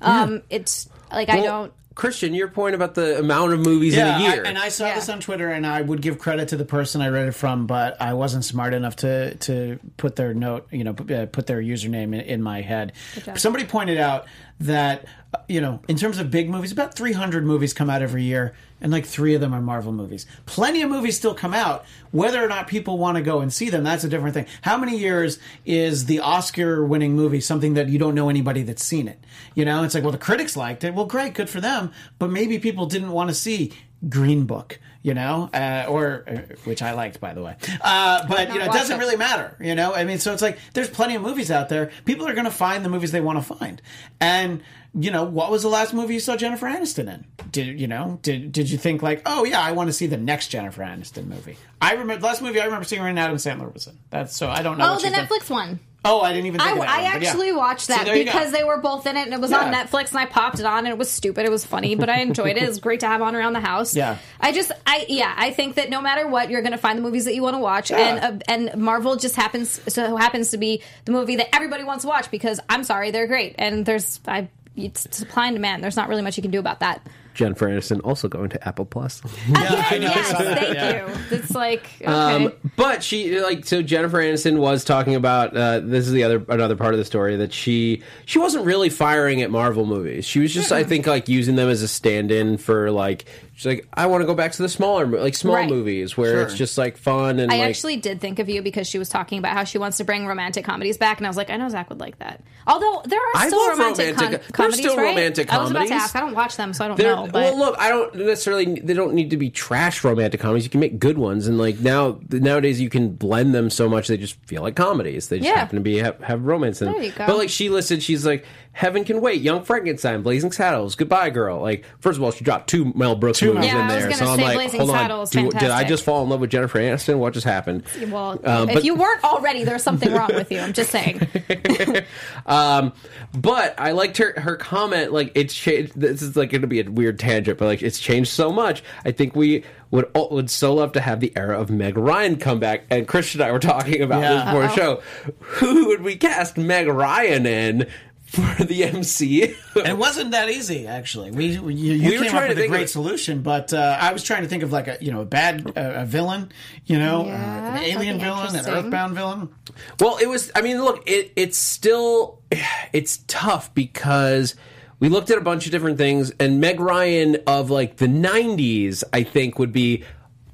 Um, 0.00 0.42
It's 0.48 0.88
like 1.12 1.28
I 1.28 1.40
don't. 1.42 1.72
Christian, 1.94 2.34
your 2.34 2.48
point 2.48 2.74
about 2.74 2.94
the 2.94 3.18
amount 3.18 3.52
of 3.52 3.60
movies 3.60 3.94
Yeah, 3.94 4.16
in 4.16 4.20
a 4.22 4.24
year. 4.34 4.44
I, 4.44 4.48
and 4.48 4.58
I 4.58 4.68
saw 4.68 4.86
Yeah. 4.86 4.94
this 4.96 5.08
on 5.08 5.20
Twitter, 5.20 5.48
and 5.50 5.66
I 5.66 5.82
would 5.82 6.00
give 6.02 6.18
credit 6.18 6.48
to 6.48 6.56
the 6.56 6.64
person 6.64 7.00
I 7.00 7.08
read 7.08 7.28
it 7.28 7.32
from, 7.32 7.66
but 7.66 8.00
I 8.00 8.14
wasn't 8.14 8.44
smart 8.44 8.74
enough 8.74 8.96
to 8.96 9.34
to 9.34 9.78
put 9.96 10.16
their 10.16 10.32
note, 10.34 10.68
you 10.70 10.84
know, 10.84 10.92
uh, 11.14 11.26
put 11.26 11.46
their 11.46 11.60
username 11.60 12.14
in, 12.14 12.20
in 12.20 12.42
my 12.42 12.60
head. 12.62 12.92
Somebody 13.36 13.64
pointed 13.64 13.98
out 13.98 14.26
that 14.60 15.06
you 15.48 15.60
know, 15.60 15.80
in 15.88 15.96
terms 15.96 16.18
of 16.18 16.30
big 16.30 16.50
movies, 16.50 16.72
about 16.72 16.94
300 16.94 17.44
movies 17.44 17.72
come 17.72 17.88
out 17.88 18.02
every 18.02 18.22
year, 18.22 18.54
and 18.80 18.92
like 18.92 19.06
three 19.06 19.34
of 19.34 19.40
them 19.40 19.54
are 19.54 19.60
Marvel 19.60 19.92
movies. 19.92 20.26
Plenty 20.46 20.82
of 20.82 20.90
movies 20.90 21.16
still 21.16 21.34
come 21.34 21.54
out. 21.54 21.84
Whether 22.10 22.44
or 22.44 22.48
not 22.48 22.66
people 22.66 22.98
want 22.98 23.16
to 23.16 23.22
go 23.22 23.40
and 23.40 23.52
see 23.52 23.70
them, 23.70 23.84
that's 23.84 24.04
a 24.04 24.08
different 24.08 24.34
thing. 24.34 24.46
How 24.62 24.76
many 24.76 24.96
years 24.98 25.38
is 25.64 26.06
the 26.06 26.20
Oscar-winning 26.20 27.14
movie 27.14 27.40
something 27.40 27.74
that 27.74 27.88
you 27.88 27.98
don't 27.98 28.14
know 28.14 28.28
anybody 28.28 28.62
that's 28.62 28.84
seen 28.84 29.08
it? 29.08 29.20
You 29.54 29.64
know, 29.64 29.84
it's 29.84 29.94
like, 29.94 30.02
well, 30.02 30.12
the 30.12 30.18
critics 30.18 30.56
liked 30.56 30.84
it. 30.84 30.94
Well, 30.94 31.06
great, 31.06 31.34
good 31.34 31.48
for 31.48 31.60
them. 31.60 31.92
But 32.18 32.30
maybe 32.30 32.58
people 32.58 32.86
didn't 32.86 33.12
want 33.12 33.30
to 33.30 33.34
see 33.34 33.72
Green 34.08 34.44
Book, 34.44 34.80
you 35.02 35.14
know, 35.14 35.50
uh, 35.52 35.86
or 35.88 36.24
uh, 36.28 36.54
which 36.64 36.82
I 36.82 36.92
liked, 36.92 37.20
by 37.20 37.34
the 37.34 37.42
way. 37.42 37.56
Uh, 37.80 38.26
but 38.28 38.52
you 38.52 38.58
know, 38.58 38.66
it 38.66 38.72
doesn't 38.72 38.96
it. 38.96 39.00
really 39.00 39.16
matter, 39.16 39.56
you 39.60 39.74
know. 39.74 39.92
I 39.94 40.04
mean, 40.04 40.18
so 40.18 40.32
it's 40.32 40.42
like 40.42 40.58
there's 40.74 40.88
plenty 40.88 41.14
of 41.16 41.22
movies 41.22 41.50
out 41.50 41.68
there. 41.68 41.90
People 42.04 42.26
are 42.28 42.34
going 42.34 42.44
to 42.44 42.50
find 42.50 42.84
the 42.84 42.88
movies 42.88 43.12
they 43.12 43.20
want 43.20 43.38
to 43.38 43.54
find, 43.54 43.82
and 44.20 44.62
you 44.94 45.10
know, 45.10 45.24
what 45.24 45.50
was 45.50 45.62
the 45.62 45.68
last 45.68 45.94
movie 45.94 46.14
you 46.14 46.20
saw 46.20 46.36
Jennifer 46.36 46.66
Aniston 46.66 47.12
in? 47.12 47.24
Did 47.50 47.80
you 47.80 47.88
know? 47.88 48.18
Did 48.22 48.52
did 48.52 48.70
you 48.70 48.78
think 48.78 49.02
like, 49.02 49.22
oh 49.26 49.44
yeah, 49.44 49.60
I 49.60 49.72
want 49.72 49.88
to 49.88 49.92
see 49.92 50.06
the 50.06 50.16
next 50.16 50.48
Jennifer 50.48 50.82
Aniston 50.82 51.26
movie? 51.26 51.56
I 51.80 51.92
remember 51.92 52.18
the 52.18 52.26
last 52.26 52.42
movie 52.42 52.60
I 52.60 52.64
remember 52.64 52.84
seeing 52.84 53.02
her 53.02 53.08
in 53.08 53.18
Adam 53.18 53.36
Sandler 53.36 53.72
was 53.72 53.86
in. 53.86 53.98
That's 54.10 54.36
so 54.36 54.48
I 54.48 54.62
don't 54.62 54.78
know. 54.78 54.92
Oh, 54.92 54.94
the 54.94 55.00
she's 55.00 55.12
done. 55.12 55.26
Netflix 55.26 55.50
one. 55.50 55.80
Oh, 56.04 56.20
I 56.20 56.32
didn't 56.32 56.46
even. 56.46 56.60
Think 56.60 56.70
I, 56.70 56.74
I 56.74 56.78
one, 56.78 56.86
but 56.88 57.02
yeah. 57.02 57.08
actually 57.28 57.52
watched 57.52 57.88
that 57.88 58.06
go. 58.06 58.12
because 58.12 58.50
they 58.50 58.64
were 58.64 58.78
both 58.78 59.06
in 59.06 59.16
it 59.16 59.22
and 59.24 59.32
it 59.32 59.40
was 59.40 59.52
on 59.52 59.72
Netflix 59.72 60.10
and 60.10 60.18
I 60.18 60.26
popped 60.26 60.58
it 60.58 60.66
on 60.66 60.78
and 60.78 60.88
it 60.88 60.98
was 60.98 61.08
stupid. 61.10 61.44
It 61.44 61.50
was 61.50 61.64
funny, 61.64 61.94
but 61.94 62.08
I 62.10 62.20
enjoyed 62.20 62.56
it. 62.56 62.62
It 62.64 62.68
was 62.68 62.80
great 62.80 63.00
to 63.00 63.06
have 63.06 63.22
on 63.22 63.36
around 63.36 63.52
the 63.52 63.60
house. 63.60 63.94
Yeah. 63.94 64.18
I 64.40 64.52
just, 64.52 64.72
I 64.84 65.06
yeah, 65.08 65.32
I 65.36 65.52
think 65.52 65.76
that 65.76 65.90
no 65.90 66.00
matter 66.00 66.26
what, 66.26 66.50
you're 66.50 66.62
going 66.62 66.72
to 66.72 66.78
find 66.78 66.98
the 66.98 67.02
movies 67.02 67.26
that 67.26 67.34
you 67.36 67.42
want 67.42 67.54
to 67.54 67.60
watch, 67.60 67.90
Yeah. 67.90 67.98
and 67.98 68.42
uh, 68.42 68.44
and 68.48 68.82
Marvel 68.82 69.14
just 69.16 69.36
happens 69.36 69.80
so 69.92 70.16
happens 70.16 70.50
to 70.50 70.58
be 70.58 70.82
the 71.04 71.12
movie 71.12 71.36
that 71.36 71.54
everybody 71.54 71.84
wants 71.84 72.02
to 72.02 72.08
watch 72.08 72.30
because 72.30 72.58
I'm 72.68 72.82
sorry, 72.82 73.12
they're 73.12 73.28
great, 73.28 73.54
and 73.58 73.86
there's 73.86 74.18
I. 74.26 74.48
It's 74.74 75.02
supply 75.16 75.48
and 75.48 75.54
demand. 75.56 75.84
There's 75.84 75.96
not 75.96 76.08
really 76.08 76.22
much 76.22 76.38
you 76.38 76.42
can 76.42 76.50
do 76.50 76.58
about 76.58 76.80
that. 76.80 77.06
Jennifer 77.34 77.68
Aniston 77.68 78.00
also 78.04 78.28
going 78.28 78.50
to 78.50 78.68
Apple 78.68 78.84
Plus. 78.84 79.22
Yeah, 79.48 79.86
I 79.90 79.98
know, 79.98 80.06
yes, 80.08 80.30
saw 80.30 80.38
thank 80.38 80.74
yeah. 80.74 81.06
you. 81.06 81.14
It's 81.30 81.50
like 81.54 81.86
okay. 82.00 82.04
Um, 82.04 82.52
but 82.76 83.02
she 83.02 83.40
like 83.40 83.64
so 83.64 83.82
Jennifer 83.82 84.18
Aniston 84.18 84.58
was 84.58 84.84
talking 84.84 85.14
about 85.14 85.56
uh, 85.56 85.80
this 85.80 86.06
is 86.06 86.12
the 86.12 86.24
other 86.24 86.44
another 86.48 86.76
part 86.76 86.94
of 86.94 86.98
the 86.98 87.04
story 87.04 87.36
that 87.36 87.52
she 87.52 88.02
she 88.24 88.38
wasn't 88.38 88.64
really 88.64 88.88
firing 88.88 89.42
at 89.42 89.50
Marvel 89.50 89.84
movies. 89.84 90.24
She 90.24 90.40
was 90.40 90.54
just 90.54 90.72
I 90.72 90.84
think 90.84 91.06
like 91.06 91.28
using 91.28 91.56
them 91.56 91.68
as 91.68 91.82
a 91.82 91.88
stand-in 91.88 92.56
for 92.56 92.90
like 92.90 93.26
she's 93.62 93.66
like 93.66 93.88
I 93.94 94.06
want 94.06 94.22
to 94.22 94.26
go 94.26 94.34
back 94.34 94.52
to 94.52 94.62
the 94.62 94.68
smaller 94.68 95.06
mo- 95.06 95.18
like 95.18 95.34
small 95.34 95.54
Right. 95.54 95.68
movies 95.68 96.16
where 96.16 96.32
Sure. 96.32 96.42
it's 96.42 96.54
just 96.54 96.76
like 96.78 96.96
fun 96.96 97.38
and 97.38 97.50
I 97.52 97.58
like 97.58 97.68
actually 97.68 97.96
did 97.96 98.20
think 98.20 98.38
of 98.38 98.48
you 98.48 98.62
because 98.62 98.86
she 98.88 98.98
was 98.98 99.08
talking 99.08 99.38
about 99.38 99.52
how 99.52 99.64
she 99.64 99.78
wants 99.78 99.96
to 99.98 100.04
bring 100.04 100.26
romantic 100.26 100.64
comedies 100.64 100.96
back, 100.98 101.18
and 101.18 101.26
I 101.26 101.30
was 101.30 101.36
like, 101.36 101.50
I 101.50 101.56
know 101.56 101.68
Zach 101.68 101.88
would 101.88 102.00
like 102.00 102.18
that. 102.18 102.42
Although 102.66 103.02
there 103.06 103.18
are 103.18 103.30
I 103.36 103.46
still 103.48 103.58
love 103.58 103.78
romantic, 103.78 104.16
romantic- 104.16 104.18
con- 104.18 104.30
there's 104.40 104.50
comedies, 104.52 104.78
still 104.80 104.96
right? 104.96 105.04
romantic 105.06 105.52
I 105.52 105.58
was 105.58 105.70
about 105.70 105.82
to 105.82 105.88
comedies. 105.88 106.04
ask. 106.04 106.16
I 106.16 106.20
don't 106.20 106.34
watch 106.34 106.56
them, 106.56 106.72
so 106.72 106.84
I 106.84 106.88
don't 106.88 106.96
They're- 106.96 107.14
know. 107.16 107.26
But 107.26 107.54
well, 107.54 107.58
look, 107.58 107.76
I 107.78 107.88
don't 107.88 108.14
necessarily. 108.14 108.80
They 108.80 108.94
don't 108.94 109.14
need 109.14 109.30
to 109.30 109.36
be 109.36 109.50
trash 109.50 110.04
romantic 110.04 110.40
comedies. 110.40 110.64
You 110.64 110.70
can 110.70 110.80
make 110.80 110.98
good 110.98 111.18
ones, 111.18 111.46
and 111.46 111.58
like 111.58 111.80
now 111.80 112.18
nowadays, 112.30 112.80
you 112.80 112.88
can 112.88 113.10
blend 113.10 113.54
them 113.54 113.68
so 113.70 113.88
much 113.88 114.08
they 114.08 114.16
just 114.16 114.36
feel 114.46 114.62
like 114.62 114.76
comedies. 114.76 115.28
They 115.28 115.38
just 115.38 115.48
Yeah. 115.48 115.58
happen 115.58 115.76
to 115.76 115.82
be 115.82 115.98
have, 115.98 116.20
have 116.22 116.44
romance 116.44 116.80
in 116.80 116.86
them. 116.86 116.94
There 116.94 117.04
you 117.04 117.12
go. 117.12 117.26
But 117.26 117.36
like 117.36 117.48
she 117.50 117.68
listed, 117.68 118.02
she's 118.02 118.24
like 118.24 118.44
Heaven 118.74 119.04
Can 119.04 119.20
Wait, 119.20 119.40
Young 119.42 119.62
Frankenstein, 119.64 120.22
Blazing 120.22 120.52
Saddles, 120.52 120.94
Goodbye 120.94 121.30
Girl. 121.30 121.60
Like 121.60 121.84
first 122.00 122.16
of 122.16 122.22
all, 122.22 122.30
she 122.30 122.44
dropped 122.44 122.68
two 122.70 122.92
Mel 122.94 123.14
Brooks 123.16 123.38
Two 123.40 123.51
movies 123.54 123.70
Mel- 123.70 123.76
Yeah, 123.78 123.84
in 123.84 123.90
I 123.90 123.94
was 123.94 124.02
there, 124.04 124.10
gonna 124.12 124.26
so 124.26 124.32
I'm 124.32 124.40
like, 124.40 124.54
Blazing 124.54 124.80
hold 124.80 124.90
on, 124.90 125.26
do- 125.26 125.50
did 125.50 125.70
I 125.70 125.84
just 125.84 126.04
fall 126.04 126.22
in 126.24 126.28
love 126.30 126.40
with 126.40 126.50
Jennifer 126.50 126.78
Aniston? 126.78 127.18
What 127.18 127.34
just 127.34 127.46
happened? 127.46 127.84
well, 128.08 128.40
Um, 128.44 128.68
if 128.68 128.74
but- 128.76 128.84
you 128.84 128.94
weren't 128.94 129.22
already, 129.24 129.64
there's 129.64 129.82
something 129.82 130.12
wrong 130.12 130.30
with 130.34 130.50
you. 130.50 130.58
I'm 130.60 130.72
just 130.72 130.90
saying. 130.90 131.26
Um, 132.46 132.92
but 133.36 133.74
I 133.78 133.92
liked 133.92 134.18
her 134.18 134.34
her 134.38 134.56
comment. 134.56 135.12
Like 135.12 135.32
it's 135.34 135.54
changed. 135.54 135.92
This 135.98 136.22
is 136.22 136.36
like 136.36 136.50
going 136.50 136.62
to 136.62 136.66
be 136.66 136.80
a 136.80 136.90
weird 136.90 137.18
tangent, 137.18 137.58
but 137.58 137.66
like 137.66 137.82
it's 137.82 137.98
changed 138.00 138.30
so 138.30 138.52
much. 138.52 138.82
I 139.04 139.12
think 139.12 139.36
we 139.36 139.64
would 139.90 140.10
all- 140.14 140.30
would 140.30 140.50
so 140.50 140.74
love 140.74 140.92
to 140.92 141.00
have 141.00 141.20
the 141.20 141.32
era 141.36 141.58
of 141.60 141.70
Meg 141.70 141.96
Ryan 141.96 142.36
come 142.36 142.58
back. 142.58 142.84
And 142.90 143.06
Christian 143.06 143.40
and 143.40 143.48
I 143.48 143.52
were 143.52 143.58
talking 143.58 144.02
about 144.02 144.22
Yeah. 144.22 144.34
this 144.34 144.44
before 144.44 144.62
the 144.62 144.74
show. 144.74 145.02
Who 145.40 145.86
would 145.88 146.02
we 146.02 146.16
cast 146.16 146.56
Meg 146.56 146.88
Ryan 146.88 147.46
in? 147.46 147.86
For 148.32 148.64
the 148.64 148.80
MCU. 148.82 149.54
It 149.76 149.98
wasn't 149.98 150.30
that 150.30 150.48
easy, 150.48 150.86
actually. 150.86 151.30
We, 151.30 151.58
we 151.58 151.74
you, 151.74 151.92
you 151.92 152.10
We 152.10 152.16
were 152.16 152.22
came 152.24 152.30
trying 152.30 152.42
up 152.44 152.48
to 152.48 152.48
with 152.48 152.58
a 152.58 152.60
think 152.62 152.72
of 152.72 152.78
great 152.78 152.88
solution, 152.90 153.42
but 153.42 153.72
uh, 153.74 153.98
I 154.00 154.12
was 154.12 154.22
trying 154.22 154.42
to 154.42 154.48
think 154.48 154.62
of 154.62 154.72
like 154.72 154.88
a 154.88 154.96
you 155.00 155.12
know 155.12 155.20
a 155.20 155.24
bad 155.26 155.66
uh, 155.66 155.72
a 155.76 156.06
villain, 156.06 156.50
you 156.86 156.98
know, 156.98 157.26
Yeah, 157.26 157.74
uh, 157.74 157.76
an 157.76 157.82
alien 157.82 158.18
villain, 158.18 158.56
an. 158.56 158.66
Earthbound 158.66 159.14
villain. 159.14 159.54
Well, 160.00 160.16
it 160.16 160.28
was. 160.28 160.50
I 160.54 160.62
mean, 160.62 160.82
look, 160.82 161.02
it 161.06 161.32
it's 161.36 161.58
still 161.58 162.40
it's 162.92 163.18
tough 163.26 163.74
because 163.74 164.54
we 164.98 165.10
looked 165.10 165.30
at 165.30 165.36
a 165.36 165.42
bunch 165.42 165.66
of 165.66 165.72
different 165.72 165.98
things, 165.98 166.32
and 166.40 166.58
Meg 166.60 166.80
Ryan 166.80 167.36
of 167.46 167.70
like 167.70 167.98
the 167.98 168.06
'90s, 168.06 169.04
I 169.12 169.24
think, 169.24 169.58
would 169.58 169.72
be 169.72 170.04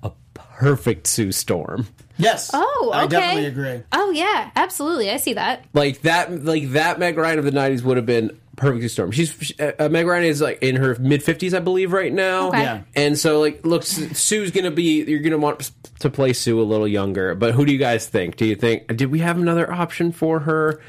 a 0.02 0.10
perfect 0.34 1.06
Sue 1.06 1.30
Storm. 1.30 1.86
Yes. 2.18 2.50
Oh, 2.52 2.90
okay. 2.92 2.98
I 2.98 3.06
definitely 3.06 3.46
agree. 3.46 3.82
Oh 3.92 4.10
yeah, 4.10 4.50
absolutely. 4.56 5.10
I 5.10 5.16
see 5.18 5.34
that. 5.34 5.64
Like 5.72 6.02
that, 6.02 6.44
like 6.44 6.70
that 6.72 6.98
Meg 6.98 7.16
Ryan 7.16 7.38
of 7.38 7.44
the 7.44 7.52
'90s 7.52 7.82
would 7.82 7.96
have 7.96 8.06
been 8.06 8.36
perfectly 8.56 8.88
Storm. 8.88 9.12
She's 9.12 9.34
she, 9.40 9.54
uh, 9.58 9.88
Meg 9.88 10.06
Ryan 10.06 10.24
is 10.24 10.40
like 10.40 10.62
in 10.62 10.76
her 10.76 10.96
mid 10.98 11.22
50s, 11.22 11.54
I 11.54 11.60
believe, 11.60 11.92
right 11.92 12.12
now. 12.12 12.48
Okay. 12.48 12.62
Yeah. 12.62 12.80
And 12.96 13.18
so, 13.18 13.40
like, 13.40 13.64
look, 13.64 13.84
Su- 13.84 14.12
Sue's 14.14 14.50
gonna 14.50 14.70
be. 14.70 15.04
You're 15.04 15.20
gonna 15.20 15.38
want 15.38 15.70
to 16.00 16.10
play 16.10 16.32
Sue 16.32 16.60
a 16.60 16.62
little 16.62 16.86
younger. 16.88 17.34
But 17.34 17.54
who 17.54 17.64
do 17.66 17.72
you 17.72 17.78
guys 17.78 18.06
think? 18.06 18.36
Do 18.36 18.44
you 18.46 18.54
think? 18.54 18.86
Did 18.96 19.10
we 19.10 19.18
have 19.20 19.36
another 19.38 19.70
option 19.72 20.12
for 20.12 20.40
her? 20.40 20.80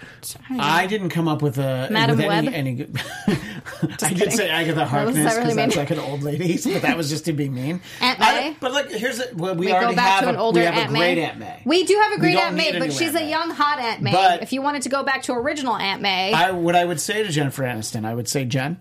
I 0.51 0.85
didn't 0.87 1.09
come 1.09 1.27
up 1.27 1.41
with 1.41 1.57
a 1.57 1.87
Madam 1.89 2.17
with 2.17 2.25
any, 2.25 2.47
Web? 2.47 2.53
any 2.53 2.75
good. 2.75 3.01
I 3.27 3.85
did 3.87 3.99
kidding. 3.99 4.31
say 4.31 4.49
Agatha 4.49 4.79
What 4.81 4.83
does 4.83 4.89
Harkness 4.89 5.15
that 5.15 5.23
really 5.23 5.39
because 5.41 5.55
that's 5.55 5.75
mean? 5.75 5.85
like 5.85 5.91
an 5.91 5.99
old 5.99 6.23
lady, 6.23 6.57
but 6.73 6.81
that 6.81 6.97
was 6.97 7.09
just 7.09 7.25
to 7.25 7.33
be 7.33 7.49
mean. 7.49 7.81
Aunt 8.01 8.19
I- 8.19 8.33
May? 8.49 8.57
but 8.59 8.71
look, 8.73 8.91
here's 8.91 9.19
a, 9.19 9.25
well, 9.35 9.55
we, 9.55 9.67
We 9.67 9.71
already 9.71 9.93
go 9.93 9.95
back 9.95 10.09
have 10.09 10.23
to 10.23 10.29
an 10.29 10.35
a, 10.35 10.39
older 10.41 10.59
we 10.59 10.65
have 10.65 10.75
Aunt 10.75 10.89
a 10.89 10.93
May. 10.93 11.21
Aunt 11.21 11.39
May. 11.39 11.61
We 11.65 11.83
do 11.85 11.95
have 12.03 12.13
a 12.13 12.19
great 12.19 12.37
Aunt 12.37 12.55
May, 12.55 12.77
but 12.77 12.91
she's 12.91 13.09
Aunt 13.09 13.17
a 13.17 13.19
May. 13.21 13.29
young 13.29 13.49
hot 13.51 13.79
Aunt 13.79 14.01
May. 14.01 14.11
But- 14.11 14.43
if 14.43 14.53
you 14.53 14.61
wanted 14.61 14.81
to 14.83 14.89
go 14.89 15.03
back 15.03 15.23
to 15.23 15.33
original 15.33 15.75
Aunt 15.75 16.01
May, 16.01 16.33
I, 16.33 16.51
what 16.51 16.75
I 16.75 16.83
would 16.85 16.99
say 16.99 17.23
to 17.23 17.29
Jennifer 17.31 17.63
Aniston, 17.63 18.05
I 18.05 18.13
would 18.13 18.27
say, 18.27 18.45
Jen, 18.45 18.79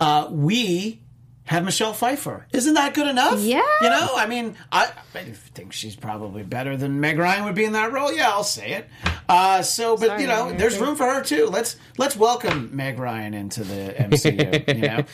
uh, 0.00 0.28
we 0.30 1.00
have 1.46 1.64
Michelle 1.64 1.92
Pfeiffer. 1.92 2.46
Isn't 2.52 2.74
that 2.74 2.94
good 2.94 3.06
enough? 3.08 3.40
Yeah. 3.40 3.62
You 3.80 3.88
know, 3.88 4.08
I 4.16 4.26
mean, 4.26 4.56
I, 4.70 4.90
I 5.14 5.22
think 5.22 5.72
she's 5.72 5.96
probably 5.96 6.42
better 6.42 6.76
than 6.76 7.00
Meg 7.00 7.18
Ryan 7.18 7.44
would 7.44 7.54
be 7.54 7.64
in 7.64 7.72
that 7.72 7.92
role. 7.92 8.12
Yeah, 8.12 8.30
I'll 8.30 8.44
say 8.44 8.72
it. 8.72 8.88
Uh, 9.28 9.62
so, 9.62 9.96
but 9.96 10.06
Sorry, 10.08 10.22
you 10.22 10.28
know, 10.28 10.50
Meg. 10.50 10.58
there's 10.58 10.78
room 10.78 10.94
for 10.96 11.04
her 11.04 11.22
too. 11.22 11.46
Let's 11.46 11.76
let's 11.98 12.16
welcome 12.16 12.70
Meg 12.74 12.98
Ryan 12.98 13.34
into 13.34 13.64
the 13.64 13.94
MCU. 13.98 14.74
you 14.76 14.82
know, 14.88 15.04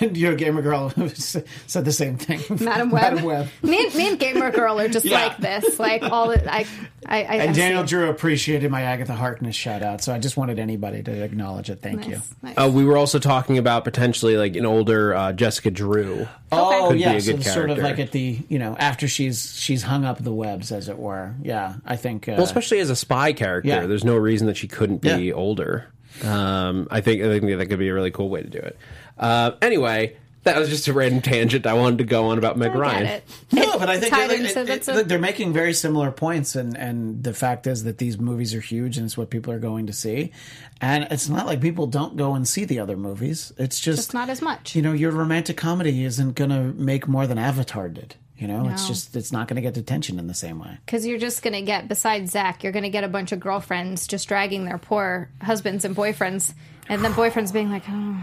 and 0.00 0.16
your 0.16 0.34
gamer 0.34 0.62
girl 0.62 0.90
said 1.14 1.44
the 1.84 1.92
same 1.92 2.16
thing. 2.16 2.40
Madam 2.64 2.90
Web. 2.90 3.02
Madam 3.02 3.24
Web. 3.24 3.48
me, 3.62 3.84
and, 3.84 3.94
me 3.94 4.08
and 4.08 4.18
Gamer 4.18 4.50
Girl 4.50 4.80
are 4.80 4.88
just 4.88 5.04
Yeah. 5.06 5.26
like 5.26 5.36
this. 5.38 5.78
Like 5.78 6.02
all 6.02 6.28
the, 6.28 6.52
I, 6.52 6.66
I, 7.06 7.18
I 7.18 7.22
And 7.36 7.50
I 7.50 7.52
Daniel. 7.52 7.84
Drew 7.84 8.08
appreciated 8.10 8.70
my 8.70 8.82
Agatha 8.82 9.14
Harkness 9.14 9.54
shout 9.56 9.82
out, 9.82 10.02
so 10.02 10.12
I 10.12 10.18
just 10.18 10.36
wanted 10.36 10.58
anybody 10.58 11.02
to 11.04 11.22
acknowledge 11.22 11.70
it. 11.70 11.80
Thank 11.80 12.06
you. 12.06 12.14
Nice, 12.16 12.34
nice. 12.42 12.54
Uh, 12.58 12.70
we 12.70 12.84
were 12.84 12.96
also 12.96 13.18
talking 13.18 13.58
about 13.58 13.84
potentially 13.84 14.36
like 14.36 14.56
an 14.56 14.66
older 14.66 15.14
uh, 15.14 15.32
Jessica 15.32 15.70
Drew. 15.80 16.28
Oh 16.52 16.86
Could 16.88 16.94
be 16.94 17.00
yeah, 17.00 17.12
a 17.12 17.20
so 17.20 17.32
good 17.32 17.44
sort 17.44 17.70
of 17.70 17.78
like 17.78 17.98
at 17.98 18.12
the 18.12 18.38
you 18.48 18.58
know 18.58 18.76
after 18.78 19.08
she's 19.08 19.58
she's 19.58 19.82
hung 19.82 20.04
up 20.04 20.22
the 20.22 20.32
webs 20.32 20.72
as 20.72 20.88
it 20.88 20.98
were. 20.98 21.34
Yeah, 21.42 21.76
I 21.86 21.96
think. 21.96 22.28
Uh, 22.28 22.32
Well, 22.32 22.44
especially 22.44 22.80
as 22.80 22.90
a 22.90 22.96
spy 22.96 23.32
character, 23.32 23.68
Yeah. 23.68 23.86
there's 23.86 24.04
no 24.04 24.16
reason 24.16 24.46
that 24.48 24.56
she 24.56 24.68
couldn't 24.68 25.00
be 25.00 25.08
Yeah. 25.28 25.32
older. 25.34 25.86
Um, 26.24 26.86
I 26.90 27.00
think 27.00 27.22
I 27.22 27.28
think 27.28 27.46
that 27.58 27.66
could 27.68 27.78
be 27.78 27.88
a 27.88 27.94
really 27.94 28.10
cool 28.10 28.28
way 28.28 28.42
to 28.42 28.48
do 28.48 28.58
it. 28.58 28.76
Uh, 29.18 29.52
anyway, 29.62 30.16
that 30.44 30.58
was 30.58 30.68
just 30.68 30.88
a 30.88 30.92
random 30.92 31.20
tangent 31.20 31.66
I 31.66 31.74
wanted 31.74 31.98
to 31.98 32.04
go 32.04 32.26
on 32.26 32.38
about 32.38 32.56
Meg 32.56 32.70
I 32.70 32.74
Ryan. 32.74 33.02
get 33.04 33.16
it. 33.18 33.24
no, 33.52 33.78
but 33.78 33.88
I 33.90 33.98
think 34.00 34.14
tied 34.14 34.30
it- 34.30 34.40
into- 34.40 34.60
it- 34.72 34.88
it- 34.88 34.88
a- 34.88 35.04
they're 35.04 35.18
making 35.18 35.52
very 35.52 35.74
similar 35.74 36.10
points, 36.10 36.56
and 36.56 36.76
and 36.76 37.22
the 37.22 37.34
fact 37.34 37.66
is 37.66 37.84
that 37.84 37.98
these 37.98 38.18
movies 38.18 38.54
are 38.54 38.60
huge, 38.60 38.96
and 38.96 39.04
it's 39.06 39.16
what 39.18 39.30
people 39.30 39.52
are 39.52 39.58
going 39.58 39.86
to 39.86 39.92
see, 39.92 40.32
and 40.80 41.06
it's 41.10 41.28
not 41.28 41.46
like 41.46 41.60
people 41.60 41.86
don't 41.86 42.16
go 42.16 42.34
and 42.34 42.46
see 42.48 42.64
the 42.64 42.78
other 42.78 42.96
movies. 42.96 43.52
It's 43.58 43.78
just, 43.80 43.98
Just 43.98 44.14
not 44.14 44.30
as 44.30 44.40
much. 44.40 44.74
You 44.74 44.82
know, 44.82 44.92
your 44.92 45.10
romantic 45.10 45.56
comedy 45.56 46.04
isn't 46.04 46.34
going 46.36 46.50
to 46.50 46.72
make 46.80 47.06
more 47.06 47.26
than 47.26 47.38
Avatar 47.38 47.88
did. 47.88 48.14
You 48.38 48.48
know, 48.48 48.70
it's 48.70 48.88
just 48.88 49.14
it's 49.16 49.32
not 49.32 49.48
going 49.48 49.56
to 49.56 49.60
get 49.60 49.76
attention 49.76 50.18
in 50.18 50.26
the 50.26 50.32
same 50.32 50.60
way. 50.60 50.78
Because 50.86 51.04
you're 51.04 51.18
just 51.18 51.42
going 51.42 51.52
to 51.52 51.60
get, 51.60 51.88
besides 51.88 52.30
Zach, 52.32 52.62
you're 52.62 52.72
going 52.72 52.84
to 52.84 52.88
get 52.88 53.04
a 53.04 53.08
bunch 53.08 53.32
of 53.32 53.40
girlfriends 53.40 54.06
just 54.06 54.26
dragging 54.28 54.64
their 54.64 54.78
poor 54.78 55.28
husbands 55.42 55.84
and 55.84 55.94
boyfriends, 55.94 56.54
and 56.90 57.04
then 57.04 57.12
boyfriends 57.12 57.52
being 57.52 57.70
like, 57.70 57.84
oh, 57.88 58.16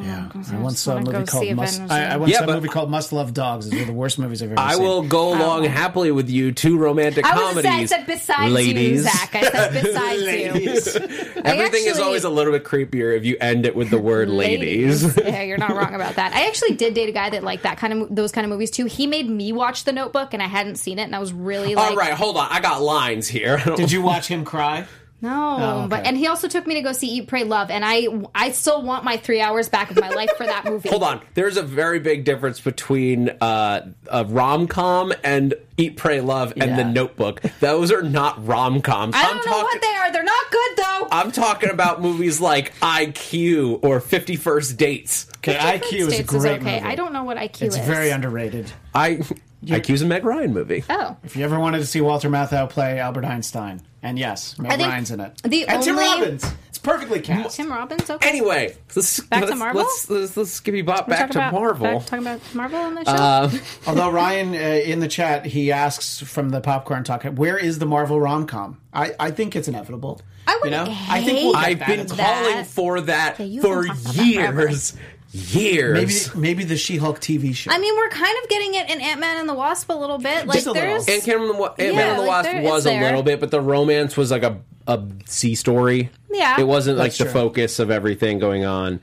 Yeah, 0.00 0.30
I 0.34 0.56
I 0.56 0.58
once 0.58 0.74
just 0.74 0.84
saw 0.84 0.92
a 0.92 0.94
wanna 0.94 1.06
movie 1.06 1.18
go 1.18 1.24
called 1.26 1.44
see 1.44 1.52
Must. 1.52 1.74
Avengers. 1.74 1.90
I, 1.96 2.04
I 2.04 2.16
once 2.16 2.32
Yeah, 2.32 2.38
saw 2.38 2.44
a 2.44 2.54
movie 2.54 2.68
called 2.68 2.90
Must 2.90 3.12
Love 3.12 3.34
Dogs. 3.34 3.66
It's 3.66 3.74
one 3.74 3.82
of 3.82 3.86
the 3.86 3.92
worst 3.92 4.18
movies 4.18 4.42
I've 4.42 4.50
ever 4.52 4.58
I 4.58 4.72
seen. 4.72 4.82
I 4.82 4.84
will 4.84 5.02
go 5.02 5.34
oh. 5.34 5.38
along 5.38 5.64
happily 5.64 6.10
with 6.10 6.30
you. 6.30 6.50
Two 6.50 6.78
romantic 6.78 7.26
I 7.26 7.34
was 7.36 7.48
comedies. 7.54 7.92
I 7.92 7.96
said 7.96 8.06
besides 8.06 8.52
ladies. 8.52 8.90
you, 8.90 9.02
Zach. 9.02 9.34
I 9.34 9.50
said 9.50 9.82
besides 9.82 10.22
you. 10.22 11.42
Everything 11.44 11.86
is 11.86 12.00
always 12.00 12.24
a 12.24 12.30
little 12.30 12.52
bit 12.54 12.64
creepier 12.64 13.14
if 13.14 13.26
you 13.26 13.36
end 13.42 13.66
it 13.66 13.76
with 13.76 13.90
the 13.90 13.98
word 13.98 14.30
ladies. 14.30 15.16
yeah, 15.18 15.42
you're 15.42 15.58
not 15.58 15.76
wrong 15.76 15.94
about 15.94 16.16
that. 16.16 16.32
I 16.32 16.46
actually 16.46 16.76
did 16.76 16.94
date 16.94 17.10
a 17.10 17.12
guy 17.12 17.28
that 17.28 17.44
liked 17.44 17.64
that 17.64 17.76
kind 17.76 17.92
of 17.92 18.14
those 18.14 18.32
kind 18.32 18.46
of 18.46 18.50
movies 18.50 18.70
too. 18.70 18.86
He 18.86 19.06
made 19.06 19.28
me 19.28 19.52
watch 19.52 19.84
The 19.84 19.92
Notebook, 19.92 20.32
and 20.32 20.42
I 20.42 20.46
hadn't 20.46 20.76
seen 20.76 20.98
it, 20.98 21.02
and 21.02 21.14
I 21.14 21.18
was 21.18 21.34
really 21.34 21.74
like, 21.74 21.90
All 21.90 21.96
right, 21.96 22.14
hold 22.14 22.38
on. 22.38 22.48
I 22.50 22.60
got 22.60 22.80
lines 22.80 23.28
here. 23.28 23.58
Did 23.76 23.92
you 23.92 24.00
watch 24.00 24.28
him 24.28 24.46
cry? 24.46 24.86
No. 25.24 25.56
Oh, 25.58 25.78
okay. 25.80 25.88
But 25.88 26.06
and 26.06 26.16
he 26.16 26.26
also 26.26 26.46
took 26.46 26.66
me 26.66 26.74
to 26.74 26.82
go 26.82 26.92
see 26.92 27.08
Eat, 27.08 27.28
Pray, 27.28 27.44
Love, 27.44 27.70
and 27.70 27.84
I 27.84 28.06
I 28.34 28.50
still 28.50 28.82
want 28.82 29.04
my 29.04 29.16
three 29.16 29.40
hours 29.40 29.68
back 29.68 29.90
of 29.90 29.98
my 29.98 30.10
life 30.10 30.30
for 30.36 30.44
that 30.44 30.64
movie. 30.64 30.88
Hold 30.90 31.02
on. 31.02 31.20
There's 31.34 31.56
a 31.56 31.62
very 31.62 31.98
big 31.98 32.24
difference 32.24 32.60
between 32.60 33.30
uh, 33.40 33.92
a 34.08 34.24
rom 34.24 34.68
com 34.68 35.12
and 35.24 35.54
Eat, 35.76 35.96
Pray, 35.96 36.20
Love 36.20 36.52
and 36.56 36.78
The 36.78 36.84
Notebook. 36.84 37.42
Those 37.60 37.90
are 37.90 38.02
not 38.02 38.46
rom 38.46 38.80
coms. 38.80 39.14
I 39.16 39.26
don't 39.26 39.44
know 39.44 39.62
what 39.62 39.80
they 39.80 39.88
are. 39.88 40.12
They're 40.12 40.22
not 40.22 40.50
good 40.50 40.70
though. 40.76 41.08
I'm 41.10 41.32
talking 41.32 41.70
about 41.70 42.00
movies 42.00 42.40
like 42.40 42.74
IQ 42.80 43.82
or 43.82 44.00
Fifty 44.00 44.36
First 44.36 44.76
Dates. 44.76 45.26
Okay, 45.38 45.56
IQ 45.56 45.92
is 45.92 46.06
a 46.06 46.10
States 46.12 46.30
great 46.30 46.60
okay. 46.60 46.76
movie. 46.76 46.86
I 46.86 46.94
don't 46.94 47.12
know 47.12 47.24
what 47.24 47.38
IQ 47.38 47.62
It's 47.62 47.76
is. 47.76 47.86
very 47.86 48.10
underrated. 48.10 48.70
I 48.94 49.20
IQ's 49.64 50.02
a 50.02 50.06
Meg 50.06 50.24
Ryan 50.24 50.52
movie. 50.52 50.84
Oh. 50.88 51.16
If 51.24 51.36
you 51.36 51.44
ever 51.44 51.58
wanted 51.58 51.78
to 51.78 51.86
see 51.86 52.00
Walter 52.00 52.28
Matthau 52.28 52.68
play 52.68 52.98
Albert 52.98 53.24
Einstein, 53.24 53.82
and 54.02 54.18
yes, 54.18 54.58
Meg 54.58 54.72
I 54.72 54.76
think 54.76 54.88
Ryan's 54.88 55.10
in 55.10 55.20
it. 55.20 55.42
the 55.42 55.66
and 55.66 55.82
Tim 55.82 55.96
Robbins. 55.98 56.44
It's 56.68 56.78
perfectly 56.78 57.20
cast. 57.20 57.56
Tim 57.56 57.70
Robbins. 57.70 58.08
Okay. 58.10 58.28
Anyway, 58.28 58.76
let's 58.94 59.20
Back 59.20 59.40
to 59.42 59.46
let's, 59.48 59.58
Marvel? 59.58 59.82
Let's 59.82 60.10
let's, 60.10 60.36
let's 60.36 60.60
give 60.60 60.74
you 60.74 60.84
bop 60.84 61.08
We're 61.08 61.14
back 61.16 61.30
to 61.30 61.38
talking 61.38 61.48
about, 61.48 61.60
Marvel. 61.80 61.98
Back, 62.00 62.06
talking 62.06 62.26
about 62.26 62.54
Marvel 62.54 62.78
on 62.80 62.94
the 62.96 63.04
show. 63.04 63.58
Although 63.86 64.10
Ryan 64.10 64.54
uh, 64.54 64.58
in 64.58 65.00
the 65.00 65.08
chat 65.08 65.46
he 65.46 65.72
asks 65.72 66.20
from 66.20 66.50
the 66.50 66.60
popcorn 66.60 67.04
talk, 67.04 67.24
where 67.24 67.56
is 67.56 67.78
the 67.78 67.86
Marvel 67.86 68.20
rom 68.20 68.46
com? 68.46 68.80
I, 68.92 69.12
I 69.18 69.30
think 69.30 69.56
it's 69.56 69.68
inevitable. 69.68 70.20
I 70.46 70.60
wouldn't 70.62 70.86
know, 70.88 70.94
I 71.08 71.22
think 71.22 71.38
we'll 71.38 71.52
get 71.54 71.64
I've 71.64 71.78
that. 71.78 71.88
been 71.88 72.00
It's- 72.00 72.20
calling 72.20 72.56
that. 72.56 72.66
for 72.66 73.00
that 73.00 73.40
you 73.40 73.62
for 73.62 73.84
can 73.84 73.94
talk 73.96 74.02
about 74.04 74.14
that 74.16 74.34
forever. 74.34 74.60
years. 74.68 74.96
Years. 75.34 76.32
maybe 76.34 76.40
maybe 76.40 76.64
the 76.64 76.76
She-Hulk 76.76 77.18
TV 77.20 77.54
show. 77.54 77.72
I 77.72 77.78
mean, 77.78 77.94
we're 77.96 78.08
kind 78.08 78.36
of 78.42 78.48
getting 78.48 78.74
it 78.74 78.88
in 78.88 79.00
Ant 79.00 79.18
Man 79.20 79.38
and 79.38 79.48
the 79.48 79.54
Wasp 79.54 79.90
a 79.90 79.92
little 79.94 80.18
bit. 80.18 80.46
Like 80.46 80.54
Just 80.54 80.68
a 80.68 80.72
little. 80.72 80.88
there's 81.04 81.08
Ant 81.08 81.26
Man 81.26 81.40
and 81.40 81.50
the, 81.50 81.54
Wa- 81.54 81.74
Ant-Man 81.78 81.94
Yeah, 81.94 82.10
and 82.10 82.18
the 82.18 82.20
like, 82.22 82.28
Wasp 82.28 82.50
there- 82.52 82.62
was 82.62 82.86
a 82.86 82.88
there. 82.90 83.02
little 83.02 83.22
bit, 83.24 83.40
but 83.40 83.50
the 83.50 83.60
romance 83.60 84.16
was 84.16 84.30
like 84.30 84.44
a 84.44 84.60
a 84.86 85.02
C 85.26 85.54
story. 85.56 86.10
Yeah. 86.30 86.60
it 86.60 86.64
wasn't 86.68 86.98
like 86.98 87.06
That's 87.12 87.18
the 87.18 87.24
true. 87.24 87.32
focus 87.32 87.78
of 87.78 87.90
everything 87.90 88.38
going 88.38 88.64
on. 88.64 89.00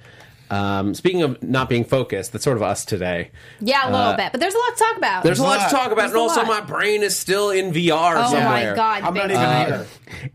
Um, 0.52 0.94
speaking 0.94 1.24
of 1.24 1.42
not 1.42 1.70
being 1.70 1.86
focused, 1.86 2.34
that's 2.34 2.44
sort 2.44 2.58
of 2.58 2.64
us 2.64 2.84
today. 2.86 3.32
yeah, 3.62 3.90
a 3.90 3.92
little 3.92 4.14
bit, 4.16 4.32
but 4.34 4.42
there's 4.42 4.54
a 4.54 4.58
lot 4.58 4.78
to 4.78 4.84
talk 4.84 4.98
about. 4.98 5.24
There's 5.24 5.40
a 5.40 5.44
lot, 5.44 5.60
lot. 5.60 5.70
to 5.70 5.76
talk 5.76 5.86
about, 5.94 5.96
There's 6.02 6.12
and 6.12 6.20
also 6.20 6.42
lot. 6.44 6.48
my 6.48 6.62
brain 6.62 7.04
is 7.04 7.18
still 7.18 7.52
in 7.52 7.72
VR 7.72 8.14
oh 8.18 8.32
somewhere. 8.32 8.72
my 8.72 8.76
god, 8.76 9.04
I'm 9.04 9.14
not 9.14 9.26
even 9.32 9.38
time. 9.38 9.74
either. 9.74 9.88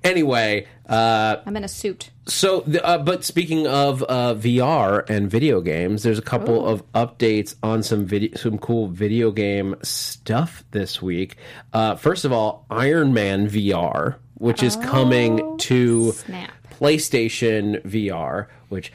Anyway, 0.02 0.66
uh, 0.88 1.36
I'm 1.44 1.56
in 1.56 1.64
a 1.64 1.68
suit. 1.68 2.10
So, 2.26 2.60
the, 2.66 2.84
uh, 2.84 2.98
but 2.98 3.24
speaking 3.24 3.66
of 3.66 4.02
uh, 4.08 4.34
VR 4.34 5.08
and 5.10 5.30
video 5.30 5.60
games, 5.60 6.02
there's 6.02 6.18
a 6.18 6.22
couple 6.22 6.66
of 6.66 6.90
updates 6.92 7.54
on 7.62 7.82
some 7.82 8.04
video, 8.06 8.36
some 8.36 8.56
cool 8.58 8.88
video 8.88 9.30
game 9.30 9.76
stuff 9.82 10.64
this 10.70 11.00
week. 11.02 11.36
Uh, 11.72 11.94
first 11.94 12.24
of 12.24 12.32
all, 12.32 12.64
Iron 12.70 13.12
Man 13.12 13.48
VR, 13.48 14.16
which 14.34 14.62
is 14.62 14.76
coming 14.76 15.58
to 15.58 16.06
Oh, 16.08 16.12
snap. 16.12 16.50
PlayStation 16.70 17.82
VR, 17.82 18.46
which 18.70 18.92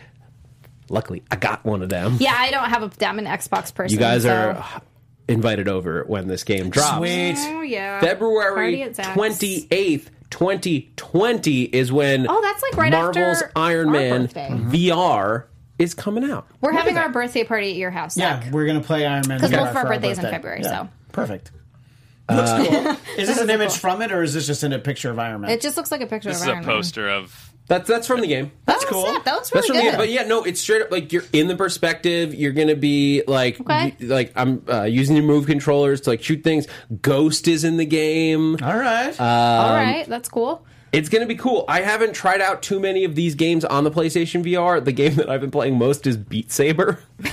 luckily 0.91 1.23
I 1.31 1.35
got 1.37 1.65
one 1.65 1.81
of 1.81 1.89
them. 1.89 2.17
Yeah, 2.19 2.35
I 2.37 2.51
don't 2.51 2.69
have 2.69 2.83
a. 2.83 3.07
I'm 3.07 3.17
an 3.19 3.25
Xbox 3.25 3.73
person. 3.73 3.93
You 3.93 3.99
guys 3.99 4.23
so- 4.23 4.33
are 4.51 4.81
invited 5.27 5.67
over 5.67 6.03
when 6.07 6.27
this 6.27 6.43
game 6.43 6.69
drops. 6.69 6.97
Sweet. 6.97 7.35
Oh 7.37 7.61
yeah, 7.61 7.99
Party 7.99 8.07
February 8.07 8.81
at 8.83 8.95
Zach's. 8.95 9.13
twenty 9.13 9.67
eighth, 9.71 10.11
twenty 10.29 10.91
twenty 10.97 11.63
is 11.63 11.91
when 11.91 12.27
Oh, 12.29 12.41
that's 12.41 12.61
like 12.63 12.75
right 12.75 12.91
Marvel's 12.91 13.41
after 13.41 13.51
Iron 13.55 13.87
our 13.87 13.93
Man 13.93 14.21
birthday. 14.23 14.49
Mm-hmm. 14.51 14.71
VR 14.71 15.43
is 15.79 15.93
coming 15.93 16.29
out. 16.29 16.47
We're 16.59 16.73
having 16.73 16.97
our 16.97 17.09
birthday 17.09 17.43
party 17.43 17.71
at 17.71 17.75
your 17.77 17.91
house. 17.91 18.17
Yeah, 18.17 18.41
Zach. 18.43 18.51
we're 18.53 18.67
gonna 18.67 18.81
play 18.81 19.05
Iron 19.05 19.23
Man. 19.27 19.37
Because 19.37 19.51
both 19.51 19.69
of 19.69 19.75
our 19.77 19.83
for 19.83 19.87
birthdays 19.89 20.17
in. 20.19 20.25
February, 20.25 20.61
Yeah. 20.63 20.83
so. 20.83 20.89
perfect. 21.11 21.51
Looks 22.31 22.49
uh, 22.49 22.65
cool. 22.65 22.97
Is 23.17 23.27
this 23.27 23.39
an 23.39 23.49
image 23.49 23.75
from 23.77 24.01
it, 24.01 24.11
or 24.11 24.21
is 24.23 24.33
this 24.33 24.47
just 24.47 24.63
in 24.63 24.71
a 24.71 24.79
picture 24.79 25.09
of 25.09 25.19
Iron 25.19 25.41
Man? 25.41 25.51
It 25.51 25.59
just 25.59 25.75
looks 25.75 25.91
like 25.91 26.01
a 26.01 26.05
picture 26.07 26.29
This 26.29 26.37
of 26.37 26.43
is 26.43 26.47
a 26.47 26.51
Iron 26.51 26.65
Man. 26.65 26.75
poster 26.75 27.09
of 27.09 27.50
That's 27.71 27.87
that's 27.87 28.05
from 28.05 28.19
the 28.19 28.27
game. 28.27 28.51
That's 28.65 28.83
Oh, 28.83 28.87
cool. 28.89 29.05
snap, 29.05 29.23
That 29.23 29.33
looks 29.35 29.49
That's 29.49 29.69
really 29.69 29.79
from 29.79 29.85
the 29.85 29.91
good. 29.91 29.91
game. 29.91 29.97
But 29.97 30.09
yeah, 30.09 30.23
no, 30.27 30.43
it's 30.43 30.59
straight 30.59 30.81
up 30.81 30.91
like 30.91 31.13
you're 31.13 31.23
in 31.31 31.47
the 31.47 31.55
perspective. 31.55 32.35
You're 32.35 32.51
gonna 32.51 32.75
be 32.75 33.23
like, 33.27 33.61
Okay. 33.61 33.95
y- 33.97 34.07
like 34.07 34.33
I'm 34.35 34.61
uh, 34.69 34.83
using 34.83 35.15
your 35.15 35.23
move 35.23 35.45
controllers 35.45 36.01
to 36.01 36.09
like 36.09 36.21
shoot 36.21 36.43
things. 36.43 36.67
Ghost 37.01 37.47
is 37.47 37.63
in 37.63 37.77
the 37.77 37.85
game. 37.85 38.57
All 38.61 38.75
right. 38.77 39.17
Uh, 39.17 39.23
All 39.23 39.73
right, 39.73 40.05
that's 40.05 40.27
cool. 40.27 40.65
It's 40.91 41.07
going 41.07 41.21
to 41.21 41.25
be 41.27 41.35
cool. 41.37 41.63
I 41.69 41.79
haven't 41.79 42.11
tried 42.13 42.41
out 42.41 42.61
too 42.61 42.77
many 42.77 43.05
of 43.05 43.15
these 43.15 43.35
games 43.35 43.63
on 43.63 43.85
the 43.85 43.91
PlayStation 43.91 44.43
VR. 44.43 44.83
The 44.83 44.91
game 44.91 45.15
that 45.15 45.29
I've 45.29 45.39
been 45.39 45.49
playing 45.49 45.77
most 45.77 46.05
is 46.05 46.17
Beat 46.17 46.51
Saber. 46.51 46.99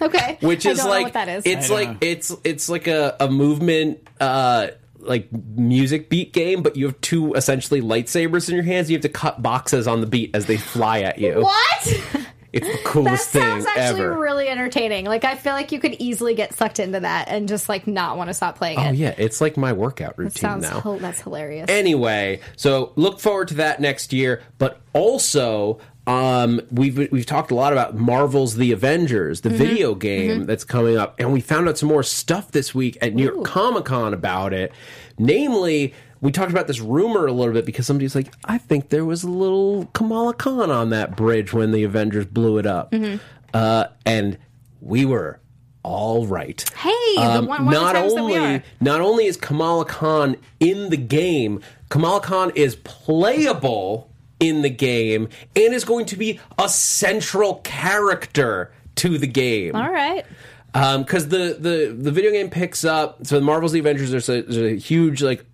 Okay. 0.00 0.36
which 0.42 0.66
I 0.66 0.70
is 0.70 0.78
don't 0.78 0.86
know 0.86 0.90
like 0.90 1.04
what 1.04 1.12
that 1.14 1.28
is. 1.28 1.46
it's 1.46 1.70
like 1.70 1.88
know. 1.88 1.96
it's 2.00 2.34
it's 2.44 2.68
like 2.68 2.88
a, 2.88 3.14
a 3.20 3.30
movement 3.30 4.00
uh 4.20 4.68
like 5.02 5.30
music 5.32 6.08
beat 6.08 6.32
game 6.32 6.62
but 6.62 6.76
you 6.76 6.86
have 6.86 7.00
two 7.00 7.32
essentially 7.34 7.80
lightsabers 7.80 8.48
in 8.48 8.54
your 8.54 8.64
hands 8.64 8.90
you 8.90 8.96
have 8.96 9.02
to 9.02 9.08
cut 9.08 9.42
boxes 9.42 9.86
on 9.86 10.00
the 10.00 10.06
beat 10.06 10.34
as 10.34 10.46
they 10.46 10.56
fly 10.56 11.00
at 11.00 11.18
you 11.18 11.42
what? 11.42 11.86
it's 12.52 12.66
the 12.66 12.72
That 12.72 12.84
coolest 12.84 13.30
thing 13.30 13.42
sounds 13.42 13.66
actually 13.66 14.02
ever 14.02 14.18
really 14.20 14.46
entertaining. 14.48 15.06
Like 15.06 15.24
I 15.24 15.36
feel 15.36 15.54
like 15.54 15.72
you 15.72 15.80
could 15.80 15.94
easily 15.98 16.34
get 16.34 16.54
sucked 16.54 16.78
into 16.80 17.00
that 17.00 17.28
and 17.28 17.48
just 17.48 17.68
like 17.68 17.86
not 17.86 18.16
want 18.18 18.28
to 18.28 18.34
stop 18.34 18.56
playing 18.58 18.78
oh 18.78 18.90
it. 18.90 18.94
yeah 18.96 19.14
it's 19.16 19.40
like 19.40 19.56
my 19.56 19.72
workout 19.72 20.16
That 20.16 20.22
routine 20.22 20.40
sounds 20.40 20.62
now 20.64 20.98
that's 20.98 21.20
hilarious. 21.22 21.70
anyway, 21.70 22.40
so 22.56 22.92
look 22.96 23.20
forward 23.20 23.48
to 23.48 23.54
that 23.54 23.80
next 23.80 24.12
year. 24.12 24.42
But 24.58 24.80
also, 24.92 25.78
um, 26.06 26.60
we've 26.70 26.96
we've 27.12 27.26
talked 27.26 27.50
a 27.50 27.54
lot 27.54 27.72
about 27.72 27.94
Marvel's 27.96 28.56
The 28.56 28.72
Avengers, 28.72 29.40
Mm-hmm. 29.40 29.48
the 29.50 29.56
video 29.64 29.94
game 29.94 30.46
that's 30.46 30.64
coming 30.64 30.96
up, 30.96 31.14
and 31.18 31.32
we 31.32 31.40
found 31.40 31.68
out 31.68 31.78
some 31.78 31.88
more 31.88 32.02
stuff 32.02 32.50
this 32.50 32.74
week 32.74 32.98
at 33.00 33.14
New 33.14 33.24
York 33.32 33.44
Comic 33.44 33.84
Con 33.84 34.12
about 34.12 34.52
it. 34.52 34.72
Namely, 35.18 35.94
we 36.20 36.32
talked 36.32 36.50
about 36.50 36.66
this 36.66 36.80
rumor 36.80 37.26
a 37.26 37.32
little 37.32 37.52
bit 37.54 37.64
because 37.66 37.86
somebody's 37.86 38.14
like, 38.14 38.32
I 38.44 38.58
think 38.58 38.88
there 38.88 39.04
was 39.04 39.22
a 39.24 39.28
little 39.30 39.86
Kamala 39.92 40.34
Khan 40.34 40.70
on 40.70 40.90
that 40.90 41.16
bridge 41.16 41.52
when 41.52 41.70
the 41.72 41.84
Avengers 41.84 42.26
blew 42.26 42.58
it 42.58 42.66
up, 42.66 42.90
Mm-hmm. 42.92 43.16
uh, 43.54 43.84
and 44.06 44.38
we 44.80 45.04
were 45.04 45.38
all 45.84 46.26
right. 46.26 46.64
hey, 46.76 46.90
the 47.16 47.20
Um, 47.22 47.46
one, 47.46 47.64
one 47.66 47.74
not 47.74 47.94
the 47.94 48.00
times 48.00 48.14
that 48.14 48.24
we 48.24 48.36
only 48.38 48.62
not 48.80 49.00
only 49.00 49.26
is 49.26 49.36
Kamala 49.36 49.84
Khan 49.84 50.36
in 50.60 50.90
the 50.90 50.96
game, 50.96 51.60
Kamala 51.90 52.20
Khan 52.20 52.50
is 52.54 52.76
playable 52.76 54.08
in 54.42 54.62
the 54.62 54.70
game 54.70 55.28
and 55.54 55.72
is 55.72 55.84
going 55.84 56.04
to 56.06 56.16
be 56.16 56.40
a 56.58 56.68
central 56.68 57.56
character 57.62 58.72
to 58.96 59.16
the 59.16 59.26
game. 59.26 59.76
All 59.76 59.90
right. 59.90 60.26
Because 60.72 61.28
the, 61.28 61.56
the 61.58 61.94
the 61.96 62.10
video 62.10 62.30
game 62.32 62.50
picks 62.50 62.84
up. 62.84 63.26
So 63.26 63.36
the 63.38 63.44
Marvel's 63.44 63.72
The 63.72 63.78
Avengers. 63.78 64.10
There's 64.10 64.28
a, 64.28 64.42
there's 64.42 64.56
a 64.56 64.76
huge 64.76 65.22
like 65.22 65.44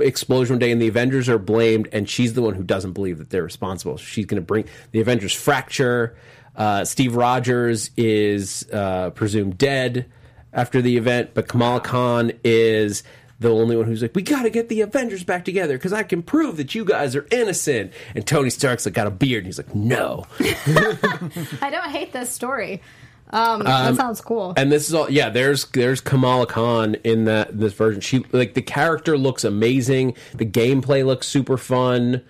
explosion 0.00 0.54
one 0.54 0.58
day, 0.58 0.72
and 0.72 0.82
the 0.82 0.88
Avengers 0.88 1.28
are 1.28 1.38
blamed, 1.38 1.88
and 1.92 2.08
she's 2.08 2.34
the 2.34 2.42
one 2.42 2.54
who 2.54 2.64
doesn't 2.64 2.92
believe 2.92 3.18
that 3.18 3.30
they're 3.30 3.44
responsible. 3.44 3.96
She's 3.96 4.26
going 4.26 4.42
to 4.42 4.46
bring 4.46 4.64
the 4.90 5.00
Avengers 5.00 5.32
fracture. 5.32 6.16
Uh, 6.56 6.84
Steve 6.84 7.14
Rogers 7.16 7.90
is 7.96 8.68
uh, 8.72 9.10
presumed 9.10 9.56
dead 9.56 10.06
after 10.52 10.82
the 10.82 10.96
event, 10.96 11.30
but 11.34 11.48
Kamala 11.48 11.80
Khan 11.80 12.32
is 12.42 13.02
the 13.44 13.50
only 13.50 13.76
one 13.76 13.86
who's 13.86 14.02
like, 14.02 14.14
"We 14.16 14.22
got 14.22 14.42
to 14.42 14.50
get 14.50 14.68
the 14.68 14.80
Avengers 14.80 15.22
back 15.22 15.44
together 15.44 15.74
because 15.78 15.92
I 15.92 16.02
can 16.02 16.22
prove 16.22 16.56
that 16.56 16.74
you 16.74 16.84
guys 16.84 17.14
are 17.14 17.26
innocent." 17.30 17.92
And 18.16 18.26
Tony 18.26 18.50
Stark's 18.50 18.84
like 18.86 18.94
got 18.94 19.06
a 19.06 19.10
beard, 19.10 19.44
and 19.44 19.46
he's 19.46 19.58
like, 19.58 19.74
"No." 19.74 20.26
I 20.40 21.68
don't 21.70 21.90
hate 21.90 22.12
this 22.12 22.30
story. 22.30 22.82
Um, 23.30 23.62
that 23.64 23.96
sounds 23.96 24.20
cool. 24.20 24.52
and 24.56 24.70
this 24.70 24.88
is 24.88 24.94
all 24.94 25.10
yeah 25.10 25.28
there's 25.28 25.64
there's 25.70 26.00
kamala 26.00 26.46
khan 26.46 26.94
in 27.02 27.24
that 27.24 27.58
this 27.58 27.72
version 27.72 28.00
she 28.00 28.24
like 28.30 28.54
the 28.54 28.62
character 28.62 29.18
looks 29.18 29.42
amazing 29.42 30.14
the 30.34 30.46
gameplay 30.46 31.04
looks 31.04 31.26
super 31.26 31.56
fun 31.56 32.22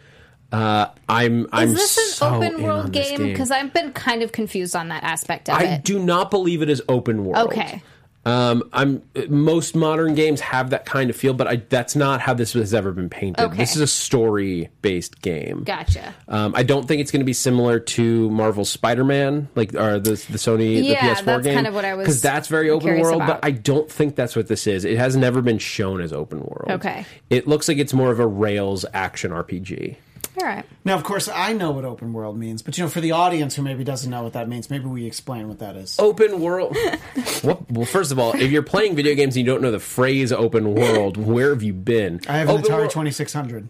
uh 0.53 0.87
i'm 1.09 1.47
i'm 1.53 1.69
Is 1.69 1.75
this 1.75 1.99
an 1.99 2.05
so 2.15 2.35
open 2.37 2.63
world 2.63 2.93
game? 2.93 3.19
Because 3.23 3.51
I've 3.51 3.75
been 3.75 3.93
kind 3.93 4.23
of 4.23 4.33
confused 4.33 4.75
on 4.77 4.89
that 4.89 5.03
aspect 5.03 5.51
of 5.51 5.57
i 5.59 5.65
it. 5.65 5.85
do 5.85 5.99
not 5.99 6.31
believe 6.31 6.63
it 6.63 6.71
is 6.71 6.81
open 6.89 7.25
world 7.27 7.49
Okay. 7.49 7.83
Um 8.27 8.63
i'm 8.73 9.03
most 9.29 9.75
modern 9.77 10.15
games 10.15 10.41
have 10.41 10.71
that 10.71 10.87
kind 10.87 11.11
of 11.11 11.17
feel 11.17 11.35
but 11.35 11.47
i 11.47 11.57
that's 11.69 11.95
not 11.95 12.21
how 12.21 12.33
this 12.33 12.53
has 12.55 12.73
ever 12.73 12.91
been 12.93 13.09
painted 13.11 13.43
Okay. 13.45 13.57
this 13.57 13.77
is 13.77 13.83
a 13.83 13.87
story 13.87 14.71
based 14.83 15.21
game 15.21 15.65
Gotcha. 15.65 16.15
um, 16.29 16.55
I 16.57 16.63
don't 16.63 16.87
think 16.89 17.01
it's 17.01 17.11
going 17.11 17.21
to 17.21 17.25
be 17.27 17.33
similar 17.33 17.79
to 17.81 18.31
Marvel's 18.31 18.71
Spider-Man, 18.71 19.49
like 19.55 19.75
or 19.75 19.99
the 19.99 20.11
the 20.13 20.39
Sony 20.39 20.83
Yeah, 20.85 21.15
the 21.15 21.23
PS4 21.23 21.25
that's 21.25 21.45
game, 21.45 21.55
kind 21.55 21.67
of 21.67 21.75
what 21.75 21.85
I 21.85 21.95
was 21.95 22.05
because 22.05 22.23
that's 22.23 22.49
very 22.49 22.71
open 22.71 23.01
world. 23.01 23.17
about. 23.17 23.41
But 23.41 23.47
I 23.47 23.51
don't 23.51 23.91
think 23.91 24.15
that's 24.17 24.35
what 24.37 24.47
this 24.49 24.67
is. 24.67 24.85
It 24.85 24.97
has 24.99 25.17
never 25.17 25.43
been 25.43 25.59
shown 25.59 26.01
as 26.01 26.13
open 26.13 26.41
world. 26.41 26.71
Okay. 26.71 27.05
it 27.31 27.47
looks 27.49 27.69
like 27.69 27.79
it's 27.79 27.93
more 27.93 28.11
of 28.11 28.21
a 28.21 28.27
Rails 28.27 28.85
action 28.95 29.31
RPG. 29.33 29.97
All 30.41 30.49
right. 30.49 30.65
Now, 30.85 30.97
of 30.97 31.05
course, 31.05 31.29
I 31.29 31.53
know 31.53 31.71
what 31.71 31.85
open 31.85 32.13
world 32.13 32.37
means, 32.37 32.61
but 32.61 32.77
you 32.77 32.85
know, 32.85 32.91
for 32.91 33.01
the 33.01 33.13
audience 33.13 33.55
who 33.55 33.63
maybe 33.63 33.85
doesn't 33.85 34.11
know 34.11 34.25
what 34.25 34.33
that 34.33 34.49
means, 34.49 34.69
maybe 34.69 34.87
we 34.87 35.07
explain 35.07 35.49
what 35.49 35.61
that 35.61 35.77
is. 35.77 35.97
Open 35.99 36.41
world. 36.41 36.77
what, 37.43 37.71
well, 37.71 37.87
first 37.87 38.11
of 38.11 38.19
all, 38.19 38.35
if 38.35 38.51
you're 38.51 38.63
playing 38.63 38.97
video 38.97 39.15
games 39.15 39.37
and 39.37 39.47
you 39.47 39.53
don't 39.53 39.63
know 39.63 39.71
the 39.71 39.79
phrase 39.79 40.33
"open 40.33 40.75
world," 40.75 41.17
where 41.17 41.51
have 41.51 41.63
you 41.63 41.73
been? 41.73 42.21
I 42.29 42.39
have 42.39 42.49
an 42.49 42.57
Open 42.57 42.71
Atari 42.71 42.91
2600. 42.91 43.69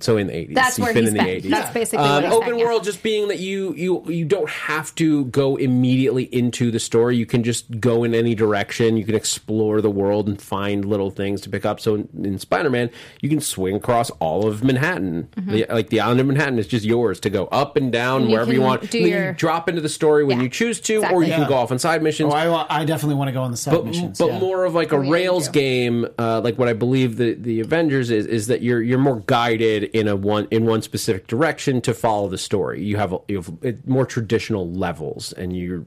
So 0.00 0.16
in 0.16 0.26
the 0.28 0.32
80s, 0.32 0.54
That's 0.54 0.78
You've 0.78 0.84
where 0.86 0.94
been 0.94 1.02
he's 1.04 1.12
in 1.12 1.18
the 1.18 1.24
been. 1.24 1.42
80s. 1.42 1.50
That's 1.50 1.74
basically 1.74 2.04
Um, 2.06 2.14
what 2.14 2.24
he's 2.24 2.32
open 2.32 2.48
been, 2.50 2.58
yeah. 2.58 2.64
world 2.64 2.84
just 2.84 3.02
being 3.02 3.28
that 3.28 3.38
you 3.38 3.74
you 3.76 4.04
you 4.08 4.24
don't 4.24 4.48
have 4.48 4.94
to 4.96 5.24
go 5.26 5.56
immediately 5.56 6.24
into 6.24 6.70
the 6.70 6.78
story. 6.78 7.16
You 7.16 7.26
can 7.26 7.42
just 7.42 7.80
go 7.80 8.04
in 8.04 8.14
any 8.14 8.34
direction. 8.34 8.96
You 8.96 9.04
can 9.04 9.14
explore 9.14 9.80
the 9.80 9.90
world 9.90 10.28
and 10.28 10.40
find 10.40 10.84
little 10.84 11.10
things 11.10 11.40
to 11.42 11.50
pick 11.50 11.64
up. 11.64 11.80
So 11.80 11.94
in, 11.96 12.08
in 12.22 12.38
Spider-Man, 12.38 12.90
you 13.20 13.28
can 13.28 13.40
swing 13.40 13.74
across 13.76 14.10
all 14.20 14.46
of 14.46 14.62
Manhattan. 14.64 15.28
The, 15.36 15.66
like 15.70 15.88
the 15.90 16.00
island 16.00 16.20
of 16.20 16.26
Manhattan 16.26 16.58
is 16.58 16.66
just 16.66 16.84
yours 16.84 17.20
to 17.20 17.30
go 17.30 17.46
up 17.46 17.76
and 17.76 17.90
down 17.92 18.08
Mm-hmm. 18.22 18.28
you 18.30 18.32
wherever 18.34 18.52
you 18.52 18.60
want. 18.62 18.90
do 18.90 18.98
your- 18.98 19.26
You 19.28 19.32
drop 19.34 19.68
into 19.68 19.80
the 19.80 19.88
story 19.88 20.24
when 20.24 20.38
Yeah, 20.38 20.44
you 20.44 20.48
choose 20.48 20.80
to, 20.80 20.94
or 20.96 20.98
exactly. 20.98 21.26
you 21.26 21.32
can 21.34 21.48
go 21.48 21.54
off 21.56 21.70
on 21.72 21.78
side 21.78 22.02
missions 22.02 22.32
Oh, 22.32 22.36
I, 22.36 22.80
I 22.80 22.84
definitely 22.84 23.16
want 23.16 23.28
to 23.28 23.32
go 23.32 23.42
on 23.42 23.50
the 23.50 23.56
side 23.56 23.74
but, 23.74 23.84
missions. 23.86 24.18
but 24.18 24.28
yeah. 24.28 24.38
more 24.38 24.64
of 24.64 24.74
like 24.74 24.92
a 24.92 24.96
Oh, 24.96 25.02
yeah, 25.02 25.10
Rails 25.12 25.48
game, 25.48 26.06
uh, 26.18 26.40
like 26.42 26.58
what 26.58 26.68
I 26.68 26.72
believe 26.72 27.16
the 27.16 27.34
the 27.34 27.60
Avengers 27.60 28.10
is, 28.10 28.26
is 28.26 28.46
that 28.48 28.62
you're 28.62 28.82
you're 28.82 28.98
more 28.98 29.22
guided 29.26 29.87
in 29.92 30.08
a 30.08 30.16
one 30.16 30.48
in 30.50 30.64
one 30.64 30.82
specific 30.82 31.26
direction 31.26 31.80
to 31.82 31.94
follow 31.94 32.28
the 32.28 32.38
story. 32.38 32.82
You 32.82 32.96
have, 32.96 33.14
you 33.28 33.36
have 33.36 33.86
more 33.86 34.06
traditional 34.06 34.70
levels, 34.70 35.32
and 35.32 35.56
you 35.56 35.86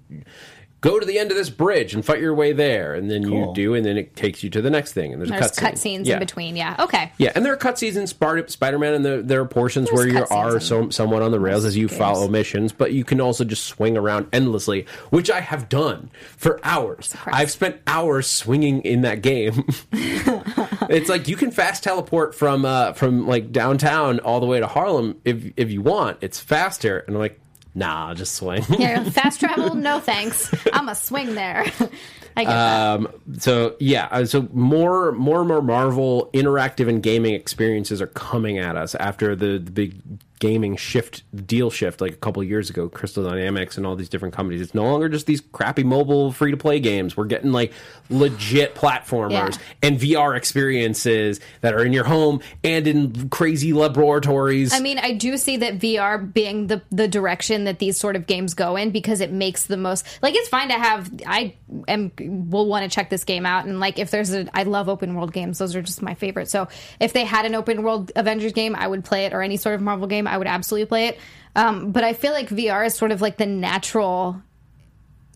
go 0.82 1.00
to 1.00 1.06
the 1.06 1.20
end 1.20 1.30
of 1.30 1.38
this 1.38 1.50
bridge 1.50 1.94
and 1.94 2.04
fight 2.04 2.20
your 2.20 2.34
way 2.34 2.54
there, 2.54 2.96
and 2.96 3.10
then 3.10 3.22
you 3.22 3.52
do, 3.54 3.76
and 3.76 3.86
then 3.86 3.98
it 3.98 4.16
takes 4.16 4.44
you 4.44 4.50
to 4.50 4.62
the 4.62 4.70
next 4.70 4.94
thing, 4.94 5.14
and 5.14 5.22
there's, 5.22 5.30
There's 5.30 5.58
a 5.58 5.62
cutscene. 5.62 5.72
cutscenes 5.72 6.06
yeah. 6.08 6.14
in 6.14 6.20
between. 6.20 6.56
Yeah. 6.56 6.76
Okay. 6.80 7.12
Yeah, 7.18 7.32
and 7.36 7.46
there 7.46 7.54
are 7.54 7.58
cutscenes 7.58 7.96
in 7.96 8.08
Spar- 8.08 8.48
Spider-Man, 8.48 8.96
and 8.96 9.06
there, 9.06 9.22
there 9.22 9.42
are 9.42 9.46
portions 9.46 9.90
There's 9.90 9.98
where 9.98 10.08
you 10.08 10.26
are 10.32 10.56
in 10.56 10.62
so, 10.62 10.90
somewhat 10.90 11.22
on 11.22 11.32
the 11.32 11.40
rails 11.40 11.66
as 11.66 11.78
you 11.78 11.88
games. 11.88 12.00
follow 12.00 12.28
missions, 12.28 12.72
but 12.72 12.94
you 12.94 13.04
can 13.04 13.22
also 13.22 13.44
just 13.44 13.66
swing 13.66 13.96
around 13.96 14.28
endlessly, 14.34 14.88
which 15.12 15.30
I 15.30 15.40
have 15.40 15.70
done 15.70 16.10
for 16.36 16.60
hours. 16.64 17.08
Surprised. 17.08 17.38
I've 17.38 17.52
spent 17.52 17.80
hours 17.86 18.28
swinging 18.28 18.82
in 18.82 19.02
that 19.02 19.22
game. 19.22 19.66
it's 19.92 21.10
like 21.10 21.28
you 21.28 21.36
can 21.36 21.52
fast 21.52 21.84
teleport 21.84 22.34
from 22.34 22.66
uh, 22.66 22.94
from 22.94 23.28
like 23.28 23.52
downtown 23.52 24.20
all 24.20 24.40
the 24.40 24.46
way 24.46 24.60
to 24.60 24.68
Harlem 24.68 25.20
if 25.26 25.52
if 25.58 25.70
you 25.70 25.82
want. 25.82 26.18
It's 26.22 26.40
faster, 26.40 27.00
and 27.00 27.16
I'm 27.16 27.20
like, 27.20 27.40
nah, 27.74 28.10
I'll 28.10 28.16
just 28.16 28.36
swing. 28.36 28.64
Yeah. 28.80 29.04
Fast 29.10 29.40
travel? 29.40 29.76
No 29.76 30.00
thanks. 30.00 30.54
I'm 30.74 30.90
a 30.90 30.96
swing 30.96 31.36
there. 31.36 31.62
I 32.38 32.44
get 32.44 32.50
that. 32.50 33.00
Um, 33.00 33.08
so 33.38 33.76
yeah, 33.80 34.08
uh, 34.12 34.26
so 34.26 34.48
more, 34.54 35.12
more 35.12 35.40
and 35.40 35.48
more 35.48 35.62
Marvel 35.62 36.30
interactive 36.34 36.88
and 36.88 37.04
gaming 37.04 37.34
experiences 37.34 38.02
are 38.02 38.08
coming 38.08 38.58
at 38.58 38.76
us 38.78 38.96
after 38.96 39.36
the, 39.36 39.60
the 39.60 39.72
big 39.72 40.02
gaming 40.42 40.76
shift, 40.76 41.22
deal 41.48 41.70
shift, 41.70 42.02
like 42.02 42.14
a 42.14 42.18
couple 42.18 42.44
years 42.44 42.70
ago. 42.70 42.90
Crystal 42.90 43.24
Dynamics 43.24 43.78
and 43.78 43.86
all 43.86 43.96
these 43.96 44.10
different 44.10 44.34
companies. 44.36 44.60
It's 44.60 44.74
no 44.74 44.84
longer 44.84 45.08
just 45.08 45.28
these 45.28 45.40
crappy 45.40 45.84
mobile 45.84 46.32
free 46.32 46.50
to 46.50 46.58
play 46.58 46.80
games. 46.80 47.16
We're 47.16 47.26
getting 47.26 47.52
like 47.52 47.72
legit 48.10 48.74
platformers 48.76 49.32
Yeah. 49.32 49.64
and 49.84 50.00
VR 50.00 50.36
experiences 50.36 51.40
that 51.62 51.74
are 51.76 51.86
in 51.86 51.94
your 51.94 52.04
home 52.06 52.42
and 52.64 52.88
in 52.88 53.30
crazy 53.30 53.72
laboratories. 53.72 54.74
I 54.74 54.80
mean, 54.80 54.98
I 55.00 55.14
do 55.14 55.38
see 55.38 55.58
that 55.58 55.80
VR 55.80 56.18
being 56.34 56.68
the 56.68 56.82
the 56.92 57.08
direction 57.08 57.66
that 57.66 57.80
these 57.80 57.98
sort 57.98 58.16
of 58.16 58.26
games 58.28 58.54
go 58.56 58.76
in 58.76 58.90
because 58.90 59.22
it 59.22 59.32
makes 59.32 59.66
the 59.68 59.78
most 59.78 60.06
like 60.24 60.36
it's 60.36 60.50
fine 60.50 60.70
to 60.70 60.74
have 60.74 61.10
I 61.26 61.54
am 61.88 62.12
will 62.50 62.66
want 62.68 62.84
to 62.90 62.94
check 62.94 63.10
this 63.12 63.24
game 63.24 63.46
out 63.46 63.66
and 63.66 63.80
like 63.80 64.00
if 64.00 64.10
there's 64.12 64.34
a 64.34 64.48
I 64.58 64.64
love 64.64 64.90
open 64.90 65.14
world 65.16 65.34
games 65.34 65.60
those 65.60 65.76
are 65.76 65.82
just 65.84 66.02
my 66.02 66.16
favorite. 66.16 66.50
So 66.50 66.68
if 67.00 67.14
they 67.14 67.26
had 67.26 67.46
an 67.46 67.54
open 67.54 67.84
world 67.84 68.12
Avengers 68.16 68.54
game, 68.54 68.76
I 68.76 68.88
would 68.88 69.06
play 69.06 69.26
it 69.26 69.34
or 69.34 69.42
any 69.44 69.58
sort 69.58 69.76
of 69.76 69.82
Marvel 69.82 70.08
game, 70.08 70.28
I 70.32 70.38
would 70.38 70.48
absolutely 70.48 70.86
play 70.86 71.08
it. 71.08 71.20
Um, 71.56 71.92
but 71.92 72.04
I 72.04 72.14
feel 72.14 72.32
like 72.32 72.50
VR 72.50 72.86
is 72.86 72.96
sort 72.96 73.12
of 73.12 73.22
like 73.22 73.38
the 73.38 73.46
natural 73.46 74.42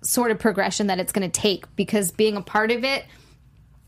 sort 0.01 0.31
of 0.31 0.39
progression 0.39 0.87
that 0.87 0.99
it's 0.99 1.11
going 1.11 1.29
to 1.29 1.41
take 1.41 1.73
because 1.75 2.11
being 2.11 2.37
a 2.37 2.41
part 2.41 2.71
of 2.71 2.83
it 2.83 3.05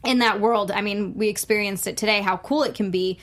in 0.03 0.20
that 0.20 0.39
world, 0.41 0.72
I 0.72 0.82
mean, 0.82 1.16
we 1.16 1.30
experienced 1.30 1.88
it 1.88 1.97
today, 1.97 2.22
how 2.22 2.38
cool 2.38 2.64
it 2.64 2.76
can 2.76 2.91
be. 2.91 3.20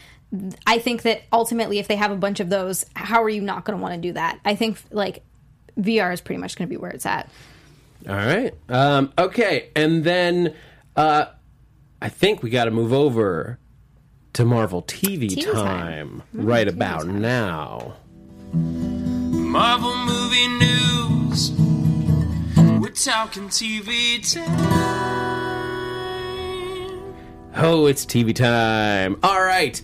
I 0.67 0.79
think 0.79 1.03
that 1.03 1.23
ultimately, 1.33 1.79
if 1.79 1.87
they 1.87 1.97
have 1.97 2.11
a 2.11 2.17
bunch 2.17 2.41
of 2.41 2.49
those, 2.49 2.87
how 2.97 3.23
are 3.23 3.29
you 3.29 3.41
not 3.41 3.65
going 3.65 3.79
to 3.79 3.83
want 3.83 3.95
to 3.95 4.01
do 4.01 4.15
that? 4.15 4.41
I 4.45 4.55
think 4.55 4.79
like 4.91 5.23
VR 5.79 6.13
is 6.13 6.21
pretty 6.21 6.41
much 6.41 6.57
going 6.57 6.69
to 6.69 6.71
be 6.71 6.77
where 6.77 6.91
it's 6.91 7.07
at. 7.07 7.29
All 8.09 8.15
right. 8.15 8.53
Um, 8.69 9.13
okay, 9.17 9.71
and 9.77 10.05
then 10.05 10.55
uh, 10.97 11.27
I 12.03 12.09
think 12.09 12.43
we 12.43 12.51
got 12.51 12.65
to 12.65 12.71
move 12.71 12.93
over 12.93 13.59
to 14.35 14.45
Marvel 14.45 14.83
TV, 14.83 15.31
TV 15.31 15.45
time. 15.45 15.55
time, 15.55 16.23
right 16.33 16.69
about 16.69 17.07
now. 17.07 17.95
Marvel 18.53 19.97
movie 19.97 20.49
news. 20.49 21.53
We're 22.81 22.91
talking 22.91 23.49
TV 23.49 24.21
time. 24.35 24.75
Oh, 27.57 27.87
it's 27.87 28.05
TV 28.05 28.35
time. 28.35 29.17
All 29.23 29.41
right. 29.41 29.81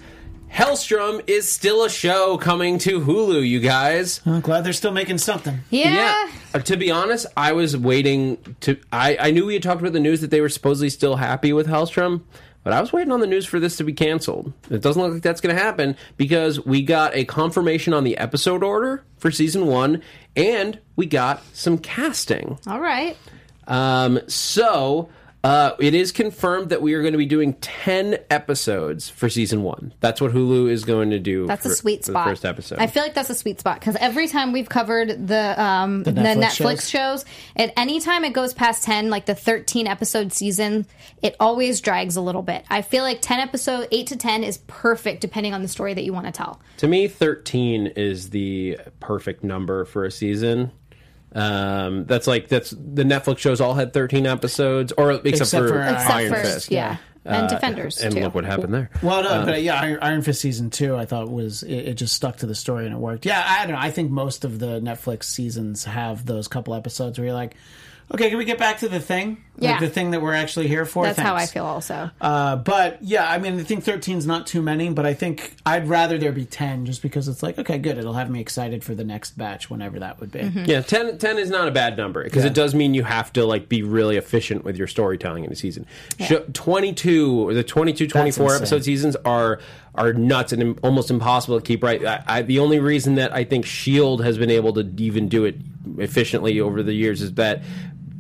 Helstrom 0.53 1.23
is 1.29 1.49
still 1.49 1.85
a 1.85 1.91
show 1.91 2.37
coming 2.37 2.79
to 2.79 3.01
Hulu, 3.01 3.49
you 3.49 3.61
guys. 3.61 4.21
I'm 4.27 4.41
glad 4.41 4.65
they're 4.65 4.73
still 4.73 4.91
making 4.91 5.19
something. 5.19 5.61
Yeah. 5.71 6.29
Uh, 6.53 6.59
to 6.59 6.77
be 6.77 6.91
honest, 6.91 7.27
I 7.37 7.53
was 7.53 7.77
waiting 7.77 8.57
to. 8.63 8.77
I, 8.93 9.17
I 9.21 9.31
knew 9.31 9.47
we 9.47 9.55
had 9.55 9.63
talked 9.63 9.81
about 9.81 9.93
the 9.93 10.01
news 10.01 10.21
that 10.23 10.33
they 10.33 10.41
were 10.41 10.49
supposedly 10.49 10.91
still 10.91 11.15
happy 11.17 11.53
with 11.53 11.69
Helstrom, 11.69 12.23
but 12.63 12.73
I 12.73 12.81
was 12.81 12.93
waiting 12.93 13.13
on 13.13 13.21
the 13.21 13.27
news 13.27 13.47
for 13.47 13.59
this 13.59 13.77
to 13.79 13.85
be 13.85 13.93
canceled. 13.93 14.53
It 14.71 14.83
doesn't 14.83 15.01
look 15.01 15.13
like 15.15 15.23
that's 15.23 15.41
going 15.41 15.55
to 15.55 15.63
happen 15.63 15.97
because 16.17 16.65
we 16.65 16.83
got 16.83 17.15
a 17.15 17.25
confirmation 17.25 17.95
on 17.95 18.05
the 18.05 18.19
episode 18.19 18.63
order 18.63 19.05
for 19.19 19.31
season 19.31 19.67
one, 19.67 20.03
and 20.37 20.79
we 20.97 21.07
got 21.07 21.43
some 21.55 21.79
casting. 21.79 22.59
All 22.67 22.81
right. 22.81 23.17
Um, 23.67 24.21
so 24.27 25.09
uh, 25.43 25.73
it 25.79 25.95
is 25.95 26.13
confirmed 26.13 26.69
that 26.71 26.83
we 26.83 26.95
are 26.95 27.01
going 27.01 27.13
to 27.13 27.19
be 27.19 27.27
doing 27.27 27.55
ten 27.55 28.19
episodes 28.29 29.09
for 29.09 29.29
season 29.29 29.63
one. 29.63 29.95
That's 30.01 30.21
what 30.21 30.33
Hulu 30.33 30.71
is 30.71 30.85
going 30.85 31.11
to 31.11 31.19
do. 31.19 31.47
That's 31.47 31.65
for, 31.65 31.73
a 31.73 31.75
sweet 31.75 32.05
for 32.05 32.13
spot. 32.13 32.27
The 32.27 32.31
first 32.33 32.45
episode. 32.45 32.79
I 32.79 32.87
feel 32.87 33.03
like 33.03 33.15
that's 33.15 33.31
a 33.31 33.35
sweet 33.35 33.59
spot 33.59 33.81
because 33.81 33.97
every 33.97 34.29
time 34.29 34.53
we've 34.53 34.69
covered 34.69 35.27
the 35.29 35.61
um, 35.61 36.03
the 36.03 36.13
Netflix 36.13 36.61
Netflix, 36.61 36.91
shows, 36.91 37.25
at 37.57 37.73
any 37.77 38.01
time 38.01 38.25
it 38.25 38.33
goes 38.33 38.53
past 38.53 38.85
ten, 38.85 39.09
like 39.09 39.27
the 39.27 39.35
thirteen 39.35 39.87
episode 39.87 40.33
season, 40.33 40.87
it 41.23 41.37
always 41.41 41.81
drags 41.81 42.17
a 42.17 42.21
little 42.21 42.43
bit. 42.43 42.65
I 42.69 42.83
feel 42.83 43.03
like 43.03 43.23
ten 43.23 43.41
episode, 43.41 43.89
eight 43.93 44.09
to 44.09 44.17
ten 44.17 44.45
is 44.45 44.59
perfect 44.67 45.21
depending 45.21 45.55
on 45.55 45.63
the 45.63 45.69
story 45.69 45.95
that 45.95 46.05
you 46.05 46.13
want 46.13 46.27
to 46.27 46.33
tell. 46.33 46.61
To 46.79 46.89
me, 46.89 47.09
13 47.09 47.89
is 47.89 48.31
the 48.31 48.79
perfect 49.01 49.45
number 49.45 49.85
for 49.85 50.05
a 50.07 50.11
season. 50.11 50.73
Um, 51.33 52.07
that's 52.07 52.27
like 52.27 52.49
that's 52.49 52.71
the 52.71 53.05
Netflix 53.05 53.39
shows 53.39 53.61
all 53.61 53.75
had 53.75 53.93
13 53.93 54.27
episodes, 54.27 54.93
or 54.97 55.13
except, 55.13 55.27
Except 55.27 55.51
for, 55.51 55.69
for, 55.69 55.81
Except 55.81 56.11
Iron 56.11 56.33
for 56.35 56.41
Fist, 56.41 56.71
yeah, 56.73 56.97
and 57.25 57.47
Uh, 57.47 57.49
Defenders 57.49 57.99
and 58.01 58.15
too. 58.15 58.21
look 58.21 58.35
what 58.35 58.45
happened 58.45 58.75
there. 58.75 58.91
Well, 59.03 59.23
no, 59.23 59.45
but 59.45 59.63
yeah, 59.63 59.81
Iron, 59.81 59.99
Iron 60.03 60.23
Fist 60.23 60.41
season 60.41 60.71
two, 60.71 60.97
I 60.97 61.07
thought 61.07 61.31
was 61.31 61.63
it, 61.63 61.73
it 61.91 61.95
just 61.95 62.15
stuck 62.15 62.39
to 62.39 62.47
the 62.47 62.55
story 62.55 62.85
and 62.85 62.95
it 62.95 62.99
worked. 62.99 63.27
Yeah, 63.27 63.45
I 63.47 63.65
don't 63.67 63.77
know. 63.77 63.81
I 63.81 63.91
think 63.91 64.11
most 64.11 64.45
of 64.45 64.59
the 64.59 64.81
Netflix 64.81 65.25
seasons 65.25 65.85
have 65.85 66.27
those 66.27 66.49
couple 66.49 66.75
episodes 66.75 67.19
where 67.19 67.27
you're 67.27 67.35
like, 67.35 67.55
okay, 68.13 68.29
can 68.29 68.39
we 68.39 68.45
get 68.45 68.59
back 68.59 68.79
to 68.79 68.89
the 68.89 69.01
thing? 69.01 69.45
Yeah. 69.61 69.73
like 69.73 69.81
the 69.81 69.91
thing 69.91 70.13
that 70.13 70.23
we're 70.23 70.35
actually 70.35 70.69
here 70.69 70.87
for. 70.87 71.05
That's 71.05 71.19
how 71.19 71.35
I 71.35 71.45
feel 71.45 71.67
also. 71.67 72.11
Uh, 72.19 72.57
but 72.57 73.03
yeah, 73.03 73.31
I 73.31 73.37
mean, 73.37 73.61
I 73.61 73.63
think 73.63 73.85
13 73.85 74.17
is 74.17 74.27
not 74.27 74.47
too 74.47 74.63
many, 74.63 74.89
but 74.89 75.05
I 75.05 75.13
think 75.13 75.55
I'd 75.67 75.87
rather 75.87 76.17
there 76.17 76.33
be 76.33 76.47
10 76.47 76.87
just 76.87 77.03
because 77.03 77.29
it's 77.29 77.43
like, 77.43 77.59
okay, 77.59 77.77
good. 77.77 77.99
It'll 77.99 78.15
have 78.15 78.31
me 78.31 78.41
excited 78.41 78.83
for 78.83 78.95
the 78.95 79.05
next 79.05 79.37
batch, 79.37 79.69
whenever 79.69 79.99
that 79.99 80.19
would 80.19 80.33
be. 80.33 80.41
Mm-hmm. 80.41 80.65
Yeah, 80.65 80.81
10, 80.81 81.19
10 81.19 81.39
is 81.39 81.51
not 81.51 81.69
a 81.69 81.71
bad 81.71 81.99
number 81.99 82.25
because 82.25 82.47
it 82.47 82.55
does 82.55 82.75
mean 82.75 82.95
you 82.95 83.05
have 83.05 83.35
to 83.35 83.45
like 83.45 83.69
be 83.69 83.83
really 83.83 84.17
efficient 84.17 84.65
with 84.65 84.79
your 84.79 84.87
storytelling 84.87 85.45
in 85.45 85.53
a 85.53 85.57
season. 85.57 85.85
Show, 86.19 86.41
22 86.55 87.53
the 87.53 87.65
22 87.65 88.07
24 88.07 88.55
episode 88.57 88.85
seasons 88.85 89.17
are 89.25 89.61
are 89.95 90.13
nuts 90.13 90.53
and 90.53 90.79
almost 90.83 91.11
impossible 91.11 91.61
to 91.61 91.67
keep 91.67 91.83
right. 91.83 92.05
I, 92.05 92.23
I, 92.27 92.43
the 92.43 92.61
only 92.61 92.79
reason 92.79 93.17
that 93.17 93.35
I 93.35 93.45
think 93.45 93.67
Shield 93.67 94.23
has 94.23 94.39
been 94.39 94.51
able 94.51 94.73
to 94.75 94.89
even 94.99 95.29
do 95.29 95.45
it 95.45 95.57
efficiently 95.99 96.61
over 96.61 96.83
the 96.83 96.93
years 96.93 97.23
is 97.23 97.35
that 97.35 97.63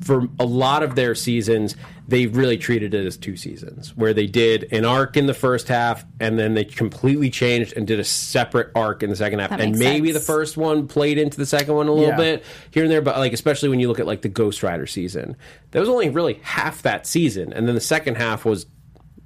for 0.00 0.28
a 0.38 0.44
lot 0.46 0.82
of 0.82 0.94
their 0.94 1.14
seasons, 1.14 1.76
they 2.08 2.26
really 2.26 2.56
treated 2.56 2.94
it 2.94 3.06
as 3.06 3.16
two 3.16 3.36
seasons, 3.36 3.94
where 3.96 4.14
they 4.14 4.26
did 4.26 4.66
an 4.72 4.84
arc 4.84 5.16
in 5.16 5.26
the 5.26 5.34
first 5.34 5.68
half, 5.68 6.04
and 6.18 6.38
then 6.38 6.54
they 6.54 6.64
completely 6.64 7.28
changed 7.30 7.76
and 7.76 7.86
did 7.86 8.00
a 8.00 8.04
separate 8.04 8.70
arc 8.74 9.02
in 9.02 9.10
the 9.10 9.16
second 9.16 9.38
half. 9.40 9.50
That 9.50 9.60
and 9.60 9.78
maybe 9.78 10.12
sense. 10.12 10.24
the 10.26 10.32
first 10.32 10.56
one 10.56 10.88
played 10.88 11.18
into 11.18 11.36
the 11.36 11.46
second 11.46 11.74
one 11.74 11.86
a 11.88 11.92
little 11.92 12.08
Yeah. 12.10 12.16
bit 12.16 12.44
here 12.70 12.82
and 12.84 12.90
there, 12.90 13.02
but 13.02 13.18
like 13.18 13.32
especially 13.32 13.68
when 13.68 13.78
you 13.78 13.88
look 13.88 14.00
at 14.00 14.06
like 14.06 14.22
the 14.22 14.28
Ghost 14.28 14.62
Rider 14.62 14.86
season, 14.86 15.36
that 15.72 15.80
was 15.80 15.88
only 15.88 16.08
really 16.08 16.40
half 16.42 16.82
that 16.82 17.06
season, 17.06 17.52
and 17.52 17.68
then 17.68 17.74
the 17.74 17.80
second 17.80 18.16
half 18.16 18.44
was 18.44 18.66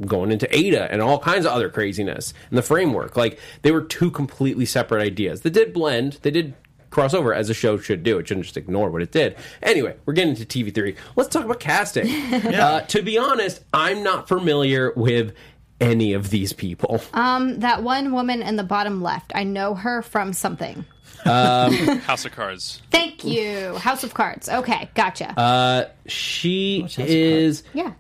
going 0.05 0.33
into 0.33 0.53
Ada 0.55 0.91
and 0.91 1.01
all 1.01 1.21
kinds 1.21 1.47
of 1.47 1.53
other 1.53 1.69
craziness 1.71 2.35
and 2.51 2.59
the 2.59 2.63
framework. 2.63 3.17
Like 3.17 3.39
they 3.63 3.71
were 3.71 3.81
two 3.83 4.11
completely 4.11 4.65
separate 4.67 5.01
ideas. 5.01 5.43
They 5.43 5.51
did 5.51 5.73
blend. 5.73 6.19
They 6.23 6.33
did 6.33 6.55
cross 6.95 7.13
over 7.13 7.35
as 7.35 7.51
a 7.51 7.55
show 7.55 7.77
should 7.77 8.03
do. 8.03 8.19
It 8.19 8.29
shouldn't 8.29 8.45
just 8.45 8.57
ignore 8.57 8.89
what 8.91 9.03
it 9.03 9.13
did. 9.13 9.37
Anyway, 9.63 9.97
we're 10.07 10.15
getting 10.15 10.37
to 10.37 10.47
TV 10.47 10.73
theory. 10.73 10.97
Let's 11.17 11.29
talk 11.29 11.45
about 11.45 11.61
casting. 11.61 12.09
uh, 12.33 12.83
to 12.87 13.03
be 13.03 13.19
honest, 13.19 13.63
I'm 13.75 14.03
not 14.03 14.29
familiar 14.29 14.93
with 14.95 15.35
any 15.81 16.13
of 16.13 16.31
these 16.31 16.53
people. 16.53 17.03
Um, 17.13 17.59
that 17.61 17.83
one 17.83 18.13
woman 18.13 18.43
in 18.43 18.57
the 18.57 18.63
bottom 18.63 19.03
left, 19.03 19.33
I 19.35 19.43
know 19.43 19.75
her 19.75 20.03
from 20.03 20.33
something. 20.33 20.87
House 21.25 22.25
of 22.25 22.33
Cards. 22.33 22.81
Thank 22.91 23.25
you. 23.25 23.75
House 23.77 24.05
of 24.05 24.15
Cards. 24.15 24.49
Okay, 24.49 24.91
gotcha. 24.95 25.39
Uh, 25.39 25.87
she 26.07 26.87
is 26.99 27.65
yeah. 27.73 27.93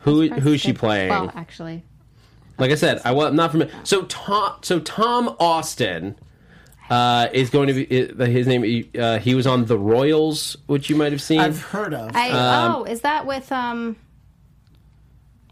who 0.00 0.28
who's 0.28 0.60
she 0.60 0.72
playing? 0.72 1.10
Well, 1.10 1.32
actually, 1.34 1.84
Like 2.58 2.72
I 2.72 2.74
said, 2.74 3.00
I 3.04 3.12
was 3.12 3.32
not 3.32 3.52
familiar. 3.52 3.72
So 3.84 4.02
Tom, 4.02 4.56
so 4.62 4.80
Tom 4.80 5.36
Austin 5.38 6.16
uh, 6.90 7.28
is 7.32 7.48
going 7.50 7.68
to 7.68 7.72
be 7.74 8.10
uh, 8.10 8.26
his 8.26 8.46
name. 8.46 8.90
Uh, 8.98 9.18
he 9.18 9.34
was 9.34 9.46
on 9.46 9.64
The 9.64 9.78
Royals, 9.78 10.56
which 10.66 10.90
you 10.90 10.96
might 10.96 11.12
have 11.12 11.22
seen. 11.22 11.40
I've 11.40 11.62
heard 11.62 11.94
of. 11.94 12.14
I 12.16 12.30
Um, 12.30 12.74
oh, 12.74 12.84
is 12.84 13.00
that 13.02 13.26
with 13.26 13.50
um? 13.52 13.96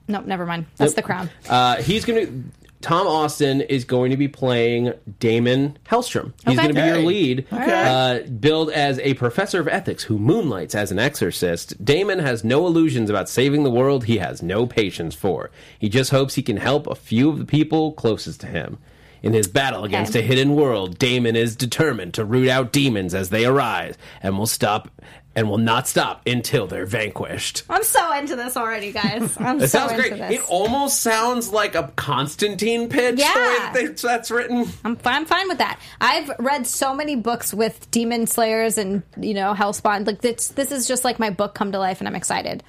Nope, 0.08 0.24
never 0.26 0.46
mind. 0.46 0.66
That's 0.76 0.94
the 0.94 1.02
crown. 1.02 1.30
Uh, 1.48 1.76
he's 1.76 2.04
going 2.04 2.26
to. 2.26 2.44
Tom 2.80 3.08
Austin 3.08 3.60
is 3.60 3.84
going 3.84 4.12
to 4.12 4.16
be 4.16 4.28
playing 4.28 4.92
Damon 5.18 5.76
Helstrom. 5.84 6.32
He's 6.46 6.56
Okay. 6.56 6.68
going 6.68 6.74
to 6.76 6.80
be 6.80 6.86
your 6.86 6.96
Okay. 6.98 7.06
lead. 7.06 7.46
Uh, 7.50 8.20
billed 8.38 8.70
as 8.70 9.00
a 9.00 9.14
professor 9.14 9.58
of 9.58 9.66
ethics 9.66 10.04
who 10.04 10.16
moonlights 10.16 10.76
as 10.76 10.92
an 10.92 10.98
exorcist, 11.00 11.84
Damon 11.84 12.20
has 12.20 12.44
no 12.44 12.68
illusions 12.68 13.10
about 13.10 13.28
saving 13.28 13.64
the 13.64 13.70
world 13.70 14.04
he 14.04 14.18
has 14.18 14.44
no 14.44 14.64
patience 14.64 15.16
for. 15.16 15.50
He 15.76 15.88
just 15.88 16.12
hopes 16.12 16.36
he 16.36 16.42
can 16.42 16.56
help 16.56 16.86
a 16.86 16.94
few 16.94 17.28
of 17.28 17.40
the 17.40 17.44
people 17.44 17.90
closest 17.92 18.40
to 18.42 18.46
him. 18.46 18.78
In 19.22 19.32
his 19.32 19.48
battle 19.48 19.84
against 19.84 20.14
a 20.14 20.22
hidden 20.22 20.54
world, 20.54 20.98
Damon 20.98 21.34
is 21.36 21.56
determined 21.56 22.14
to 22.14 22.24
root 22.24 22.48
out 22.48 22.72
demons 22.72 23.14
as 23.14 23.30
they 23.30 23.44
arise 23.44 23.96
and 24.22 24.38
will 24.38 24.46
stop 24.46 24.88
and 25.34 25.48
will 25.48 25.58
not 25.58 25.86
stop 25.86 26.20
until 26.26 26.66
they're 26.66 26.86
vanquished. 26.86 27.62
I'm 27.68 27.84
so 27.84 28.12
into 28.16 28.34
this 28.34 28.56
already, 28.56 28.90
guys. 28.92 29.36
I'm 29.40 29.58
It 29.58 29.68
so 29.68 29.78
sounds 29.78 29.92
into 29.92 30.08
great. 30.08 30.18
this. 30.18 30.32
It 30.40 30.44
almost 30.48 31.00
sounds 31.00 31.50
like 31.50 31.74
a 31.76 31.92
Constantine 31.96 32.88
pitch 32.88 33.18
Yeah. 33.20 33.32
the 33.72 33.80
way 33.80 33.86
that 33.86 33.98
that's 33.98 34.30
written. 34.30 34.66
I'm, 34.84 34.96
fi- 34.96 35.12
I'm 35.16 35.26
fine 35.26 35.48
with 35.48 35.58
that. 35.58 35.78
I've 36.00 36.30
read 36.40 36.66
so 36.66 36.92
many 36.94 37.14
books 37.14 37.54
with 37.54 37.88
demon 37.92 38.26
slayers 38.26 38.78
and 38.78 39.02
you 39.20 39.34
know 39.34 39.54
hellspawn. 39.54 40.06
Like 40.06 40.20
this, 40.22 40.48
this 40.48 40.72
is 40.72 40.88
just 40.88 41.04
like 41.04 41.18
my 41.20 41.30
book 41.30 41.54
come 41.54 41.70
to 41.72 41.78
life, 41.78 42.00
and 42.00 42.08
I'm 42.08 42.16
excited. 42.16 42.62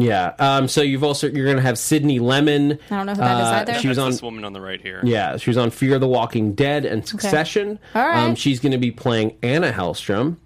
Yeah. 0.00 0.34
Um, 0.38 0.68
so 0.68 0.82
you've 0.82 1.04
also 1.04 1.28
you're 1.28 1.44
going 1.44 1.56
to 1.56 1.62
have 1.62 1.78
Sydney 1.78 2.20
Lemmon. 2.20 2.78
I 2.90 2.96
don't 2.96 3.06
know 3.06 3.12
who 3.14 3.18
that 3.20 3.40
is 3.40 3.46
Uh, 3.48 3.52
either. 3.72 3.74
She 3.80 3.88
was 3.88 3.96
That's 3.96 4.04
on. 4.04 4.10
this 4.12 4.22
woman 4.22 4.44
on 4.44 4.52
the 4.52 4.60
right 4.60 4.80
here. 4.80 5.00
Yeah, 5.04 5.36
she 5.36 5.50
was 5.50 5.56
on 5.56 5.70
Fear 5.70 5.96
of 5.96 6.00
the 6.00 6.08
Walking 6.08 6.54
Dead 6.54 6.84
and 6.84 7.06
Succession. 7.06 7.78
All 7.94 8.06
right. 8.06 8.24
Um, 8.24 8.34
she's 8.34 8.60
going 8.60 8.72
to 8.72 8.78
be 8.78 8.90
playing 8.90 9.36
Anna 9.42 9.72
Helstrom, 9.72 10.36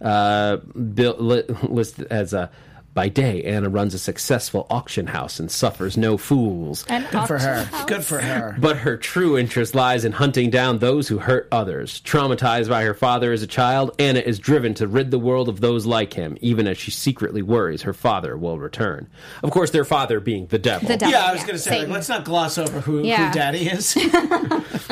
uh, 0.00 0.56
bill, 0.56 1.16
li, 1.18 1.42
listed 1.62 2.06
as 2.10 2.32
a. 2.32 2.50
By 2.94 3.08
day, 3.08 3.42
Anna 3.44 3.70
runs 3.70 3.94
a 3.94 3.98
successful 3.98 4.66
auction 4.68 5.06
house 5.06 5.40
and 5.40 5.50
suffers 5.50 5.96
no 5.96 6.18
fools. 6.18 6.84
And 6.90 7.08
Good 7.10 7.26
for 7.26 7.38
her. 7.38 7.68
Good 7.86 8.04
for 8.04 8.20
her. 8.20 8.54
But 8.60 8.76
her 8.78 8.98
true 8.98 9.38
interest 9.38 9.74
lies 9.74 10.04
in 10.04 10.12
hunting 10.12 10.50
down 10.50 10.78
those 10.78 11.08
who 11.08 11.16
hurt 11.18 11.48
others. 11.50 12.02
Traumatized 12.02 12.68
by 12.68 12.82
her 12.84 12.92
father 12.92 13.32
as 13.32 13.42
a 13.42 13.46
child, 13.46 13.92
Anna 13.98 14.20
is 14.20 14.38
driven 14.38 14.74
to 14.74 14.86
rid 14.86 15.10
the 15.10 15.18
world 15.18 15.48
of 15.48 15.60
those 15.62 15.86
like 15.86 16.12
him, 16.12 16.36
even 16.42 16.66
as 16.66 16.76
she 16.76 16.90
secretly 16.90 17.40
worries 17.40 17.80
her 17.82 17.94
father 17.94 18.36
will 18.36 18.58
return. 18.58 19.08
Of 19.42 19.52
course, 19.52 19.70
their 19.70 19.86
father 19.86 20.20
being 20.20 20.46
the 20.48 20.58
devil. 20.58 20.86
The 20.86 20.98
devil. 20.98 21.12
Yeah, 21.12 21.24
I 21.24 21.32
was 21.32 21.40
Yeah, 21.40 21.46
going 21.46 21.56
to 21.56 21.62
say, 21.62 21.78
like, 21.80 21.88
let's 21.88 22.10
not 22.10 22.24
gloss 22.26 22.58
over 22.58 22.82
who, 22.82 23.02
Yeah. 23.02 23.28
who 23.28 23.34
Daddy 23.34 23.68
is. 23.68 23.96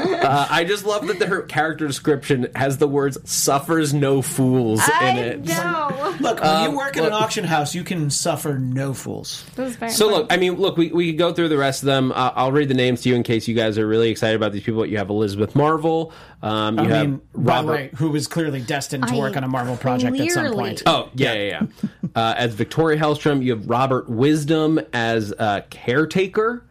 Uh, 0.00 0.46
I 0.50 0.64
just 0.64 0.84
love 0.84 1.06
that 1.08 1.18
the, 1.18 1.26
her 1.26 1.42
character 1.42 1.86
description 1.86 2.48
has 2.54 2.76
the 2.78 2.86
words 2.86 3.16
"suffers 3.30 3.92
no 3.94 4.20
fools" 4.22 4.80
in 4.86 4.94
I 4.94 5.18
it. 5.18 5.44
know. 5.46 6.16
Look, 6.20 6.40
when 6.40 6.48
Um, 6.54 6.70
you 6.70 6.76
work 6.76 6.96
at 6.96 7.04
an 7.04 7.12
auction 7.12 7.44
house, 7.44 7.74
you 7.74 7.84
can 7.98 8.08
suffer 8.10 8.58
no 8.58 8.94
fools. 8.94 9.44
This 9.56 9.70
is 9.72 9.76
very 9.76 9.90
So 9.92 10.08
look, 10.08 10.26
I 10.32 10.36
mean, 10.36 10.54
look, 10.54 10.76
we, 10.76 10.88
we 10.92 11.10
could 11.10 11.18
go 11.18 11.32
through 11.32 11.48
the 11.48 11.56
rest 11.58 11.82
of 11.82 11.86
them. 11.86 12.12
Uh, 12.12 12.32
I'll 12.34 12.52
read 12.52 12.68
the 12.68 12.74
names 12.74 13.02
to 13.02 13.08
you 13.08 13.14
in 13.16 13.22
case 13.22 13.46
you 13.48 13.54
guys 13.54 13.76
are 13.78 13.86
really 13.86 14.08
excited 14.10 14.36
about 14.36 14.52
these 14.52 14.62
people. 14.62 14.86
You 14.86 14.98
have 14.98 15.10
Elizabeth 15.10 15.54
Marvel. 15.54 16.12
Um, 16.42 16.78
you 16.78 16.84
I 16.84 16.88
have 16.88 17.06
mean, 17.08 17.16
by 17.34 17.62
the 17.62 17.68
Robert. 17.68 17.72
way, 17.72 17.90
who 17.96 18.10
was 18.10 18.26
clearly 18.28 18.60
destined 18.60 19.06
to 19.08 19.14
I- 19.14 19.18
work 19.18 19.36
on 19.36 19.44
a 19.44 19.48
Marvel 19.48 19.76
project 19.76 20.18
at 20.18 20.30
some 20.30 20.52
point. 20.54 20.82
Oh 20.86 21.10
yeah, 21.14 21.34
yeah, 21.34 21.66
yeah. 21.82 21.88
uh, 22.14 22.34
as 22.36 22.54
Victoria 22.54 22.98
Helstrom, 22.98 23.42
you 23.42 23.50
have 23.52 23.68
Robert 23.68 24.08
Wisdom 24.08 24.80
as 24.92 25.32
uh, 25.38 25.62
caretaker. 25.70 26.64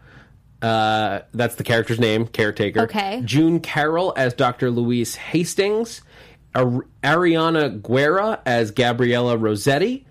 Uh, 0.61 1.21
that's 1.33 1.55
the 1.55 1.63
character's 1.63 1.99
name, 1.99 2.27
caretaker. 2.27 2.81
Okay. 2.81 3.21
June 3.25 3.59
Carryl 3.59 4.13
as 4.17 4.33
Dr. 4.33 4.71
Louise 4.71 5.15
Hastings. 5.15 6.01
Ar- 6.55 6.85
Ariana 7.03 7.81
Guerra 7.81 8.41
as 8.45 8.71
Gabriella 8.71 9.37
Rossetti, 9.37 10.05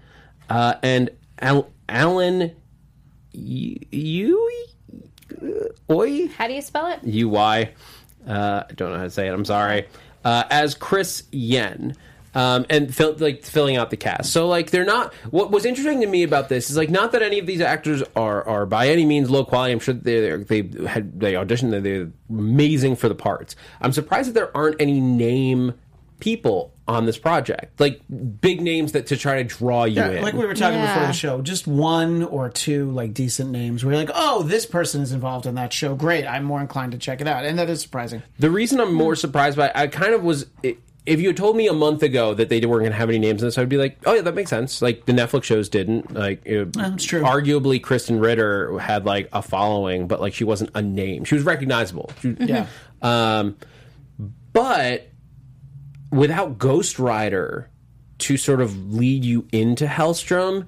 uh, 0.49 0.75
and 0.83 1.11
Al- 1.41 1.71
Alan 1.89 2.53
U. 3.33 4.51
Oi. 5.91 6.29
How 6.29 6.47
do 6.47 6.55
you 6.55 6.63
spell 6.63 6.87
it? 6.93 7.01
UI. 7.07 7.71
Uh, 8.27 8.65
I 8.69 8.73
don't 8.75 8.91
know 8.93 8.99
how 8.99 9.05
to 9.05 9.11
say 9.11 9.29
it. 9.29 9.33
I'm 9.33 9.45
sorry. 9.45 9.87
Uh, 10.25 10.45
as 10.51 10.75
Chris 10.75 11.23
Yen. 11.33 11.95
um, 12.35 12.67
and 12.69 12.95
fill, 12.95 13.15
like 13.19 13.43
filling 13.45 13.77
out 13.77 13.91
the 13.91 13.97
cast. 13.97 14.33
So 14.33 14.47
like 14.49 14.71
they're 14.71 14.85
not. 14.85 15.15
What 15.31 15.51
was 15.51 15.65
interesting 15.65 16.01
to 16.03 16.07
me 16.07 16.23
about 16.25 16.49
this 16.49 16.69
is 16.71 16.77
like 16.77 16.91
not 16.91 17.13
that 17.13 17.23
any 17.23 17.39
of 17.39 17.47
these 17.47 17.61
actors 17.61 18.03
are 18.17 18.47
are 18.47 18.67
by 18.67 18.89
any 18.89 19.07
means 19.07 19.31
low 19.31 19.45
quality. 19.45 19.73
I'm 19.73 19.79
sure 19.81 19.95
they 19.95 20.37
they 20.37 20.87
had 20.87 21.19
they 21.19 21.33
auditioned. 21.35 21.83
They're 21.83 22.11
amazing 22.29 22.97
for 22.97 23.09
the 23.09 23.15
parts. 23.15 23.57
I'm 23.81 23.93
surprised 23.93 24.29
that 24.29 24.35
there 24.35 24.55
aren't 24.57 24.81
any 24.81 25.01
name 25.01 25.75
people 26.21 26.75
on 26.89 27.05
this 27.07 27.19
project, 27.19 27.79
like 27.79 28.01
big 28.41 28.61
names 28.63 28.93
that 28.93 29.07
to 29.09 29.17
try 29.17 29.43
to 29.43 29.45
draw 29.45 29.85
you 29.85 29.97
Yeah, 29.97 30.11
in. 30.11 30.23
like 30.23 30.33
we 30.35 30.47
were 30.47 30.55
talking 30.55 30.79
Yeah. 30.79 30.95
before 30.95 31.07
the 31.07 31.13
show, 31.13 31.43
just 31.43 31.67
one 31.67 32.25
or 32.25 32.49
two 32.49 32.91
like 32.93 33.13
decent 33.15 33.51
names 33.51 33.85
where 33.85 33.95
you're 33.95 34.03
like, 34.03 34.13
oh, 34.15 34.43
this 34.43 34.65
person 34.67 35.03
is 35.03 35.13
involved 35.13 35.45
in 35.47 35.55
that 35.57 35.73
show. 35.73 35.95
Great, 35.95 36.27
I'm 36.27 36.45
more 36.45 36.61
inclined 36.61 36.93
to 36.93 36.99
check 36.99 37.21
it 37.21 37.29
out, 37.29 37.45
and 37.45 37.59
that 37.59 37.69
is 37.69 37.81
surprising. 37.83 38.23
The 38.39 38.51
reason 38.51 38.81
I'm 38.81 38.95
more 38.95 39.15
surprised 39.15 39.57
by 39.59 39.71
I 39.75 39.87
kind 39.89 40.15
of 40.15 40.25
was 40.25 40.47
if 41.07 41.21
you 41.21 41.29
had 41.29 41.37
told 41.39 41.57
me 41.57 41.67
a 41.69 41.73
month 41.73 42.03
ago 42.03 42.35
that 42.35 42.51
they 42.51 42.61
weren't 42.67 42.81
going 42.83 42.93
to 42.93 42.99
have 42.99 43.09
any 43.09 43.19
names 43.19 43.41
in 43.43 43.49
this, 43.49 43.57
I'd 43.57 43.69
be 43.71 43.79
like, 43.79 43.99
oh 44.05 44.13
yeah, 44.15 44.21
that 44.23 44.35
makes 44.35 44.51
sense. 44.51 44.83
Like 44.83 45.07
the 45.07 45.13
Netflix 45.13 45.45
shows 45.45 45.69
didn't. 45.71 46.13
Like 46.13 46.43
it, 46.45 46.73
That's 46.75 47.05
true. 47.05 47.23
Arguably, 47.23 47.81
Krysten 47.81 48.21
Ritter 48.23 48.79
had 48.79 49.07
like 49.07 49.29
a 49.33 49.41
following, 49.41 50.07
but 50.07 50.21
like 50.21 50.35
she 50.35 50.45
wasn't 50.45 50.71
a 50.75 50.83
name. 50.83 51.25
She 51.25 51.35
was 51.35 51.45
recognizable. 51.45 52.11
She- 52.21 52.37
Yeah. 52.41 52.67
um, 53.01 53.57
but 54.53 55.09
without 56.11 56.59
Ghost 56.59 56.99
Rider 56.99 57.71
to 58.19 58.37
sort 58.37 58.61
of 58.61 58.95
lead 58.95 59.25
you 59.25 59.47
into 59.53 59.87
Helstrom, 59.87 60.67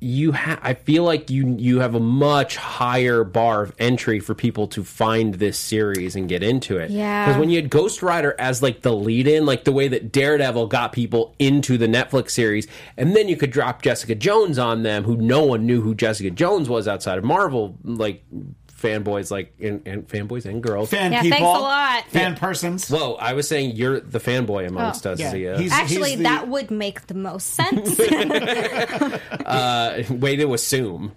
you 0.00 0.32
ha- 0.32 0.60
I 0.62 0.74
feel 0.74 1.02
like 1.02 1.28
you 1.28 1.56
you 1.58 1.80
have 1.80 1.94
a 1.94 2.00
much 2.00 2.56
higher 2.56 3.24
bar 3.24 3.62
of 3.62 3.74
entry 3.78 4.20
for 4.20 4.34
people 4.34 4.68
to 4.68 4.84
find 4.84 5.34
this 5.34 5.58
series 5.58 6.14
and 6.14 6.28
get 6.28 6.42
into 6.42 6.78
it. 6.78 6.90
Yeah. 6.90 7.26
Because 7.26 7.40
when 7.40 7.50
you 7.50 7.60
had 7.60 7.68
Ghost 7.68 8.00
Rider 8.00 8.34
as 8.38 8.62
like 8.62 8.82
the 8.82 8.92
lead 8.92 9.26
in, 9.26 9.44
like 9.44 9.64
the 9.64 9.72
way 9.72 9.88
that 9.88 10.12
Daredevil 10.12 10.68
got 10.68 10.92
people 10.92 11.34
into 11.40 11.76
the 11.78 11.88
Netflix 11.88 12.30
series, 12.30 12.68
and 12.96 13.16
then 13.16 13.28
you 13.28 13.36
could 13.36 13.50
drop 13.50 13.82
Jessica 13.82 14.14
Jones 14.14 14.58
on 14.58 14.84
them, 14.84 15.02
who 15.02 15.16
no 15.16 15.44
one 15.44 15.66
knew 15.66 15.80
who 15.80 15.94
Jessica 15.96 16.30
Jones 16.30 16.68
was 16.68 16.86
outside 16.86 17.18
of 17.18 17.24
Marvel, 17.24 17.76
like 17.82 18.24
fanboys, 18.80 19.30
like 19.30 19.52
and, 19.60 19.82
and 19.86 20.06
fanboys 20.06 20.44
and 20.46 20.62
girls. 20.62 20.90
Fan 20.90 21.12
Yeah, 21.12 21.22
people, 21.22 21.38
thanks 21.38 21.58
a 21.58 21.62
lot. 21.62 22.04
fan 22.10 22.36
persons. 22.36 22.88
Whoa, 22.88 23.14
I 23.14 23.32
was 23.34 23.48
saying 23.48 23.76
you're 23.76 24.00
the 24.00 24.20
fanboy 24.20 24.68
amongst 24.68 25.06
Oh. 25.06 25.12
us, 25.12 25.18
Yeah, 25.20 25.30
Zia. 25.32 25.58
he's- 25.58 25.72
Actually, 25.72 26.16
the- 26.16 26.22
that 26.24 26.48
would 26.48 26.70
make 26.70 27.06
the 27.08 27.14
most 27.14 27.44
sense. 27.54 27.98
uh, 28.00 29.18
way 30.10 30.36
to 30.36 30.54
assume. 30.54 31.12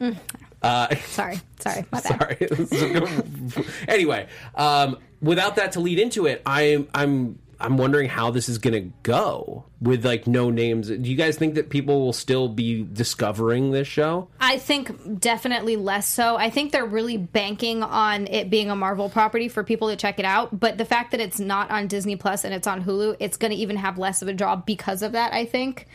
sorry, 0.64 1.40
sorry, 1.60 1.86
my 1.92 2.02
bad. 2.02 2.04
Sorry. 2.04 3.64
anyway, 3.88 4.28
um, 4.56 4.98
without 5.22 5.56
that 5.58 5.74
to 5.74 5.80
lead 5.80 6.00
into 6.00 6.26
it, 6.26 6.42
I'm 6.46 6.88
I'm 6.94 7.38
I'm 7.62 7.78
wondering 7.78 8.10
how 8.10 8.32
this 8.32 8.50
is 8.50 8.58
going 8.58 8.74
to 8.74 8.92
go 9.04 9.66
with 9.82 10.06
like 10.06 10.28
no 10.28 10.50
names. 10.50 10.88
Do 10.88 10.96
you 10.96 11.16
guys 11.16 11.38
think 11.38 11.56
that 11.56 11.70
people 11.70 12.02
will 12.02 12.14
still 12.14 12.48
be 12.48 12.84
discovering 12.84 13.72
this 13.72 13.88
show? 13.88 14.28
I 14.40 14.58
think 14.58 15.20
definitely 15.20 15.76
less 15.76 16.08
so. 16.08 16.36
I 16.36 16.50
think 16.50 16.72
they're 16.72 16.86
really 16.86 17.18
banking 17.18 17.84
on 17.84 18.28
it 18.28 18.50
being 18.50 18.70
a 18.70 18.76
Marvel 18.76 19.10
property 19.10 19.48
for 19.48 19.64
people 19.64 19.90
to 19.90 19.96
check 19.96 20.20
it 20.20 20.26
out. 20.26 20.60
But 20.60 20.78
the 20.78 20.86
fact 20.86 21.12
that 21.12 21.20
it's 21.20 21.40
not 21.40 21.72
on 21.72 21.88
Disney 21.88 22.16
Plus 22.16 22.44
and 22.44 22.54
it's 22.54 22.68
on 22.68 22.84
Hulu, 22.84 23.18
it's 23.20 23.38
going 23.38 23.52
to 23.52 23.58
even 23.58 23.78
have 23.78 23.98
less 23.98 24.22
of 24.22 24.28
a 24.28 24.34
draw 24.34 24.56
because 24.56 25.02
of 25.02 25.14
that. 25.14 25.34
I 25.34 25.46
think. 25.46 25.88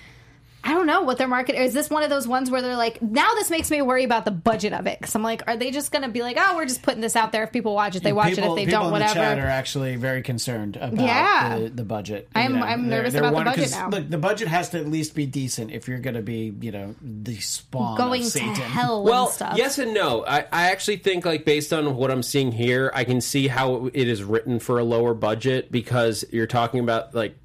I 0.67 0.71
don't 0.71 0.87
know 0.89 1.03
what 1.03 1.17
their 1.17 1.29
market 1.29 1.55
is. 1.55 1.73
This 1.75 1.89
one 1.89 2.03
of 2.03 2.11
those 2.11 2.27
ones 2.27 2.51
where 2.51 2.61
they're 2.61 2.77
like, 2.77 3.01
now 3.01 3.35
this 3.35 3.51
makes 3.51 3.71
me 3.71 3.81
worry 3.83 4.03
about 4.03 4.25
the 4.25 4.33
budget 4.33 4.73
of 4.73 4.89
it 4.89 4.99
because 4.99 5.15
I'm 5.15 5.23
like, 5.23 5.43
are 5.47 5.57
they 5.57 5.71
just 5.71 5.93
going 5.93 6.03
to 6.03 6.09
be 6.09 6.23
like, 6.23 6.37
oh, 6.41 6.57
we're 6.57 6.67
just 6.67 6.83
putting 6.83 7.01
this 7.01 7.15
out 7.15 7.31
there. 7.31 7.45
If 7.45 7.53
people 7.53 7.73
watch 7.73 7.95
it, 7.95 8.03
they 8.03 8.13
watch 8.13 8.35
people, 8.35 8.57
it. 8.57 8.63
If 8.63 8.67
they 8.67 8.71
don't, 8.73 8.93
in 8.93 8.99
the 8.99 9.07
chat 9.07 9.39
are 9.39 9.47
actually 9.47 9.95
very 9.95 10.23
concerned 10.23 10.77
about 10.77 11.07
Yeah. 11.07 11.59
the, 11.61 11.69
the 11.69 11.85
budget. 11.85 12.29
I'm- 12.35 12.61
I'm 12.63 12.89
They're- 12.89 12.99
nervous 12.99 13.13
they're 13.13 13.23
about 13.25 13.39
the 13.39 13.45
budget 13.63 13.71
now. 13.71 13.89
Look, 13.91 14.11
the 14.11 14.19
budget 14.19 14.49
has 14.49 14.71
to 14.71 14.79
at 14.81 14.89
least 14.89 15.15
be 15.15 15.25
decent 15.25 15.71
if 15.71 15.87
you're 15.87 16.01
going 16.01 16.17
to 16.17 16.23
be, 16.23 16.53
you 16.61 16.73
know, 16.73 16.97
the 17.01 17.37
spawn 17.37 17.97
Going 17.97 18.25
of 18.25 18.33
to 18.33 18.41
hell 18.41 19.05
Well, 19.05 19.27
and 19.27 19.35
stuff. 19.35 19.57
yes 19.57 19.79
and 19.79 19.95
no. 19.95 20.25
I, 20.27 20.41
I 20.51 20.71
actually 20.73 20.97
think 20.97 21.25
like 21.25 21.45
based 21.45 21.73
on 21.73 21.95
what 21.95 22.11
I'm 22.11 22.25
seeing 22.25 22.51
here, 22.51 22.91
I 22.93 23.05
can 23.05 23.21
see 23.21 23.47
how 23.47 23.87
it 23.95 24.09
is 24.09 24.25
written 24.25 24.59
for 24.59 24.81
a 24.81 24.85
lower 24.85 25.15
budget 25.15 25.71
because 25.71 26.25
you're 26.33 26.47
talking 26.49 26.81
about 26.81 27.15
like 27.15 27.37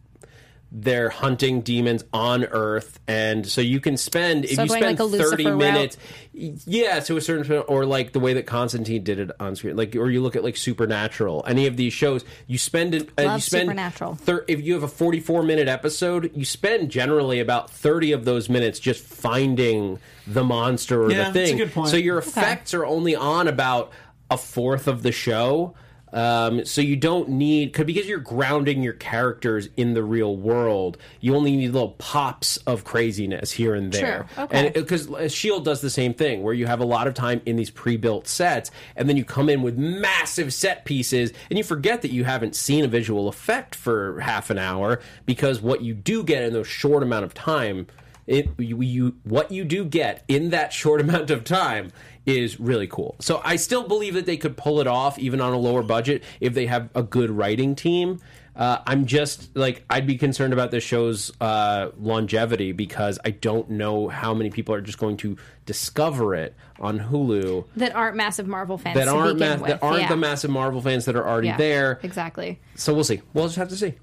they're 0.73 1.09
hunting 1.09 1.61
demons 1.61 2.03
on 2.13 2.45
Earth, 2.45 2.99
and 3.07 3.45
so 3.45 3.59
you 3.59 3.79
can 3.81 3.97
spend 3.97 4.45
if 4.45 4.51
you 4.51 4.57
going 4.57 4.69
spend 4.69 4.83
like 4.83 4.97
thirty 4.97 5.43
Lucifer 5.43 5.49
route. 5.51 5.57
minutes, 5.57 5.97
yeah, 6.33 6.99
to 7.01 7.17
a 7.17 7.21
certain 7.21 7.41
extent, 7.41 7.65
or 7.67 7.85
like 7.85 8.13
the 8.13 8.21
way 8.21 8.33
that 8.35 8.45
Constantine 8.45 9.03
did 9.03 9.19
it 9.19 9.31
on 9.39 9.55
screen, 9.57 9.75
like 9.75 9.95
or 9.97 10.09
you 10.09 10.21
look 10.21 10.35
at 10.37 10.43
like 10.45 10.55
Supernatural, 10.55 11.43
any 11.45 11.67
of 11.67 11.75
these 11.75 11.91
shows, 11.91 12.23
you 12.47 12.57
spend 12.57 12.95
it. 12.95 13.09
Uh, 13.19 13.33
you 13.33 13.41
spend 13.41 13.63
Supernatural. 13.63 14.15
thir- 14.15 14.45
if 14.47 14.61
you 14.61 14.73
have 14.75 14.83
a 14.83 14.87
44 14.87 15.43
minute 15.43 15.67
episode, 15.67 16.31
you 16.33 16.45
spend 16.45 16.89
generally 16.89 17.39
about 17.41 17.69
30 17.69 18.13
of 18.13 18.23
those 18.23 18.47
minutes 18.47 18.79
just 18.79 19.03
finding 19.03 19.99
the 20.25 20.43
monster 20.43 21.03
or 21.03 21.11
Yeah, 21.11 21.17
the 21.17 21.23
that's 21.23 21.35
a 21.37 21.45
thing. 21.49 21.57
good 21.57 21.73
point. 21.73 21.89
So 21.89 21.97
your 21.97 22.17
effects 22.17 22.73
are 22.73 22.85
only 22.85 23.15
on 23.15 23.47
about 23.49 23.91
a 24.29 24.37
fourth 24.37 24.87
of 24.87 25.03
the 25.03 25.11
show. 25.11 25.73
Um, 26.13 26.65
so 26.65 26.81
you 26.81 26.95
don't 26.97 27.29
need 27.29 27.71
because 27.71 28.07
you're 28.07 28.19
grounding 28.19 28.83
your 28.83 28.93
characters 28.93 29.69
in 29.77 29.93
the 29.93 30.03
real 30.03 30.35
world. 30.35 30.97
You 31.21 31.35
only 31.35 31.55
need 31.55 31.71
little 31.71 31.91
pops 31.99 32.57
of 32.57 32.83
craziness 32.83 33.51
here 33.51 33.75
and 33.75 33.91
there, 33.91 34.27
Sure, 34.35 34.43
okay. 34.43 34.65
and 34.65 34.73
because 34.73 35.09
Shield 35.33 35.63
does 35.65 35.81
the 35.81 35.89
same 35.89 36.13
thing, 36.13 36.43
where 36.43 36.53
you 36.53 36.67
have 36.67 36.79
a 36.81 36.85
lot 36.85 37.07
of 37.07 37.13
time 37.13 37.41
in 37.45 37.55
these 37.55 37.69
pre-built 37.69 38.27
sets, 38.27 38.71
and 38.95 39.07
then 39.07 39.15
you 39.17 39.23
come 39.23 39.47
in 39.49 39.61
with 39.61 39.77
massive 39.77 40.53
set 40.53 40.83
pieces, 40.85 41.31
and 41.49 41.57
you 41.57 41.63
forget 41.63 42.01
that 42.01 42.11
you 42.11 42.23
haven't 42.25 42.55
seen 42.55 42.83
a 42.83 42.87
visual 42.87 43.27
effect 43.27 43.73
for 43.75 44.19
half 44.19 44.49
an 44.49 44.57
hour 44.57 44.99
because 45.25 45.61
what 45.61 45.81
you 45.81 45.93
do 45.93 46.23
get 46.23 46.43
in 46.43 46.53
those 46.53 46.67
short 46.67 47.03
amount 47.03 47.23
of 47.23 47.33
time, 47.33 47.87
it 48.27 48.49
you, 48.57 48.81
you 48.81 49.15
what 49.23 49.51
you 49.51 49.63
do 49.63 49.83
get 49.83 50.23
in 50.27 50.51
that 50.51 50.71
short 50.71 51.01
amount 51.05 51.31
of 51.31 51.43
time 51.43 51.91
is 52.25 52.59
really 52.59 52.87
cool. 52.87 53.15
So 53.19 53.41
I 53.43 53.55
still 53.55 53.87
believe 53.87 54.13
that 54.13 54.25
they 54.25 54.37
could 54.37 54.57
pull 54.57 54.79
it 54.79 54.87
off 54.87 55.17
even 55.17 55.41
on 55.41 55.53
a 55.53 55.57
lower 55.57 55.83
budget 55.83 56.23
if 56.39 56.53
they 56.53 56.67
have 56.67 56.89
a 56.95 57.03
good 57.03 57.31
writing 57.31 57.75
team. 57.75 58.19
Uh, 58.53 58.79
I'm 58.85 59.05
just 59.05 59.55
like 59.55 59.85
I'd 59.89 60.05
be 60.05 60.17
concerned 60.17 60.51
about 60.51 60.71
this 60.71 60.83
show's 60.83 61.31
uh, 61.39 61.91
longevity 61.97 62.73
because 62.73 63.17
I 63.23 63.31
don't 63.31 63.69
know 63.71 64.09
how 64.09 64.33
many 64.33 64.49
people 64.49 64.75
are 64.75 64.81
just 64.81 64.97
going 64.97 65.15
to 65.17 65.37
discover 65.65 66.35
it 66.35 66.53
on 66.79 66.99
Hulu 66.99 67.65
that 67.77 67.95
aren't 67.95 68.17
massive 68.17 68.47
Marvel 68.47 68.77
fans. 68.77 68.97
that 68.97 69.07
aren't 69.07 69.39
ma- 69.39 69.53
with. 69.55 69.67
that 69.67 69.81
aren't 69.81 70.01
yeah. 70.01 70.09
the 70.09 70.17
massive 70.17 70.51
Marvel 70.51 70.81
fans 70.81 71.05
that 71.05 71.15
are 71.15 71.25
already 71.25 71.47
Yeah, 71.47 71.57
there. 71.57 71.99
Exactly. 72.03 72.59
So 72.75 72.93
we'll 72.93 73.05
see. 73.05 73.21
We'll 73.33 73.45
just 73.45 73.55
have 73.55 73.69
to 73.69 73.77
see. 73.77 73.93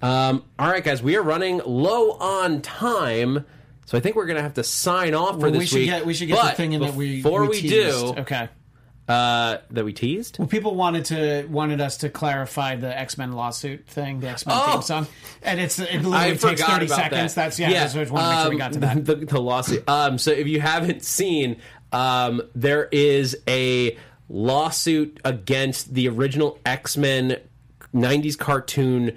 Um, 0.00 0.44
all 0.58 0.70
right, 0.70 0.82
guys, 0.84 1.02
we 1.02 1.16
are 1.16 1.22
running 1.22 1.60
low 1.66 2.12
on 2.12 2.62
time, 2.62 3.44
so 3.88 3.96
I 3.96 4.00
think 4.02 4.16
we're 4.16 4.26
going 4.26 4.36
to 4.36 4.42
have 4.42 4.54
to 4.54 4.62
sign 4.64 5.14
off 5.14 5.36
for 5.36 5.42
Well, 5.48 5.52
this 5.52 5.60
we 5.60 5.66
should 5.66 5.76
week. 5.76 5.86
get 5.86 6.04
we 6.06 6.12
should 6.14 6.28
get 6.28 6.36
But 6.36 6.50
the 6.50 6.56
thing 6.56 6.72
in 6.74 6.80
that 6.82 6.92
we 6.94 7.16
before 7.22 7.46
we, 7.46 7.60
teased. 7.62 8.14
do 8.14 8.20
Okay. 8.20 8.48
uh, 9.08 9.56
that 9.70 9.84
we 9.84 9.94
teased. 9.94 10.38
Well, 10.38 10.46
people 10.48 10.74
wanted 10.74 11.06
to 11.06 11.46
wanted 11.48 11.80
us 11.80 11.96
to 11.98 12.10
clarify 12.10 12.76
the 12.76 12.96
X 12.98 13.16
Men 13.16 13.32
lawsuit 13.32 13.86
thing, 13.86 14.20
the 14.20 14.28
X 14.28 14.44
Men 14.46 14.56
Oh! 14.60 14.72
theme 14.74 14.82
song, 14.82 15.06
and 15.42 15.58
it's 15.58 15.78
it 15.78 15.94
literally 15.94 16.16
I 16.16 16.28
takes 16.30 16.42
forgot 16.42 16.70
thirty 16.72 16.86
about 16.86 16.96
seconds. 16.96 17.34
that. 17.34 17.42
That's 17.44 17.58
yeah. 17.58 17.68
I 17.68 17.72
just 17.72 17.94
to 17.94 17.98
make 18.00 18.08
sure 18.08 18.50
we 18.50 18.58
got 18.58 18.72
to 18.74 18.88
um, 18.88 19.02
that. 19.04 19.04
The, 19.20 19.26
the 19.26 19.40
lawsuit. 19.40 19.88
Um, 19.88 20.18
so 20.18 20.30
if 20.32 20.46
you 20.46 20.60
haven't 20.60 21.02
seen, 21.02 21.56
um, 21.90 22.42
there 22.54 22.88
is 22.92 23.38
a 23.48 23.96
lawsuit 24.28 25.18
against 25.24 25.94
the 25.94 26.08
original 26.08 26.58
X 26.66 26.96
Men 26.98 27.38
'90s 27.94 28.36
cartoon 28.38 29.16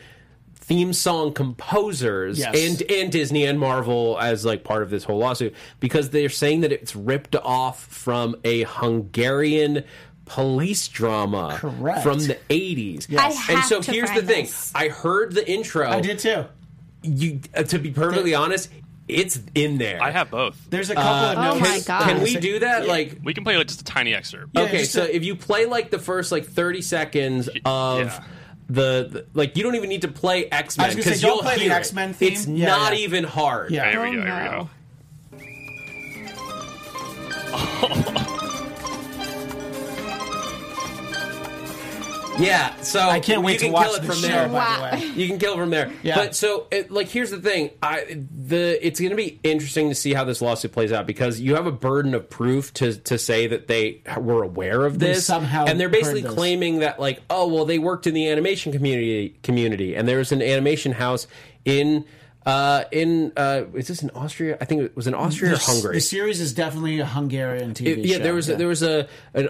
theme 0.72 0.94
song 0.94 1.34
composers 1.34 2.40
Yes. 2.40 2.56
and 2.56 2.82
and 2.90 3.12
Disney 3.12 3.46
and 3.46 3.60
Marvel 3.60 4.18
as 4.22 4.46
like 4.46 4.64
part 4.64 4.84
of 4.84 4.90
this 4.90 5.04
whole 5.04 5.18
lawsuit 5.18 5.54
because 5.82 6.12
they're 6.12 6.30
saying 6.30 6.62
that 6.62 6.72
it's 6.72 6.96
ripped 6.96 7.36
off 7.36 7.84
from 7.88 8.38
a 8.46 8.64
Hungarian 8.64 9.84
police 10.24 10.88
drama 10.88 11.58
Correct. 11.60 12.04
from 12.04 12.20
the 12.20 12.38
80s. 12.50 13.14
I 13.18 13.54
And 13.54 13.64
so 13.66 13.82
to 13.82 13.92
here's 13.92 14.10
the 14.12 14.22
thing. 14.22 14.46
this. 14.46 14.72
I 14.74 14.88
heard 14.88 15.34
the 15.34 15.46
intro 15.50 15.90
I 15.90 16.00
did 16.00 16.20
too. 16.20 16.46
you 17.04 17.42
uh, 17.54 17.64
to 17.64 17.78
be 17.78 17.92
perfectly 17.92 18.34
honest, 18.34 18.70
it's 19.10 19.42
in 19.54 19.78
there. 19.78 20.02
I 20.02 20.12
have 20.12 20.32
both. 20.32 20.58
There's 20.70 20.90
a 20.90 20.96
couple 20.96 21.12
of 21.12 21.38
Oh 21.38 21.60
notes. 21.60 21.70
my 21.70 21.82
God. 21.86 22.04
Can 22.08 22.22
we 22.24 22.36
do 22.38 22.60
that? 22.60 22.88
Like, 22.88 23.18
We 23.26 23.34
can 23.34 23.44
play 23.44 23.58
like 23.58 23.68
just 23.68 23.82
a 23.82 23.84
tiny 23.84 24.14
excerpt. 24.14 24.52
Yeah, 24.54 24.62
okay, 24.62 24.86
so 24.86 25.04
a- 25.04 25.08
if 25.14 25.26
you 25.26 25.36
play 25.36 25.66
like 25.66 25.90
the 25.92 26.00
first 26.00 26.32
like 26.32 26.46
thirty 26.46 26.82
seconds 26.82 27.50
of. 27.66 28.00
Yeah. 28.06 28.24
The, 28.74 29.10
the 29.12 29.26
like 29.34 29.58
you 29.58 29.64
don't 29.64 29.76
even 29.76 29.90
need 29.90 30.04
to 30.04 30.08
play 30.08 30.46
X 30.46 30.80
I 30.80 30.88
Men 30.88 30.96
because 30.96 31.22
you'll 31.22 31.40
play 31.40 31.58
hear 31.60 31.72
it. 31.72 31.76
X-Men 31.76 32.14
theme. 32.14 32.32
It's 32.34 32.48
Yeah, 32.48 32.68
not 32.68 32.94
yeah. 32.94 33.00
even 33.00 33.24
hard. 33.26 33.72
Yeah. 33.72 33.92
Here 33.92 34.02
we 34.02 34.18
Oh, 34.18 34.22
go. 34.22 34.22
Here 34.26 34.70
we 37.90 38.04
go. 38.04 38.28
Yeah, 42.42 42.76
so 42.82 43.00
I 43.00 43.20
can't 43.20 43.44
wait 43.44 43.62
you 43.62 43.68
to 43.68 43.74
watch 43.74 43.86
kill 43.88 43.96
it 43.96 44.02
the 44.02 44.08
from 44.08 44.16
show. 44.18 44.28
there. 44.28 44.48
By 44.48 44.54
Wow. 44.54 44.90
the 44.92 44.98
way, 44.98 45.06
You 45.16 45.28
can 45.28 45.38
kill 45.40 45.54
it 45.54 45.58
from 45.58 45.70
there. 45.70 45.92
Yeah. 46.04 46.16
But 46.16 46.36
so, 46.36 46.68
it, 46.72 46.92
like, 46.92 47.08
here's 47.10 47.30
the 47.32 47.40
thing: 47.40 47.70
I 47.82 48.24
the 48.46 48.86
it's 48.86 49.00
going 49.00 49.12
to 49.12 49.16
be 49.16 49.40
interesting 49.44 49.90
to 49.90 49.96
see 49.96 50.14
how 50.14 50.24
this 50.24 50.42
lawsuit 50.42 50.72
plays 50.72 50.92
out 50.92 51.06
because 51.08 51.40
you 51.40 51.56
have 51.56 51.68
a 51.68 51.72
burden 51.72 52.14
of 52.14 52.30
proof 52.30 52.74
to 52.76 52.94
to 52.96 53.18
say 53.18 53.48
that 53.48 53.68
they 53.68 54.02
were 54.18 54.44
aware 54.44 54.86
of 54.86 55.00
They 55.00 55.08
this 55.14 55.26
somehow 55.26 55.66
and 55.66 55.80
they're 55.80 55.90
basically 55.90 56.24
claiming 56.24 56.80
that 56.80 57.00
like, 57.00 57.22
oh 57.30 57.48
well, 57.48 57.66
they 57.66 57.80
worked 57.80 58.08
in 58.08 58.14
the 58.14 58.28
animation 58.30 58.72
community 58.72 59.38
community, 59.44 59.96
and 59.96 60.08
there's 60.08 60.32
an 60.32 60.42
animation 60.42 60.94
house 60.94 61.28
in 61.66 62.06
Uh, 62.44 62.86
in 62.92 63.32
uh, 63.38 63.66
is 63.76 63.88
this 63.88 64.02
in 64.02 64.10
Austria? 64.16 64.58
I 64.60 64.66
think 64.66 64.82
it 64.82 64.96
was 64.96 65.06
in 65.06 65.14
Austria 65.14 65.54
or 65.54 65.58
Hungary. 65.58 65.94
The 65.98 66.02
series 66.02 66.42
is 66.42 66.54
definitely 66.56 67.00
a 67.00 67.06
Hungarian 67.06 67.76
TV 67.76 67.88
It- 67.92 68.00
yeah, 68.00 68.18
show. 68.18 68.24
there 68.24 68.34
was 68.34 68.48
there 68.48 68.68
was 68.68 68.82
a 68.82 69.08
an, 69.36 69.50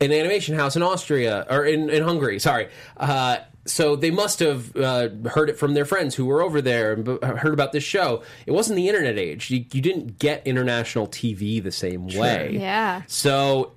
an 0.00 0.12
animation 0.12 0.54
house 0.56 0.76
in 0.76 0.82
Austria 0.82 1.46
or 1.48 1.64
in, 1.64 1.88
in 1.90 2.02
Hungary. 2.02 2.38
Sorry. 2.38 2.68
Uh, 2.96 3.38
so 3.66 3.96
they 3.96 4.10
must 4.10 4.40
have 4.40 4.76
uh, 4.76 5.08
heard 5.30 5.48
it 5.48 5.56
from 5.56 5.74
their 5.74 5.84
friends 5.84 6.14
who 6.14 6.26
were 6.26 6.42
over 6.42 6.60
there 6.60 6.92
and 6.92 7.04
b- 7.04 7.18
heard 7.22 7.54
about 7.54 7.72
this 7.72 7.84
show. 7.84 8.22
It 8.46 8.52
wasn't 8.52 8.76
the 8.76 8.88
internet 8.88 9.18
age. 9.18 9.50
You, 9.50 9.64
you 9.72 9.80
didn't 9.80 10.18
get 10.18 10.46
international 10.46 11.06
TV 11.06 11.62
the 11.62 11.72
same 11.72 12.08
way. 12.08 12.58
Yeah. 12.60 13.02
So 13.06 13.72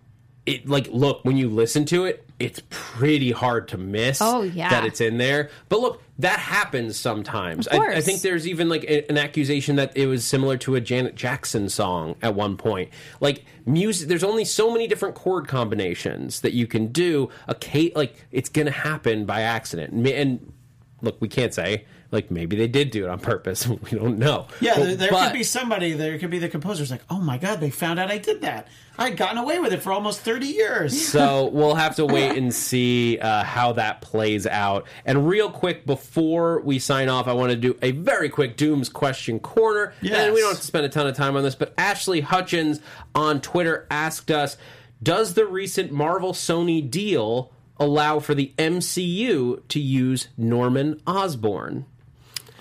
it 0.46 0.68
like 0.68 0.88
look 0.92 1.24
when 1.24 1.38
you 1.38 1.50
listen 1.50 1.86
to 1.86 2.06
it, 2.06 2.27
it's 2.40 2.62
pretty 2.70 3.32
hard 3.32 3.68
to 3.70 3.78
miss. 3.78 4.20
Oh, 4.22 4.44
yeah. 4.44 4.70
that 4.70 4.86
it's 4.86 5.02
in 5.02 5.18
there. 5.18 5.50
But 5.70 5.80
look, 5.80 6.04
that 6.20 6.40
happens 6.40 6.98
sometimes. 6.98 7.66
Of 7.68 7.80
I, 7.80 7.96
I 7.96 8.02
think 8.02 8.22
there's 8.22 8.48
even 8.48 8.70
like 8.70 8.84
a- 8.84 9.10
an 9.10 9.18
accusation 9.18 9.76
that 9.78 9.96
it 9.98 10.06
was 10.08 10.24
similar 10.24 10.56
to 10.58 10.76
a 10.76 10.82
Janet 10.82 11.16
Jackson 11.16 11.68
song 11.70 12.16
at 12.22 12.36
one 12.36 12.56
point. 12.58 12.92
Like 13.20 13.44
music, 13.66 14.08
there's 14.08 14.24
only 14.24 14.46
so 14.46 14.72
many 14.72 14.88
different 14.88 15.16
chord 15.16 15.48
combinations 15.48 16.42
that 16.42 16.54
you 16.54 16.68
can 16.68 16.88
do. 16.88 17.30
A 17.48 17.56
Kate, 17.56 17.96
like 17.96 18.16
it's 18.32 18.50
gonna 18.50 18.72
happen 18.72 19.26
by 19.26 19.42
accident. 19.42 19.94
And 20.08 20.54
look, 21.02 21.20
we 21.20 21.28
can't 21.28 21.54
say 21.54 21.86
like 22.12 22.32
maybe 22.32 22.56
they 22.56 22.68
did 22.68 22.92
do 22.92 23.04
it 23.06 23.10
on 23.10 23.20
purpose. 23.20 23.68
we 23.68 23.92
don't 23.92 24.18
know. 24.18 24.48
Yeah, 24.62 24.76
But- 24.76 24.84
there, 24.86 24.96
there 24.96 25.12
but- 25.12 25.28
could 25.28 25.38
be 25.38 25.44
somebody. 25.44 25.94
There 25.94 26.18
could 26.20 26.30
be 26.30 26.40
the 26.40 26.50
composer's 26.50 26.90
like, 26.92 27.02
"Oh 27.10 27.20
my 27.20 27.38
god, 27.38 27.60
they 27.60 27.70
found 27.70 28.00
out 28.00 28.10
I 28.12 28.18
did 28.18 28.42
that. 28.42 28.68
I'd 29.00 29.16
gotten 29.16 29.38
away 29.38 29.60
with 29.60 29.74
it 29.74 29.82
for 29.82 29.92
almost 29.92 30.22
thirty 30.22 30.48
years." 30.48 31.08
So 31.18 31.46
we'll 31.54 31.76
have 31.76 31.96
to 31.98 32.06
wait 32.06 32.38
and 32.38 32.54
see 32.54 33.18
uh, 33.20 33.44
how 33.44 33.74
that 33.74 34.02
plays 34.02 34.46
out. 34.48 34.88
And 35.06 35.28
real 35.28 35.50
quick, 35.52 35.86
before 35.86 36.62
we 36.62 36.80
sign 36.80 37.10
off, 37.10 37.28
I 37.28 37.34
want 37.34 37.52
to 37.52 37.56
do 37.58 37.78
a 37.82 37.92
very 37.92 38.30
quick 38.30 38.58
Doom's 38.58 38.90
question 38.90 39.40
corner. 39.40 39.94
Yes. 40.02 40.18
And 40.20 40.34
we 40.34 40.40
don't 40.42 40.50
have 40.52 40.60
to 40.60 40.66
spend 40.66 40.86
a 40.86 40.90
ton 40.90 41.08
of 41.08 41.16
time 41.16 41.36
on 41.36 41.44
this, 41.44 41.56
but 41.56 41.74
Ashley 41.78 42.22
Hutchins 42.22 42.80
on 43.16 43.42
Twitter 43.42 43.86
asked 43.92 44.32
us 44.32 44.58
Does 45.04 45.34
the 45.34 45.46
recent 45.46 45.92
Marvel 45.92 46.34
Sony 46.34 46.90
deal 46.90 47.52
allow 47.80 48.20
for 48.20 48.34
the 48.34 48.54
MCU 48.58 49.62
to 49.68 49.80
use 49.80 50.28
Norman 50.38 51.00
Osborn? 51.06 51.86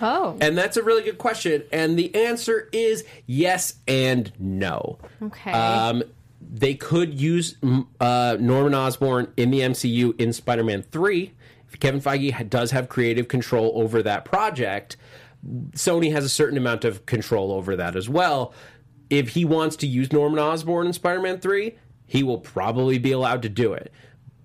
Oh. 0.01 0.37
And 0.39 0.57
that's 0.57 0.77
a 0.77 0.83
really 0.83 1.03
good 1.03 1.17
question. 1.17 1.63
And 1.71 1.97
the 1.97 2.13
answer 2.15 2.69
is 2.71 3.03
yes 3.25 3.75
and 3.87 4.31
no. 4.39 4.99
Okay. 5.21 5.51
Um, 5.51 6.03
they 6.41 6.75
could 6.75 7.19
use 7.19 7.55
uh, 7.99 8.37
Norman 8.39 8.73
Osborn 8.73 9.33
in 9.37 9.51
the 9.51 9.61
MCU 9.61 10.19
in 10.19 10.33
Spider 10.33 10.63
Man 10.63 10.83
3. 10.83 11.33
If 11.67 11.79
Kevin 11.79 11.99
Feige 11.99 12.49
does 12.49 12.71
have 12.71 12.89
creative 12.89 13.27
control 13.27 13.73
over 13.75 14.01
that 14.03 14.23
project, 14.23 14.97
Sony 15.71 16.11
has 16.11 16.23
a 16.23 16.29
certain 16.29 16.57
amount 16.57 16.85
of 16.85 17.05
control 17.05 17.51
over 17.51 17.75
that 17.75 17.95
as 17.95 18.07
well. 18.07 18.53
If 19.09 19.29
he 19.29 19.45
wants 19.45 19.75
to 19.77 19.87
use 19.87 20.11
Norman 20.11 20.39
Osborn 20.39 20.87
in 20.87 20.93
Spider 20.93 21.21
Man 21.21 21.39
3, 21.39 21.75
he 22.05 22.23
will 22.23 22.39
probably 22.39 22.97
be 22.97 23.11
allowed 23.11 23.41
to 23.41 23.49
do 23.49 23.73
it. 23.73 23.91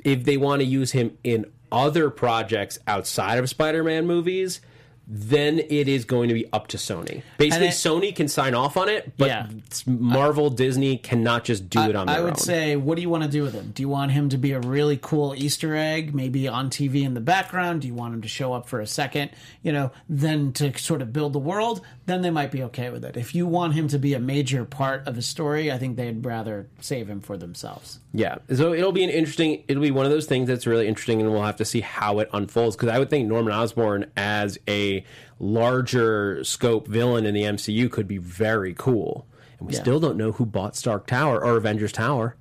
If 0.04 0.24
they 0.24 0.36
want 0.36 0.60
to 0.60 0.66
use 0.66 0.92
him 0.92 1.16
in 1.22 1.46
other 1.70 2.10
projects 2.10 2.78
outside 2.86 3.38
of 3.38 3.48
Spider 3.48 3.84
Man 3.84 4.06
movies, 4.06 4.60
then 5.06 5.58
it 5.58 5.88
is 5.88 6.04
going 6.04 6.28
to 6.28 6.34
be 6.34 6.46
up 6.52 6.68
to 6.68 6.76
Sony. 6.76 7.22
Basically, 7.36 7.66
it- 7.68 7.70
Sony 7.72 8.14
can 8.14 8.28
sign 8.28 8.54
off 8.54 8.76
on 8.76 8.88
it, 8.88 9.12
but 9.18 9.26
Yeah. 9.28 9.46
Marvel, 9.86 10.48
Disney 10.48 10.96
cannot 10.96 11.44
just 11.44 11.68
do 11.68 11.80
it 11.80 11.96
on 11.96 12.06
their 12.06 12.16
own. 12.16 12.20
I 12.20 12.24
would 12.24 12.34
own. 12.34 12.38
say, 12.38 12.76
what 12.76 12.94
do 12.96 13.02
you 13.02 13.10
want 13.10 13.24
to 13.24 13.28
do 13.28 13.42
with 13.42 13.52
him? 13.52 13.72
Do 13.74 13.82
you 13.82 13.88
want 13.88 14.12
him 14.12 14.28
to 14.28 14.38
be 14.38 14.52
a 14.52 14.60
really 14.60 14.98
cool 15.00 15.34
Easter 15.36 15.74
egg, 15.74 16.14
maybe 16.14 16.46
on 16.46 16.70
TV 16.70 17.02
in 17.04 17.14
the 17.14 17.20
background? 17.20 17.82
Do 17.82 17.88
you 17.88 17.94
want 17.94 18.14
him 18.14 18.22
to 18.22 18.28
show 18.28 18.52
up 18.52 18.68
for 18.68 18.80
a 18.80 18.86
second? 18.86 19.30
You 19.62 19.72
know, 19.72 19.90
then 20.08 20.52
to 20.54 20.76
sort 20.78 21.02
of 21.02 21.12
build 21.12 21.32
the 21.32 21.38
world? 21.40 21.80
Then 22.06 22.22
they 22.22 22.30
might 22.30 22.50
be 22.50 22.62
okay 22.64 22.90
with 22.90 23.04
it. 23.04 23.16
If 23.16 23.34
you 23.34 23.46
want 23.46 23.74
him 23.74 23.88
to 23.88 23.98
be 23.98 24.14
a 24.14 24.20
major 24.20 24.64
part 24.64 25.06
of 25.06 25.16
a 25.18 25.22
story, 25.22 25.70
I 25.70 25.78
think 25.78 25.96
they'd 25.96 26.24
rather 26.24 26.66
save 26.80 27.08
him 27.08 27.20
for 27.20 27.36
themselves. 27.36 27.98
Yeah, 28.12 28.38
so 28.54 28.72
it'll 28.74 28.92
be 28.92 29.04
an 29.04 29.10
interesting. 29.10 29.62
It'll 29.68 29.82
be 29.82 29.90
one 29.90 30.04
of 30.04 30.10
those 30.12 30.26
things 30.26 30.48
that's 30.48 30.66
really 30.66 30.86
interesting, 30.86 31.20
and 31.20 31.30
we'll 31.32 31.42
have 31.42 31.56
to 31.56 31.64
see 31.64 31.80
how 31.80 32.18
it 32.18 32.28
unfolds. 32.32 32.76
Because 32.76 32.90
I 32.90 32.98
would 32.98 33.08
think 33.08 33.28
Norman 33.28 33.52
Osborn 33.54 34.06
as 34.16 34.58
a 34.68 34.91
larger 35.38 36.42
scope 36.44 36.86
villain 36.88 37.26
in 37.26 37.34
the 37.34 37.42
MCU 37.42 37.90
could 37.90 38.06
be 38.08 38.18
very 38.18 38.74
cool. 38.74 39.26
And 39.58 39.68
we 39.68 39.74
Yeah. 39.74 39.80
still 39.80 40.00
don't 40.00 40.16
know 40.16 40.32
who 40.32 40.46
bought 40.46 40.76
Stark 40.76 41.06
Tower 41.06 41.42
or 41.44 41.56
Avengers 41.56 41.92
Tower 41.92 42.36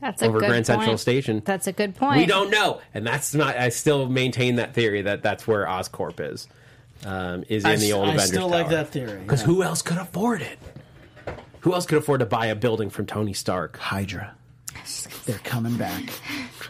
That's 0.00 0.22
a 0.22 0.26
over 0.26 0.40
good 0.40 0.48
Grand 0.48 0.66
point. 0.66 0.78
Central 0.80 0.98
Station. 0.98 1.42
That's 1.44 1.66
a 1.66 1.72
good 1.72 1.94
point. 1.94 2.18
We 2.18 2.26
don't 2.26 2.50
know, 2.50 2.80
and 2.92 3.06
that's 3.06 3.34
not. 3.34 3.56
I 3.56 3.68
still 3.70 4.08
maintain 4.08 4.56
that 4.56 4.74
theory 4.74 5.02
that 5.02 5.22
that's 5.22 5.46
where 5.46 5.64
Oscorp 5.66 6.20
is. 6.20 6.46
Um, 7.06 7.44
is 7.48 7.64
in 7.64 7.70
I 7.70 7.76
the 7.76 7.86
s- 7.88 7.92
old 7.92 8.04
I 8.06 8.08
Avengers 8.12 8.28
still 8.28 8.48
like 8.48 8.68
that 8.70 8.88
theory, 8.88 9.20
Because 9.20 9.40
yeah. 9.40 9.46
who 9.46 9.62
else 9.62 9.82
could 9.82 9.98
afford 9.98 10.42
it? 10.42 10.58
Who 11.60 11.72
else 11.74 11.86
could 11.86 11.98
afford 11.98 12.20
to 12.20 12.26
buy 12.26 12.46
a 12.46 12.54
building 12.54 12.90
from 12.90 13.06
Tony 13.06 13.32
Stark? 13.32 13.76
Hydra. 13.78 14.34
They're 15.26 15.38
coming 15.38 15.76
back. 15.76 16.02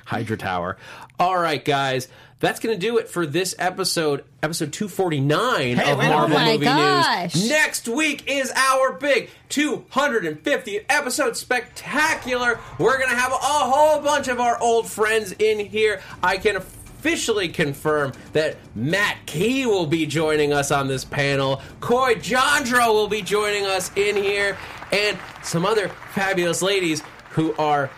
Hydra 0.04 0.36
Tower. 0.36 0.76
All 1.18 1.38
right, 1.38 1.64
guys. 1.64 2.08
That's 2.40 2.60
going 2.60 2.78
to 2.78 2.80
do 2.86 2.98
it 2.98 3.08
for 3.08 3.24
this 3.24 3.54
episode, 3.58 4.22
episode 4.42 4.72
249 4.72 5.76
Hey, 5.76 5.92
of 5.92 5.96
Marvel. 5.98 6.36
Oh 6.36 6.44
Movie 6.52 6.64
gosh. 6.66 7.34
News. 7.34 7.48
Next 7.48 7.88
week 7.88 8.24
is 8.26 8.52
our 8.54 8.92
big 8.92 9.30
250th 9.48 10.84
episode 10.90 11.36
spectacular. 11.38 12.60
We're 12.78 12.98
going 12.98 13.08
to 13.10 13.16
have 13.16 13.32
a 13.32 13.36
whole 13.36 14.00
bunch 14.02 14.28
of 14.28 14.40
our 14.40 14.60
old 14.60 14.90
friends 14.90 15.32
in 15.38 15.58
here. 15.58 16.02
I 16.22 16.36
can 16.36 16.56
officially 16.56 17.48
confirm 17.48 18.12
that 18.34 18.56
Matt 18.74 19.24
Key 19.24 19.64
will 19.64 19.86
be 19.86 20.04
joining 20.04 20.52
us 20.52 20.70
on 20.70 20.86
this 20.88 21.04
panel. 21.04 21.62
Coy 21.80 22.14
Jandreau 22.16 22.92
will 22.92 23.08
be 23.08 23.22
joining 23.22 23.64
us 23.64 23.90
in 23.96 24.16
here, 24.16 24.58
and 24.92 25.18
some 25.42 25.64
other 25.64 25.88
fabulous 26.12 26.60
ladies 26.62 27.02
who 27.30 27.54
are 27.54 27.90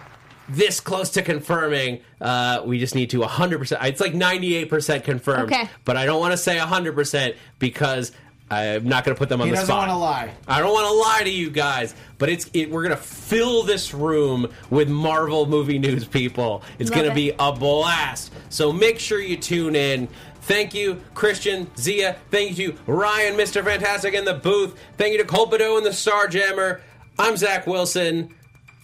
this 0.48 0.80
close 0.80 1.10
to 1.10 1.22
confirming. 1.22 2.00
Uh, 2.20 2.62
we 2.64 2.78
just 2.78 2.94
need 2.94 3.10
to 3.10 3.20
100%. 3.20 3.84
It's 3.84 4.00
like 4.00 4.12
98% 4.12 5.04
confirmed. 5.04 5.52
Okay. 5.52 5.68
But 5.84 5.96
I 5.96 6.06
don't 6.06 6.20
want 6.20 6.32
to 6.32 6.38
say 6.38 6.56
100% 6.56 7.36
because 7.58 8.12
I'm 8.50 8.88
not 8.88 9.04
going 9.04 9.14
to 9.14 9.18
put 9.18 9.28
them 9.28 9.40
on 9.40 9.48
He 9.48 9.50
the 9.50 9.56
doesn't 9.56 9.74
wanna 9.74 9.98
lie. 9.98 10.30
I 10.46 10.60
don't 10.60 10.72
want 10.72 10.86
to 10.86 10.92
lie 10.92 11.22
to 11.24 11.30
you 11.30 11.50
guys, 11.50 11.94
but 12.18 12.28
it's 12.28 12.48
it, 12.52 12.70
we're 12.70 12.84
going 12.84 12.96
to 12.96 13.02
fill 13.02 13.64
this 13.64 13.92
room 13.92 14.52
with 14.70 14.88
Marvel 14.88 15.46
movie 15.46 15.78
news 15.78 16.04
people. 16.04 16.62
It's 16.78 16.90
Love 16.90 16.98
going 17.00 17.08
to 17.08 17.14
be 17.14 17.32
a 17.38 17.52
blast. 17.52 18.32
So 18.48 18.72
make 18.72 19.00
sure 19.00 19.20
you 19.20 19.36
tune 19.36 19.74
in. 19.74 20.08
Thank 20.42 20.74
you, 20.74 21.02
Christian, 21.14 21.68
Zia. 21.76 22.16
Thank 22.30 22.56
you 22.56 22.78
Ryan, 22.86 23.34
Mr. 23.34 23.64
Fantastic 23.64 24.14
in 24.14 24.24
the 24.24 24.34
booth. 24.34 24.78
Thank 24.96 25.12
you 25.12 25.18
to 25.18 25.24
Colpido 25.24 25.76
and 25.76 25.84
the 25.84 25.90
Starjammer. 25.90 26.80
I'm 27.18 27.36
Zach 27.36 27.66
Wilson. 27.66 28.32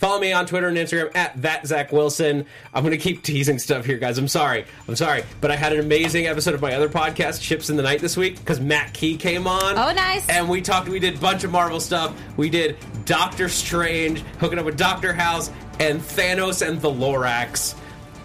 Follow 0.03 0.19
me 0.19 0.33
on 0.33 0.47
Twitter 0.47 0.67
and 0.67 0.77
Instagram 0.77 1.15
at 1.15 1.41
that 1.43 1.65
Zach 1.65 1.93
Wilson. 1.93 2.45
I'm 2.75 2.83
gonna 2.83 2.97
keep 2.97 3.23
teasing 3.23 3.61
stuff 3.61 3.85
here, 3.85 3.99
guys. 3.99 4.19
I'm 4.19 4.27
sorry. 4.27 4.65
I'm 4.89 4.97
sorry, 4.97 5.23
but 5.41 5.53
I 5.53 5.57
had 5.57 5.73
an 5.73 5.79
amazing 5.79 6.27
episode 6.27 6.55
of 6.55 6.61
my 6.61 6.75
other 6.75 6.89
podcast, 6.89 7.41
Ships 7.41 7.71
in 7.71 7.77
the 7.77 7.85
Night, 7.85 8.01
this 8.01 8.17
week 8.17 8.37
because 8.37 8.59
Matt 8.59 8.93
Key 8.95 9.17
came 9.17 9.47
on. 9.47 9.79
Oh, 9.79 9.93
nice. 9.93 10.29
And 10.29 10.49
we 10.49 10.61
talked. 10.61 10.89
We 10.89 10.99
did 10.99 11.15
a 11.15 11.19
bunch 11.19 11.45
of 11.45 11.53
Marvel 11.53 11.79
stuff. 11.79 12.21
We 12.37 12.51
did 12.51 12.79
Doctor 13.05 13.49
Strange, 13.49 14.23
hooking 14.41 14.59
up 14.59 14.65
with 14.65 14.77
Doctor 14.77 15.13
House, 15.13 15.53
and 15.79 16.01
Thanos 16.01 16.67
and 16.67 16.81
the 16.81 16.91
Lorax. 16.91 17.77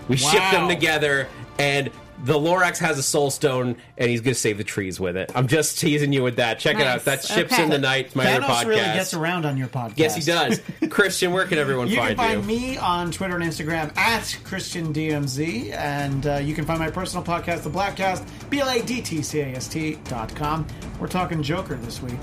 We 0.07 0.17
shipped 0.17 0.51
them 0.51 0.67
together, 0.67 1.27
and 1.59 1.91
the 2.23 2.33
Lorax 2.33 2.77
has 2.79 2.97
a 2.97 3.03
soul 3.03 3.29
stone, 3.31 3.75
and 3.97 4.09
he's 4.09 4.21
gonna 4.21 4.33
save 4.33 4.57
the 4.57 4.63
trees 4.63 4.99
with 4.99 5.15
it. 5.17 5.31
I'm 5.35 5.47
just 5.47 5.79
teasing 5.79 6.11
you 6.13 6.23
with 6.23 6.37
that. 6.37 6.59
Check 6.59 6.75
it 6.77 6.81
out. 6.81 6.95
Nice. 6.97 7.03
That's 7.03 7.31
Ships 7.33 7.53
Okay. 7.53 7.63
in 7.63 7.69
the 7.69 7.77
Night, 7.79 8.15
my 8.15 8.31
other 8.33 8.45
podcast. 8.45 8.65
really 8.65 8.79
gets 8.81 9.13
around 9.13 9.45
on 9.45 9.57
your 9.57 9.67
podcast. 9.67 9.93
Yes, 9.97 10.15
he 10.15 10.21
does. 10.23 10.61
Christian, 10.89 11.31
where 11.31 11.45
can 11.45 11.57
everyone 11.57 11.87
find 11.87 11.91
You 12.11 12.15
find 12.15 12.17
can 12.17 12.29
you? 12.29 12.35
find 12.35 12.47
me 12.47 12.77
on 12.77 13.11
Twitter 13.11 13.35
and 13.35 13.43
Instagram 13.43 13.95
at 13.97 14.37
Christian 14.43 14.93
DMZ, 14.93 15.73
and 15.73 16.25
uh, 16.27 16.35
you 16.35 16.53
can 16.55 16.65
find 16.65 16.79
my 16.79 16.89
personal 16.89 17.23
podcast, 17.23 17.63
The 17.63 17.69
Blackcast, 17.69 18.25
B 18.49 18.59
L 18.59 18.69
A 18.69 18.81
D 18.81 19.01
T 19.01 19.21
C 19.21 19.41
A 19.41 19.47
S 19.53 19.67
T 19.67 19.97
dot 20.05 20.33
com. 20.35 20.65
We're 20.99 21.07
talking 21.07 21.43
Joker 21.43 21.75
this 21.75 22.01
week. 22.01 22.19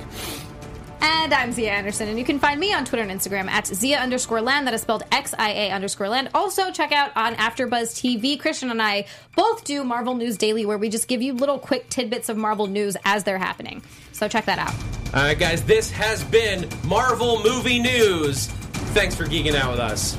And 1.01 1.35
I'm 1.35 1.53
Zia 1.53 1.71
Anderson, 1.71 2.09
and 2.09 2.19
you 2.19 2.25
can 2.25 2.39
find 2.39 2.59
me 2.59 2.73
on 2.73 2.85
Twitter 2.85 3.03
and 3.03 3.11
Instagram 3.11 3.49
at 3.49 3.67
Zia 3.67 3.99
underscore 3.99 4.41
land. 4.41 4.67
That 4.67 4.75
is 4.75 4.83
spelled 4.83 5.03
X 5.13 5.35
I 5.39 5.51
A 5.51 5.71
underscore 5.71 6.09
land. 6.09 6.31
Also, 6.35 6.71
check 6.71 6.93
out 6.93 7.13
on 7.17 7.35
AfterBuzz 7.35 7.95
TV. 7.95 8.39
Christian 8.39 8.71
and 8.71 8.81
I 8.81 9.07
both 9.37 9.65
do 9.65 9.85
Marvel 9.85 10.15
News 10.15 10.37
Daily, 10.37 10.67
where 10.67 10.79
we 10.79 10.89
just 10.89 11.09
give 11.09 11.23
you 11.23 11.35
little 11.35 11.59
quick 11.59 11.89
tidbits 11.89 12.29
of 12.29 12.37
Marvel 12.37 12.67
news 12.67 12.97
as 13.05 13.25
they're 13.25 13.39
happening. 13.39 13.83
So 14.13 14.29
check 14.29 14.45
that 14.47 14.59
out. 14.59 14.75
All 15.15 15.23
right, 15.23 15.39
guys, 15.39 15.63
this 15.63 15.91
has 15.91 16.25
been 16.25 16.69
Marvel 16.85 17.43
Movie 17.43 17.81
News. 17.81 18.47
Thanks 18.95 19.15
for 19.15 19.25
geeking 19.25 19.55
out 19.55 19.71
with 19.71 19.81
us. 19.81 20.17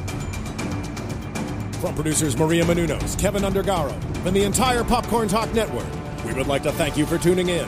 From 1.81 1.93
producers 1.93 2.37
Maria 2.37 2.63
Menounos, 2.63 3.19
Kevin 3.19 3.43
Undergaro, 3.43 3.93
and 4.25 4.35
the 4.35 4.43
entire 4.43 4.83
Popcorn 4.83 5.27
Talk 5.27 5.53
Network, 5.53 5.85
we 6.25 6.33
would 6.33 6.47
like 6.47 6.63
to 6.63 6.71
thank 6.71 6.97
you 6.97 7.05
for 7.05 7.17
tuning 7.17 7.49
in. 7.49 7.67